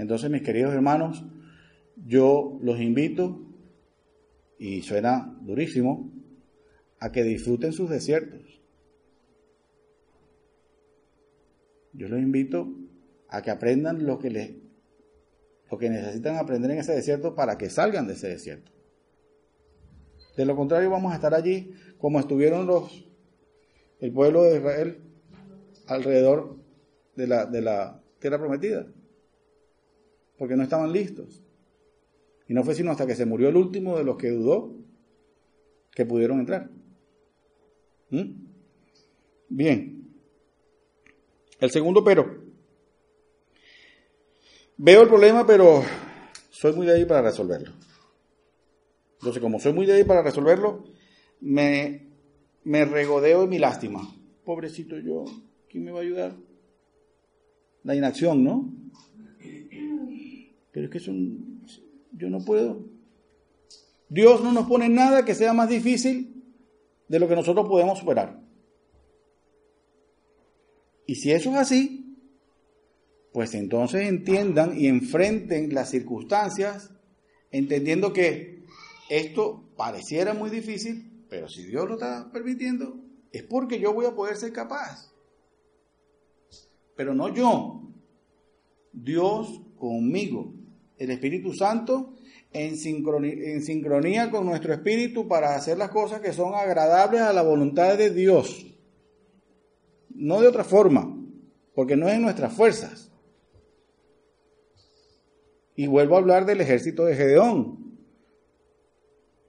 Entonces, 0.00 0.30
mis 0.30 0.40
queridos 0.40 0.72
hermanos, 0.72 1.22
yo 2.06 2.58
los 2.62 2.80
invito, 2.80 3.38
y 4.58 4.80
suena 4.80 5.38
durísimo, 5.42 6.10
a 6.98 7.12
que 7.12 7.22
disfruten 7.22 7.74
sus 7.74 7.90
desiertos. 7.90 8.62
Yo 11.92 12.08
los 12.08 12.18
invito 12.18 12.72
a 13.28 13.42
que 13.42 13.50
aprendan 13.50 14.06
lo 14.06 14.18
que, 14.18 14.30
les, 14.30 14.52
lo 15.70 15.76
que 15.76 15.90
necesitan 15.90 16.36
aprender 16.36 16.70
en 16.70 16.78
ese 16.78 16.94
desierto 16.94 17.34
para 17.34 17.58
que 17.58 17.68
salgan 17.68 18.06
de 18.06 18.14
ese 18.14 18.28
desierto. 18.28 18.72
De 20.34 20.46
lo 20.46 20.56
contrario, 20.56 20.88
vamos 20.88 21.12
a 21.12 21.16
estar 21.16 21.34
allí 21.34 21.74
como 21.98 22.20
estuvieron 22.20 22.66
los, 22.66 23.06
el 23.98 24.12
pueblo 24.12 24.44
de 24.44 24.56
Israel 24.56 25.02
alrededor 25.88 26.56
de 27.16 27.26
la, 27.26 27.44
de 27.44 27.60
la 27.60 28.02
tierra 28.18 28.38
prometida 28.38 28.86
porque 30.40 30.56
no 30.56 30.62
estaban 30.62 30.90
listos. 30.90 31.42
Y 32.48 32.54
no 32.54 32.64
fue 32.64 32.74
sino 32.74 32.90
hasta 32.90 33.06
que 33.06 33.14
se 33.14 33.26
murió 33.26 33.50
el 33.50 33.56
último 33.56 33.98
de 33.98 34.04
los 34.04 34.16
que 34.16 34.30
dudó 34.30 34.74
que 35.90 36.06
pudieron 36.06 36.40
entrar. 36.40 36.70
¿Mm? 38.08 38.46
Bien. 39.50 40.08
El 41.60 41.70
segundo 41.70 42.02
pero. 42.02 42.42
Veo 44.78 45.02
el 45.02 45.08
problema, 45.08 45.46
pero 45.46 45.82
soy 46.48 46.72
muy 46.72 46.86
de 46.86 46.94
ahí 46.94 47.04
para 47.04 47.20
resolverlo. 47.20 47.74
Entonces, 49.18 49.42
como 49.42 49.60
soy 49.60 49.74
muy 49.74 49.84
de 49.84 49.92
ahí 49.92 50.04
para 50.04 50.22
resolverlo, 50.22 50.84
me, 51.40 52.14
me 52.64 52.86
regodeo 52.86 53.42
de 53.42 53.46
mi 53.46 53.58
lástima. 53.58 54.00
Pobrecito 54.46 54.98
yo, 54.98 55.26
¿quién 55.68 55.84
me 55.84 55.90
va 55.90 55.98
a 55.98 56.02
ayudar? 56.02 56.34
La 57.82 57.94
inacción, 57.94 58.42
¿no? 58.42 58.79
Pero 60.72 60.86
es 60.86 60.92
que 60.92 60.98
eso, 60.98 61.12
yo 62.12 62.30
no 62.30 62.44
puedo. 62.44 62.84
Dios 64.08 64.42
no 64.42 64.52
nos 64.52 64.66
pone 64.66 64.88
nada 64.88 65.24
que 65.24 65.34
sea 65.34 65.52
más 65.52 65.68
difícil 65.68 66.44
de 67.08 67.18
lo 67.18 67.28
que 67.28 67.36
nosotros 67.36 67.68
podemos 67.68 67.98
superar. 67.98 68.40
Y 71.06 71.16
si 71.16 71.32
eso 71.32 71.50
es 71.50 71.56
así, 71.56 72.16
pues 73.32 73.54
entonces 73.54 74.08
entiendan 74.08 74.78
y 74.78 74.86
enfrenten 74.86 75.74
las 75.74 75.90
circunstancias, 75.90 76.92
entendiendo 77.50 78.12
que 78.12 78.64
esto 79.08 79.64
pareciera 79.76 80.34
muy 80.34 80.50
difícil, 80.50 81.24
pero 81.28 81.48
si 81.48 81.64
Dios 81.64 81.88
lo 81.88 81.94
está 81.94 82.30
permitiendo, 82.32 82.96
es 83.32 83.42
porque 83.44 83.80
yo 83.80 83.92
voy 83.92 84.06
a 84.06 84.14
poder 84.14 84.36
ser 84.36 84.52
capaz. 84.52 85.12
Pero 86.96 87.14
no 87.14 87.32
yo, 87.32 87.90
Dios 88.92 89.62
conmigo 89.78 90.59
el 91.00 91.10
Espíritu 91.10 91.54
Santo 91.54 92.12
en 92.52 92.76
sincronía, 92.76 94.30
con 94.30 94.44
nuestro 94.44 94.74
espíritu 94.74 95.26
para 95.26 95.54
hacer 95.54 95.78
las 95.78 95.90
cosas 95.90 96.20
que 96.20 96.34
son 96.34 96.54
agradables 96.54 97.22
a 97.22 97.32
la 97.32 97.42
voluntad 97.42 97.96
de 97.96 98.10
Dios. 98.10 98.66
No 100.10 100.42
de 100.42 100.48
otra 100.48 100.62
forma, 100.62 101.16
porque 101.74 101.96
no 101.96 102.06
es 102.06 102.16
en 102.16 102.22
nuestras 102.22 102.52
fuerzas. 102.52 103.10
Y 105.74 105.86
vuelvo 105.86 106.16
a 106.16 106.18
hablar 106.18 106.44
del 106.44 106.60
ejército 106.60 107.06
de 107.06 107.16
Gedeón. 107.16 107.98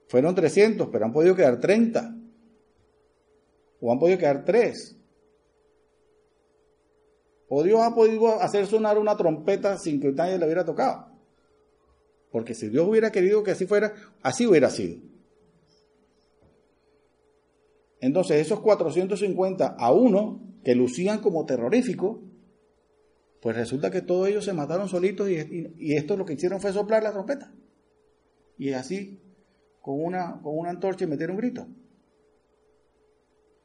Fueron 0.08 0.34
300, 0.34 0.88
pero 0.88 1.04
han 1.04 1.12
podido 1.12 1.36
quedar 1.36 1.60
30. 1.60 2.16
O 3.82 3.92
han 3.92 3.98
podido 3.98 4.16
quedar 4.18 4.44
3. 4.46 4.96
O 7.48 7.62
Dios 7.62 7.80
ha 7.82 7.94
podido 7.94 8.40
hacer 8.40 8.66
sonar 8.66 8.96
una 8.96 9.18
trompeta 9.18 9.76
sin 9.76 10.00
que 10.00 10.12
nadie 10.12 10.38
le 10.38 10.46
hubiera 10.46 10.64
tocado. 10.64 11.11
Porque 12.32 12.54
si 12.54 12.70
Dios 12.70 12.88
hubiera 12.88 13.12
querido 13.12 13.44
que 13.44 13.50
así 13.50 13.66
fuera, 13.66 13.94
así 14.22 14.46
hubiera 14.46 14.70
sido. 14.70 14.96
Entonces 18.00 18.40
esos 18.40 18.60
450 18.60 19.76
a 19.78 19.92
uno 19.92 20.40
que 20.64 20.74
lucían 20.74 21.20
como 21.20 21.44
terrorífico, 21.44 22.22
pues 23.40 23.54
resulta 23.54 23.90
que 23.90 24.00
todos 24.00 24.28
ellos 24.28 24.44
se 24.44 24.54
mataron 24.54 24.88
solitos 24.88 25.28
y, 25.28 25.94
esto 25.94 26.16
lo 26.16 26.24
que 26.24 26.32
hicieron 26.32 26.60
fue 26.60 26.72
soplar 26.72 27.02
la 27.02 27.12
trompeta. 27.12 27.52
Y 28.56 28.72
así, 28.72 29.20
con 29.80 30.02
una, 30.02 30.40
con 30.42 30.56
una 30.56 30.70
antorcha 30.70 31.04
y 31.04 31.08
meter 31.08 31.30
un 31.30 31.36
grito. 31.36 31.66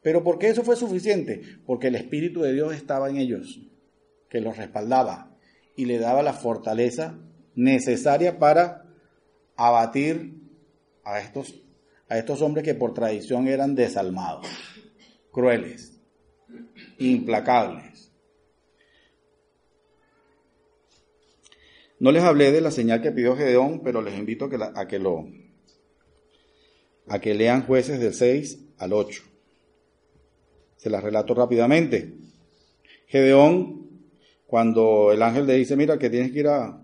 Pero 0.02 0.24
¿por 0.24 0.40
qué 0.40 0.50
eso 0.50 0.64
fue 0.64 0.76
suficiente? 0.76 1.42
Porque 1.66 1.88
el 1.88 1.96
Espíritu 1.96 2.42
de 2.42 2.54
Dios 2.54 2.74
estaba 2.74 3.10
en 3.10 3.18
ellos, 3.18 3.62
que 4.30 4.42
los 4.42 4.58
respaldaba 4.58 5.36
y 5.76 5.86
le 5.86 6.00
daba 6.00 6.22
la 6.22 6.34
fortaleza 6.34 7.20
necesaria 7.58 8.38
para 8.38 8.86
abatir 9.58 10.36
a 11.04 11.20
estos, 11.20 11.56
a 12.08 12.18
estos 12.18 12.42
hombres 12.42 12.64
que 12.64 12.76
por 12.76 12.94
tradición 12.94 13.48
eran 13.48 13.74
desalmados, 13.76 14.48
crueles, 15.32 16.00
implacables. 17.00 18.14
No 22.00 22.12
les 22.12 22.24
hablé 22.24 22.52
de 22.52 22.62
la 22.62 22.70
señal 22.70 23.02
que 23.02 23.12
pidió 23.12 23.36
Gedeón, 23.36 23.82
pero 23.84 24.04
les 24.04 24.18
invito 24.18 24.46
a 24.46 24.50
que, 24.52 24.58
a 24.62 24.88
que 24.88 25.00
lo 25.00 25.28
a 27.10 27.20
que 27.20 27.34
lean 27.34 27.66
jueces 27.66 28.00
del 28.00 28.14
6 28.14 28.60
al 28.78 28.94
8. 28.94 29.24
Se 30.76 30.90
las 30.90 31.02
relato 31.02 31.34
rápidamente. 31.34 32.14
Gedeón, 33.08 33.90
cuando 34.46 35.12
el 35.12 35.24
ángel 35.24 35.48
le 35.48 35.56
dice, 35.56 35.76
mira, 35.76 35.98
que 35.98 36.10
tienes 36.10 36.34
que 36.34 36.40
ir 36.40 36.48
a, 36.50 36.84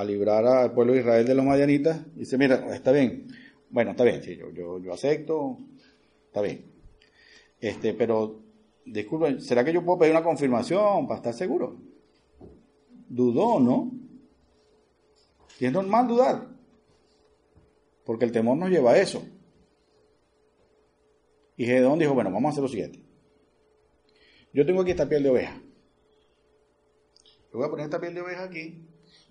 a 0.00 0.04
librar 0.04 0.46
al 0.46 0.72
pueblo 0.72 0.92
de 0.92 1.00
Israel 1.00 1.26
de 1.26 1.34
los 1.34 1.44
madianitas, 1.44 2.14
dice, 2.16 2.38
mira, 2.38 2.74
está 2.74 2.92
bien, 2.92 3.26
bueno, 3.68 3.92
está 3.92 4.04
bien, 4.04 4.22
sí, 4.22 4.36
yo, 4.36 4.50
yo, 4.50 4.78
yo 4.80 4.92
acepto, 4.92 5.58
está 6.26 6.40
bien. 6.42 6.64
Este, 7.60 7.94
pero, 7.94 8.40
disculpen, 8.84 9.40
¿será 9.40 9.64
que 9.64 9.72
yo 9.72 9.84
puedo 9.84 9.98
pedir 9.98 10.12
una 10.12 10.22
confirmación 10.22 11.06
para 11.06 11.18
estar 11.18 11.34
seguro? 11.34 11.76
Dudó, 13.08 13.60
¿no? 13.60 13.92
Y 15.58 15.66
es 15.66 15.72
normal 15.72 16.08
dudar, 16.08 16.48
porque 18.04 18.24
el 18.24 18.32
temor 18.32 18.56
nos 18.56 18.70
lleva 18.70 18.92
a 18.92 18.98
eso. 18.98 19.22
Y 21.56 21.66
Gedeón 21.66 21.98
dijo, 21.98 22.14
bueno, 22.14 22.30
vamos 22.30 22.48
a 22.48 22.52
hacer 22.52 22.62
lo 22.62 22.68
siguiente. 22.68 23.04
Yo 24.52 24.64
tengo 24.64 24.80
aquí 24.80 24.92
esta 24.92 25.08
piel 25.08 25.22
de 25.22 25.30
oveja. 25.30 25.62
Yo 27.52 27.58
voy 27.58 27.66
a 27.66 27.70
poner 27.70 27.84
esta 27.84 28.00
piel 28.00 28.14
de 28.14 28.22
oveja 28.22 28.44
aquí. 28.44 28.89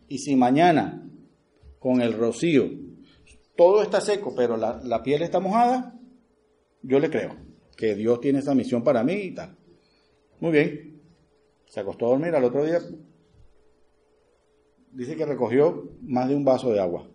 Y 0.09 0.17
si 0.17 0.35
mañana, 0.35 1.09
con 1.79 2.01
el 2.01 2.13
rocío, 2.13 2.69
todo 3.55 3.81
está 3.81 4.01
seco, 4.01 4.33
pero 4.35 4.57
la, 4.57 4.81
la 4.83 5.01
piel 5.01 5.21
está 5.21 5.39
mojada, 5.39 5.97
yo 6.81 6.99
le 6.99 7.09
creo 7.09 7.37
que 7.77 7.95
Dios 7.95 8.19
tiene 8.19 8.39
esa 8.39 8.53
misión 8.53 8.83
para 8.83 9.03
mí 9.03 9.13
y 9.13 9.33
tal. 9.33 9.55
Muy 10.41 10.51
bien. 10.51 11.01
Se 11.67 11.79
acostó 11.79 12.07
a 12.07 12.09
dormir 12.09 12.35
al 12.35 12.43
otro 12.43 12.65
día. 12.65 12.79
Dice 14.91 15.15
que 15.15 15.25
recogió 15.25 15.91
más 16.01 16.27
de 16.27 16.35
un 16.35 16.43
vaso 16.43 16.71
de 16.71 16.79
agua 16.81 17.09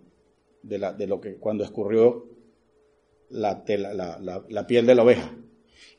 de, 0.64 0.78
la, 0.78 0.92
de 0.92 1.06
lo 1.06 1.20
que 1.20 1.36
cuando 1.36 1.64
escurrió 1.64 2.30
la, 3.28 3.62
la, 3.66 4.42
la, 4.48 4.66
piel 4.66 4.86
de 4.86 4.94
la 4.94 5.02
oveja. 5.02 5.36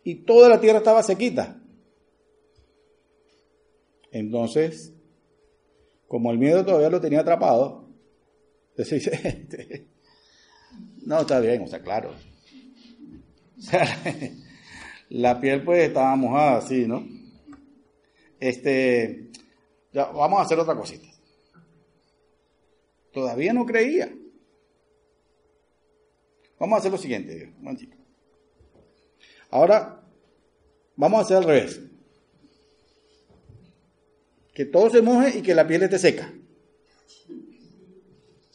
Y 0.04 0.24
toda 0.24 0.50
la 0.50 0.60
tierra 0.60 0.80
estaba 0.80 1.04
sequita. 1.04 1.62
Entonces, 4.12 4.95
como 6.08 6.32
el 6.32 6.38
miedo 6.38 6.66
todavía 6.66 6.89
lo 6.89 7.01
tenía 7.01 7.22
atrapado, 7.22 7.89
no, 11.06 11.22
está 11.22 11.39
bien, 11.39 11.64
o 11.64 11.68
sea, 11.68 11.82
claro. 11.82 12.14
La 15.10 15.39
piel 15.39 15.64
pues 15.64 15.88
estaba 15.88 16.16
mojada 16.16 16.58
así, 16.58 16.88
¿no? 16.88 17.08
Este, 18.39 19.30
ya, 19.93 20.06
vamos 20.08 20.39
a 20.39 20.43
hacer 20.43 20.60
otra 20.60 20.76
cosita. 20.76 21.08
Todavía 23.14 23.53
no 23.53 23.66
creía. 23.66 24.14
Vamos 26.60 26.76
a 26.76 26.80
hacer 26.80 26.91
lo 26.91 26.97
siguiente, 26.97 27.53
Ahora, 29.51 30.03
vamos 30.95 31.20
a 31.20 31.22
hacer 31.22 31.38
al 31.38 31.43
revés. 31.45 31.80
Que 34.56 34.66
todo 34.66 34.89
se 34.89 35.03
moje 35.03 35.38
y 35.38 35.41
que 35.43 35.53
la 35.53 35.68
piel 35.68 35.84
esté 35.84 35.99
seca. 35.99 36.34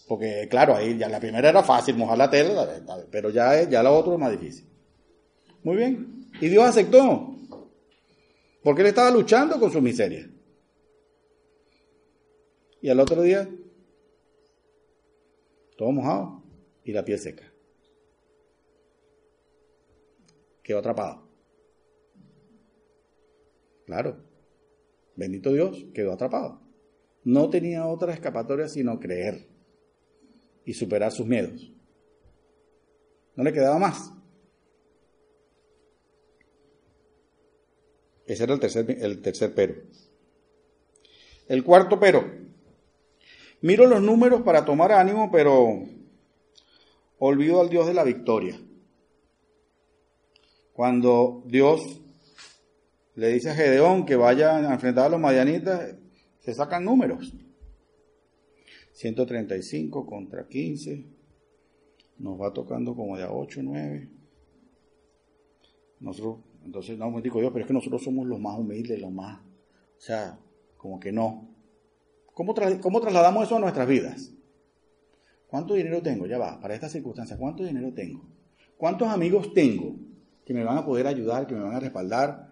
Porque, 0.09 0.49
claro, 0.51 0.75
ahí 0.75 0.99
ya 0.99 1.09
la 1.09 1.21
primera 1.21 1.51
era 1.51 1.63
fácil, 1.63 1.97
mojar 1.97 2.19
la 2.19 2.29
tela, 2.29 3.07
pero 3.13 3.31
ya, 3.31 3.69
ya 3.69 3.81
la 3.81 3.93
otra 3.93 4.15
es 4.15 4.19
más 4.19 4.33
difícil. 4.33 4.67
Muy 5.63 5.77
bien. 5.77 6.29
Y 6.41 6.49
Dios 6.49 6.65
aceptó. 6.65 7.37
Porque 8.65 8.81
él 8.81 8.89
estaba 8.89 9.13
luchando 9.13 9.61
con 9.61 9.71
su 9.71 9.81
miseria. 9.81 10.29
Y 12.83 12.89
al 12.89 12.99
otro 12.99 13.23
día, 13.23 13.49
todo 15.77 15.93
mojado 15.93 16.43
y 16.83 16.93
la 16.93 17.05
piel 17.05 17.21
seca. 17.21 17.51
quedó 20.71 20.79
atrapado. 20.79 21.29
Claro, 23.87 24.23
bendito 25.17 25.53
Dios, 25.53 25.87
quedó 25.95 26.13
atrapado. 26.13 26.61
No 27.25 27.51
tenía 27.51 27.87
otra 27.87 28.13
escapatoria 28.13 28.69
sino 28.69 28.99
creer 28.99 29.47
y 30.65 30.75
superar 30.75 31.13
sus 31.13 31.27
miedos. 31.27 31.73
No 33.37 33.45
le 33.45 33.53
quedaba 33.53 33.79
más. 33.79 34.13
Ese 38.27 38.45
era 38.45 38.55
el 38.55 38.61
tercer, 38.61 38.91
el 39.01 39.23
tercer 39.23 39.55
pero. 39.55 39.75
El 41.49 41.65
cuarto 41.65 41.99
pero. 41.99 42.25
Miro 43.61 43.87
los 43.87 44.01
números 44.01 44.43
para 44.43 44.65
tomar 44.65 44.93
ánimo, 44.93 45.31
pero 45.31 45.85
olvido 47.19 47.61
al 47.61 47.69
Dios 47.69 47.87
de 47.87 47.95
la 47.95 48.05
victoria. 48.05 48.59
Cuando 50.73 51.43
Dios 51.47 52.01
le 53.15 53.29
dice 53.29 53.51
a 53.51 53.55
Gedeón 53.55 54.07
que 54.07 54.17
vaya 54.17 54.57
a 54.57 54.73
enfrentar 54.73 55.07
a 55.07 55.09
los 55.09 55.21
madianitas, 55.21 55.95
se 56.39 56.55
sacan 56.55 56.85
números. 56.85 57.35
135 58.93 60.07
contra 60.07 60.47
15. 60.47 61.07
Nos 62.19 62.41
va 62.41 62.53
tocando 62.53 62.95
como 62.95 63.17
de 63.17 63.25
a 63.25 63.33
8, 63.33 63.61
9. 63.63 64.09
Nosotros, 66.01 66.39
entonces, 66.65 66.99
no, 66.99 67.11
me 67.11 67.23
digo 67.23 67.41
yo, 67.43 67.53
pero 67.53 67.65
es 67.65 67.67
que 67.67 67.75
nosotros 67.75 68.03
somos 68.03 68.27
los 68.27 68.41
más 68.41 68.59
humildes, 68.59 69.01
los 69.01 69.13
más, 69.13 69.41
o 69.41 70.01
sea, 70.01 70.39
como 70.77 70.99
que 70.99 71.13
no. 71.13 71.49
¿Cómo, 72.33 72.55
¿Cómo 72.81 73.01
trasladamos 73.01 73.45
eso 73.45 73.57
a 73.57 73.61
nuestras 73.61 73.87
vidas? 73.87 74.33
¿Cuánto 75.47 75.75
dinero 75.75 76.01
tengo? 76.01 76.27
Ya 76.27 76.39
va, 76.39 76.61
para 76.61 76.75
estas 76.75 76.93
circunstancias, 76.93 77.39
¿cuánto 77.39 77.65
dinero 77.65 77.93
tengo? 77.93 78.25
¿Cuántos 78.79 79.09
amigos 79.09 79.53
tengo? 79.53 79.97
que 80.51 80.55
me 80.55 80.65
van 80.65 80.79
a 80.79 80.85
poder 80.85 81.07
ayudar, 81.07 81.47
que 81.47 81.55
me 81.55 81.63
van 81.63 81.77
a 81.77 81.79
respaldar. 81.79 82.50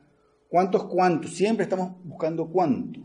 ¿Cuántos 0.49 0.87
cuántos? 0.87 1.35
Siempre 1.35 1.65
estamos 1.65 1.93
buscando 2.05 2.51
cuánto. 2.51 3.01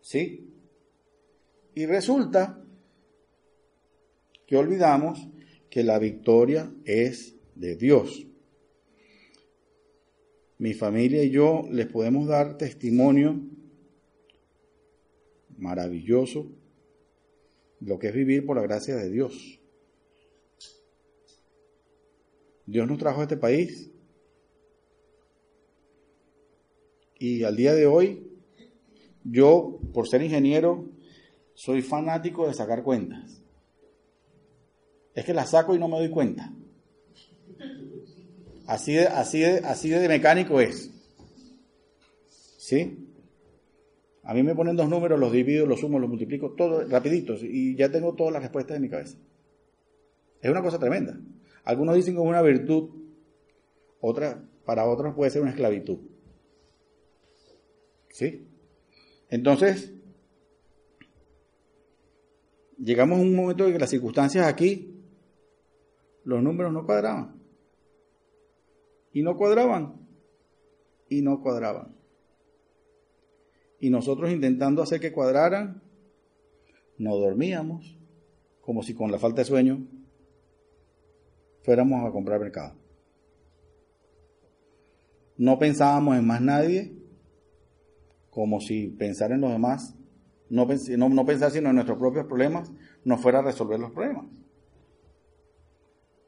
¿Sí? 0.00 0.50
Y 1.74 1.86
resulta 1.86 2.64
que 4.46 4.56
olvidamos 4.56 5.28
que 5.68 5.84
la 5.84 5.98
victoria 5.98 6.72
es 6.84 7.36
de 7.54 7.76
Dios. 7.76 8.26
Mi 10.56 10.72
familia 10.72 11.22
y 11.22 11.30
yo 11.30 11.64
les 11.70 11.86
podemos 11.86 12.26
dar 12.26 12.56
testimonio 12.56 13.38
maravilloso 15.58 16.50
lo 17.80 17.98
que 17.98 18.08
es 18.08 18.14
vivir 18.14 18.46
por 18.46 18.56
la 18.56 18.62
gracia 18.62 18.96
de 18.96 19.10
Dios. 19.10 19.60
Dios 22.66 22.88
nos 22.88 22.98
trajo 22.98 23.20
a 23.20 23.24
este 23.24 23.36
país 23.36 23.90
y 27.18 27.44
al 27.44 27.56
día 27.56 27.74
de 27.74 27.86
hoy 27.86 28.28
yo, 29.24 29.80
por 29.92 30.08
ser 30.08 30.22
ingeniero, 30.22 30.88
soy 31.54 31.82
fanático 31.82 32.46
de 32.46 32.54
sacar 32.54 32.82
cuentas. 32.82 33.42
Es 35.14 35.24
que 35.24 35.34
las 35.34 35.50
saco 35.50 35.74
y 35.74 35.78
no 35.78 35.88
me 35.88 35.98
doy 35.98 36.10
cuenta. 36.10 36.52
Así 38.66 38.92
de, 38.92 39.06
así 39.06 39.40
de, 39.40 39.58
así 39.64 39.88
de 39.88 40.06
mecánico 40.08 40.60
es. 40.60 40.90
¿Sí? 42.58 43.08
A 44.22 44.34
mí 44.34 44.42
me 44.42 44.54
ponen 44.54 44.76
dos 44.76 44.88
números, 44.88 45.18
los 45.18 45.32
divido, 45.32 45.64
los 45.66 45.80
sumo, 45.80 45.98
los 45.98 46.08
multiplico, 46.08 46.52
todo 46.52 46.86
rapidito 46.86 47.34
y 47.40 47.74
ya 47.76 47.90
tengo 47.90 48.14
todas 48.14 48.32
las 48.32 48.42
respuestas 48.42 48.76
en 48.76 48.82
mi 48.82 48.90
cabeza. 48.90 49.16
Es 50.42 50.50
una 50.50 50.62
cosa 50.62 50.78
tremenda. 50.78 51.18
Algunos 51.64 51.96
dicen 51.96 52.14
que 52.14 52.20
es 52.20 52.26
una 52.26 52.42
virtud, 52.42 52.90
otra, 54.00 54.44
para 54.64 54.86
otros 54.86 55.14
puede 55.14 55.30
ser 55.30 55.42
una 55.42 55.50
esclavitud. 55.50 55.98
¿Sí? 58.10 58.48
Entonces, 59.28 59.92
llegamos 62.78 63.18
a 63.18 63.22
un 63.22 63.34
momento 63.34 63.66
en 63.66 63.72
que 63.72 63.78
las 63.78 63.90
circunstancias 63.90 64.46
aquí, 64.46 65.02
los 66.24 66.42
números 66.42 66.72
no 66.72 66.84
cuadraban. 66.84 67.40
Y 69.12 69.22
no 69.22 69.36
cuadraban. 69.36 70.06
Y 71.08 71.22
no 71.22 71.40
cuadraban. 71.40 71.96
Y 73.80 73.90
nosotros 73.90 74.30
intentando 74.30 74.82
hacer 74.82 75.00
que 75.00 75.12
cuadraran, 75.12 75.82
no 76.98 77.16
dormíamos, 77.16 77.96
como 78.60 78.82
si 78.82 78.94
con 78.94 79.10
la 79.10 79.18
falta 79.18 79.42
de 79.42 79.46
sueño 79.46 79.86
fuéramos 81.62 82.04
a 82.04 82.12
comprar 82.12 82.40
mercado. 82.40 82.74
No 85.36 85.58
pensábamos 85.58 86.16
en 86.16 86.26
más 86.26 86.40
nadie, 86.40 86.97
como 88.38 88.60
si 88.60 88.86
pensar 88.86 89.32
en 89.32 89.40
los 89.40 89.50
demás, 89.50 89.96
no, 90.48 90.64
no, 90.64 91.26
pensar 91.26 91.50
sino 91.50 91.70
en 91.70 91.74
nuestros 91.74 91.98
propios 91.98 92.24
problemas, 92.26 92.70
nos 93.02 93.20
fuera 93.20 93.40
a 93.40 93.42
resolver 93.42 93.80
los 93.80 93.90
problemas. 93.90 94.26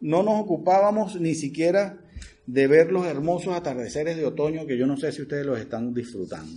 No 0.01 0.25
nos 0.25 0.41
ocupábamos 0.41 1.21
ni 1.21 1.37
siquiera 1.37 2.01
de 2.47 2.67
ver 2.67 2.91
los 2.91 3.07
hermosos 3.07 3.55
atardeceres 3.55 4.17
de 4.17 4.27
otoño 4.27 4.67
que 4.67 4.77
yo 4.77 4.89
no 4.89 4.97
sé 4.97 5.13
si 5.13 5.23
ustedes 5.23 5.47
los 5.47 5.61
están 5.61 5.95
disfrutando. 5.95 6.51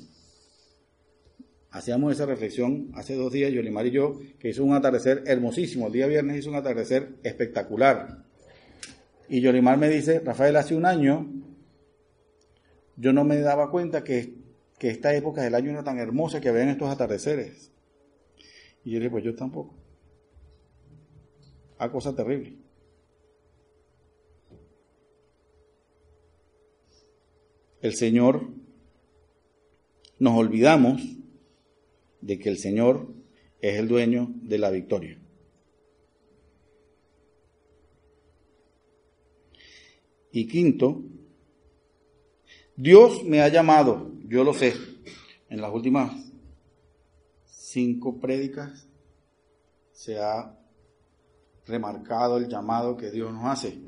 Hacíamos 1.69 2.13
esa 2.13 2.25
reflexión 2.25 2.89
hace 2.95 3.13
dos 3.13 3.31
días, 3.31 3.51
Yolimar 3.51 3.85
y 3.85 3.91
yo, 3.91 4.19
que 4.39 4.49
hizo 4.49 4.63
un 4.63 4.73
atardecer 4.73 5.21
hermosísimo. 5.27 5.85
El 5.85 5.93
día 5.93 6.07
viernes 6.07 6.39
hizo 6.39 6.49
un 6.49 6.55
atardecer 6.55 7.09
espectacular. 7.21 8.23
Y 9.29 9.41
Yolimar 9.41 9.77
me 9.77 9.87
dice, 9.87 10.19
Rafael, 10.19 10.55
hace 10.55 10.73
un 10.73 10.87
año 10.87 11.31
yo 12.95 13.13
no 13.13 13.23
me 13.23 13.39
daba 13.39 13.69
cuenta 13.69 14.03
que, 14.03 14.41
esta 14.89 15.15
época 15.15 15.41
del 15.41 15.55
año 15.55 15.71
era 15.71 15.83
tan 15.83 15.99
hermosa 15.99 16.41
que 16.41 16.49
habían 16.49 16.69
estos 16.69 16.89
atardeceres. 16.89 17.71
Y 18.83 18.91
yo 18.91 18.99
le 18.99 19.05
dije, 19.05 19.11
pues 19.11 19.23
yo 19.23 19.35
tampoco. 19.35 19.75
A 21.77 21.91
cosa 21.91 22.15
terrible. 22.15 22.57
El 27.81 27.95
Señor, 27.95 28.47
nos 30.19 30.37
olvidamos 30.37 31.01
de 32.21 32.39
que 32.39 32.47
el 32.49 32.57
Señor 32.57 33.07
es 33.59 33.77
el 33.77 33.89
dueño 33.89 34.31
de 34.41 34.57
la 34.57 34.69
victoria. 34.69 35.19
Y 40.31 40.47
quinto, 40.47 41.03
Dios 42.75 43.23
me 43.25 43.41
ha 43.41 43.49
llamado, 43.49 44.12
yo 44.23 44.43
lo 44.43 44.53
sé, 44.53 44.73
en 45.49 45.61
las 45.61 45.73
últimas 45.73 46.11
cinco 47.45 48.19
prédicas 48.19 48.87
se 49.91 50.19
ha 50.19 50.57
remarcado 51.65 52.37
el 52.37 52.47
llamado 52.47 52.97
que 52.97 53.11
Dios 53.11 53.33
nos 53.33 53.45
hace, 53.45 53.81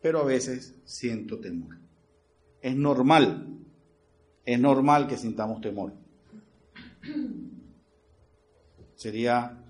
pero 0.00 0.20
a 0.20 0.24
veces 0.24 0.78
siento 0.84 1.40
temor. 1.40 1.78
Es 2.60 2.74
normal, 2.76 3.58
es 4.44 4.60
normal 4.60 5.06
que 5.06 5.16
sintamos 5.16 5.60
temor. 5.60 5.92
Sería, 8.94 9.62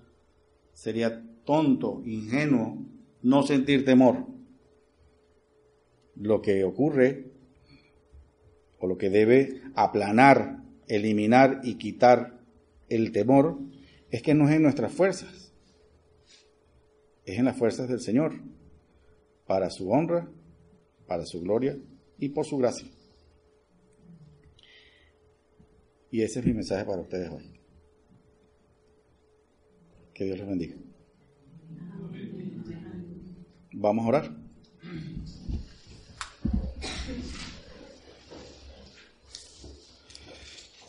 sería 0.73 1.23
tonto, 1.45 2.01
ingenuo 2.05 2.85
no 3.21 3.43
sentir 3.43 3.85
temor 3.85 4.25
lo 6.15 6.41
que 6.41 6.63
ocurre 6.63 7.36
o 8.79 8.87
lo 8.87 8.97
que 8.97 9.09
debe 9.09 9.61
aplanar, 9.75 10.63
eliminar 10.87 11.61
y 11.63 11.75
quitar 11.75 12.39
el 12.89 13.11
temor 13.11 13.59
es 14.09 14.21
que 14.21 14.33
no 14.33 14.47
es 14.47 14.55
en 14.55 14.63
nuestras 14.63 14.91
fuerzas, 14.91 15.53
es 17.25 17.37
en 17.37 17.45
las 17.45 17.57
fuerzas 17.57 17.89
del 17.89 17.99
Señor, 17.99 18.41
para 19.45 19.69
su 19.69 19.89
honra, 19.89 20.29
para 21.07 21.25
su 21.25 21.41
gloria 21.41 21.77
y 22.17 22.29
por 22.29 22.45
su 22.45 22.57
gracia. 22.57 22.87
Y 26.09 26.21
ese 26.21 26.39
es 26.39 26.45
mi 26.45 26.53
mensaje 26.53 26.85
para 26.85 27.01
ustedes 27.01 27.29
hoy. 27.29 27.59
Que 30.13 30.25
Dios 30.25 30.39
los 30.39 30.47
bendiga. 30.47 30.75
Vamos 33.73 34.05
a 34.05 34.07
orar. 34.07 34.47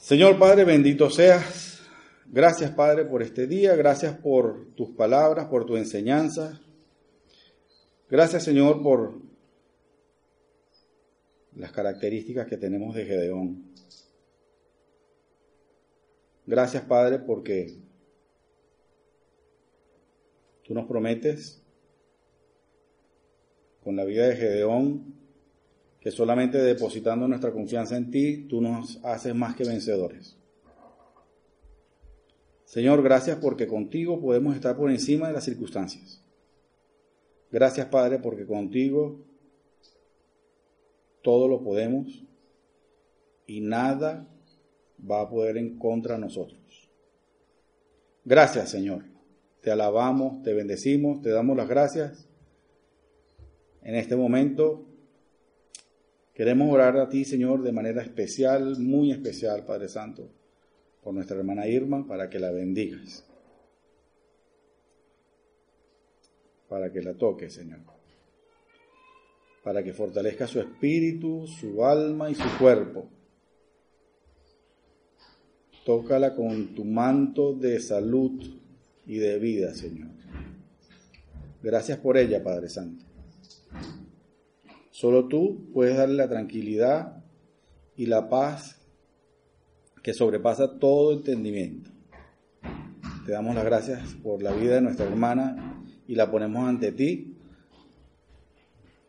Señor 0.09 0.39
Padre, 0.39 0.65
bendito 0.65 1.11
seas. 1.11 1.83
Gracias 2.25 2.71
Padre 2.71 3.05
por 3.05 3.23
este 3.23 3.47
día, 3.47 3.77
gracias 3.77 4.17
por 4.17 4.75
tus 4.75 4.93
palabras, 4.93 5.49
por 5.49 5.67
tu 5.67 5.77
enseñanza. 5.77 6.63
Gracias 8.09 8.43
Señor 8.43 8.83
por 8.83 9.21
las 11.57 11.73
características 11.73 12.47
que 12.47 12.57
tenemos 12.57 12.95
de 12.95 13.05
Gedeón. 13.05 13.75
Gracias 16.47 16.85
Padre 16.85 17.19
porque 17.19 17.77
tú 20.65 20.73
nos 20.73 20.87
prometes 20.87 21.63
con 23.85 23.95
la 23.95 24.07
vida 24.07 24.27
de 24.27 24.37
Gedeón 24.37 25.19
que 26.09 26.13
solamente 26.17 26.57
depositando 26.57 27.29
nuestra 27.29 27.53
confianza 27.53 27.95
en 27.95 28.11
ti, 28.11 28.47
tú 28.49 28.63
nos 28.63 28.99
haces 29.05 29.35
más 29.35 29.55
que 29.55 29.65
vencedores. 29.65 30.39
Señor, 32.65 33.03
gracias 33.03 33.37
porque 33.37 33.67
contigo 33.67 34.19
podemos 34.19 34.55
estar 34.55 34.75
por 34.75 34.91
encima 34.91 35.29
de 35.29 35.35
las 35.35 35.45
circunstancias. 35.45 36.25
Gracias, 37.53 37.89
Padre, 37.89 38.21
porque 38.21 38.47
contigo 38.47 39.21
todo 41.21 41.47
lo 41.47 41.63
podemos 41.63 42.25
y 43.47 43.61
nada 43.61 44.27
va 44.99 45.21
a 45.21 45.29
poder 45.29 45.59
en 45.59 45.79
contra 45.79 46.15
de 46.15 46.23
nosotros. 46.23 46.91
Gracias, 48.25 48.71
Señor. 48.71 49.05
Te 49.61 49.71
alabamos, 49.71 50.43
te 50.43 50.55
bendecimos, 50.55 51.21
te 51.21 51.29
damos 51.29 51.55
las 51.55 51.69
gracias. 51.69 52.27
En 53.83 53.95
este 53.95 54.17
momento 54.17 54.88
Queremos 56.39 56.73
orar 56.73 56.97
a 56.99 57.09
ti, 57.09 57.25
Señor, 57.25 57.65
de 57.65 57.73
manera 57.73 58.01
especial, 58.01 58.79
muy 58.79 59.11
especial, 59.11 59.65
Padre 59.65 59.89
Santo, 59.89 60.31
por 61.03 61.13
nuestra 61.13 61.37
hermana 61.37 61.67
Irma, 61.67 62.07
para 62.07 62.31
que 62.31 62.39
la 62.39 62.53
bendigas, 62.53 63.25
para 66.69 66.93
que 66.93 67.03
la 67.03 67.15
toques, 67.15 67.55
Señor, 67.55 67.81
para 69.65 69.83
que 69.83 69.93
fortalezca 69.93 70.47
su 70.47 70.61
espíritu, 70.61 71.49
su 71.49 71.85
alma 71.85 72.31
y 72.31 72.37
su 72.37 72.49
cuerpo. 72.57 73.11
Tócala 75.85 76.37
con 76.37 76.73
tu 76.73 76.85
manto 76.85 77.53
de 77.53 77.81
salud 77.81 78.41
y 79.09 79.19
de 79.19 79.41
vida, 79.41 79.75
Señor. 79.75 80.11
Gracias 81.65 81.99
por 81.99 82.17
ella, 82.17 82.45
Padre 82.45 82.69
Santo. 82.69 83.05
Solo 84.99 85.29
tú 85.29 85.71
puedes 85.73 85.97
darle 85.97 86.17
la 86.17 86.29
tranquilidad 86.29 87.23
y 87.97 88.07
la 88.07 88.29
paz 88.29 88.81
que 90.03 90.13
sobrepasa 90.13 90.81
todo 90.81 91.13
entendimiento. 91.13 91.93
Te 93.25 93.31
damos 93.31 93.55
las 93.55 93.65
gracias 93.65 94.15
por 94.21 94.43
la 94.43 94.51
vida 94.51 94.75
de 94.75 94.81
nuestra 94.81 95.07
hermana 95.07 95.85
y 96.09 96.17
la 96.17 96.29
ponemos 96.29 96.69
ante 96.69 96.91
ti 96.91 97.37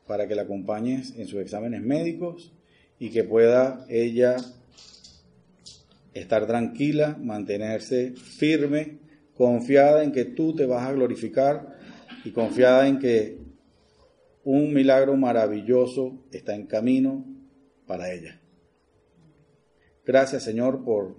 para 0.05 0.27
que 0.27 0.35
la 0.35 0.43
acompañes 0.43 1.17
en 1.17 1.25
sus 1.25 1.41
exámenes 1.41 1.81
médicos 1.81 2.53
y 2.99 3.09
que 3.09 3.23
pueda 3.23 3.83
ella 3.89 4.35
estar 6.13 6.45
tranquila, 6.45 7.17
mantenerse 7.19 8.11
firme, 8.11 8.99
confiada 9.33 10.03
en 10.03 10.11
que 10.11 10.25
tú 10.25 10.53
te 10.53 10.67
vas 10.67 10.87
a 10.87 10.93
glorificar 10.93 11.79
y 12.23 12.29
confiada 12.29 12.87
en 12.87 12.99
que 12.99 13.38
un 14.43 14.73
milagro 14.73 15.15
maravilloso 15.17 16.25
está 16.31 16.55
en 16.55 16.65
camino 16.65 17.25
para 17.85 18.13
ella. 18.13 18.39
Gracias 20.05 20.43
Señor 20.43 20.83
por 20.83 21.17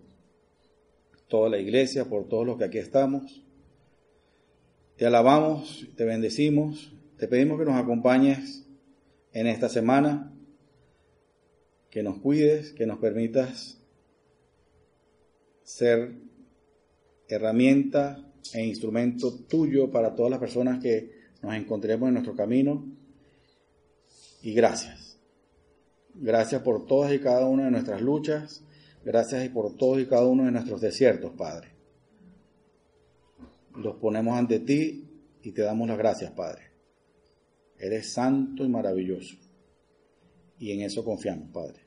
toda 1.28 1.48
la 1.48 1.58
iglesia, 1.58 2.06
por 2.06 2.28
todos 2.28 2.46
los 2.46 2.58
que 2.58 2.64
aquí 2.64 2.78
estamos. 2.78 3.42
Te 4.96 5.06
alabamos, 5.06 5.86
te 5.96 6.04
bendecimos, 6.04 6.92
te 7.16 7.28
pedimos 7.28 7.58
que 7.58 7.64
nos 7.64 7.76
acompañes 7.76 8.66
en 9.32 9.46
esta 9.46 9.68
semana, 9.68 10.32
que 11.88 12.02
nos 12.02 12.18
cuides, 12.18 12.72
que 12.72 12.86
nos 12.86 12.98
permitas 12.98 13.80
ser 15.62 16.14
herramienta 17.28 18.26
e 18.52 18.64
instrumento 18.64 19.32
tuyo 19.44 19.90
para 19.90 20.14
todas 20.16 20.30
las 20.30 20.40
personas 20.40 20.82
que 20.82 21.12
nos 21.42 21.54
encontremos 21.54 22.08
en 22.08 22.14
nuestro 22.14 22.34
camino 22.34 22.89
y 24.42 24.52
gracias. 24.54 25.18
Gracias 26.14 26.62
por 26.62 26.86
todas 26.86 27.12
y 27.12 27.20
cada 27.20 27.46
una 27.46 27.64
de 27.64 27.70
nuestras 27.70 28.00
luchas. 28.00 28.64
Gracias 29.04 29.48
por 29.50 29.76
todos 29.76 30.00
y 30.00 30.06
cada 30.06 30.26
uno 30.26 30.44
de 30.44 30.52
nuestros 30.52 30.80
desiertos, 30.80 31.32
Padre. 31.36 31.68
Los 33.76 33.96
ponemos 33.96 34.36
ante 34.36 34.60
ti 34.60 35.08
y 35.42 35.52
te 35.52 35.62
damos 35.62 35.88
las 35.88 35.98
gracias, 35.98 36.32
Padre. 36.32 36.64
Eres 37.78 38.12
santo 38.12 38.64
y 38.64 38.68
maravilloso. 38.68 39.36
Y 40.58 40.72
en 40.72 40.82
eso 40.82 41.04
confiamos, 41.04 41.48
Padre. 41.50 41.80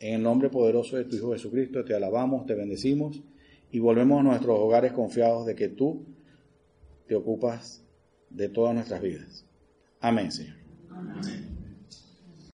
En 0.00 0.14
el 0.16 0.22
nombre 0.22 0.50
poderoso 0.50 0.96
de 0.96 1.04
tu 1.04 1.16
Hijo 1.16 1.32
Jesucristo 1.32 1.84
te 1.84 1.94
alabamos, 1.94 2.46
te 2.46 2.54
bendecimos 2.54 3.22
y 3.70 3.78
volvemos 3.78 4.20
a 4.20 4.22
nuestros 4.22 4.58
hogares 4.58 4.92
confiados 4.92 5.46
de 5.46 5.54
que 5.54 5.68
tú 5.68 6.06
te 7.06 7.14
ocupas 7.14 7.82
de 8.30 8.48
todas 8.48 8.74
nuestras 8.74 9.00
vidas. 9.00 9.46
Amén, 10.00 10.30
Señor. 10.30 10.56
Amén. 10.90 11.57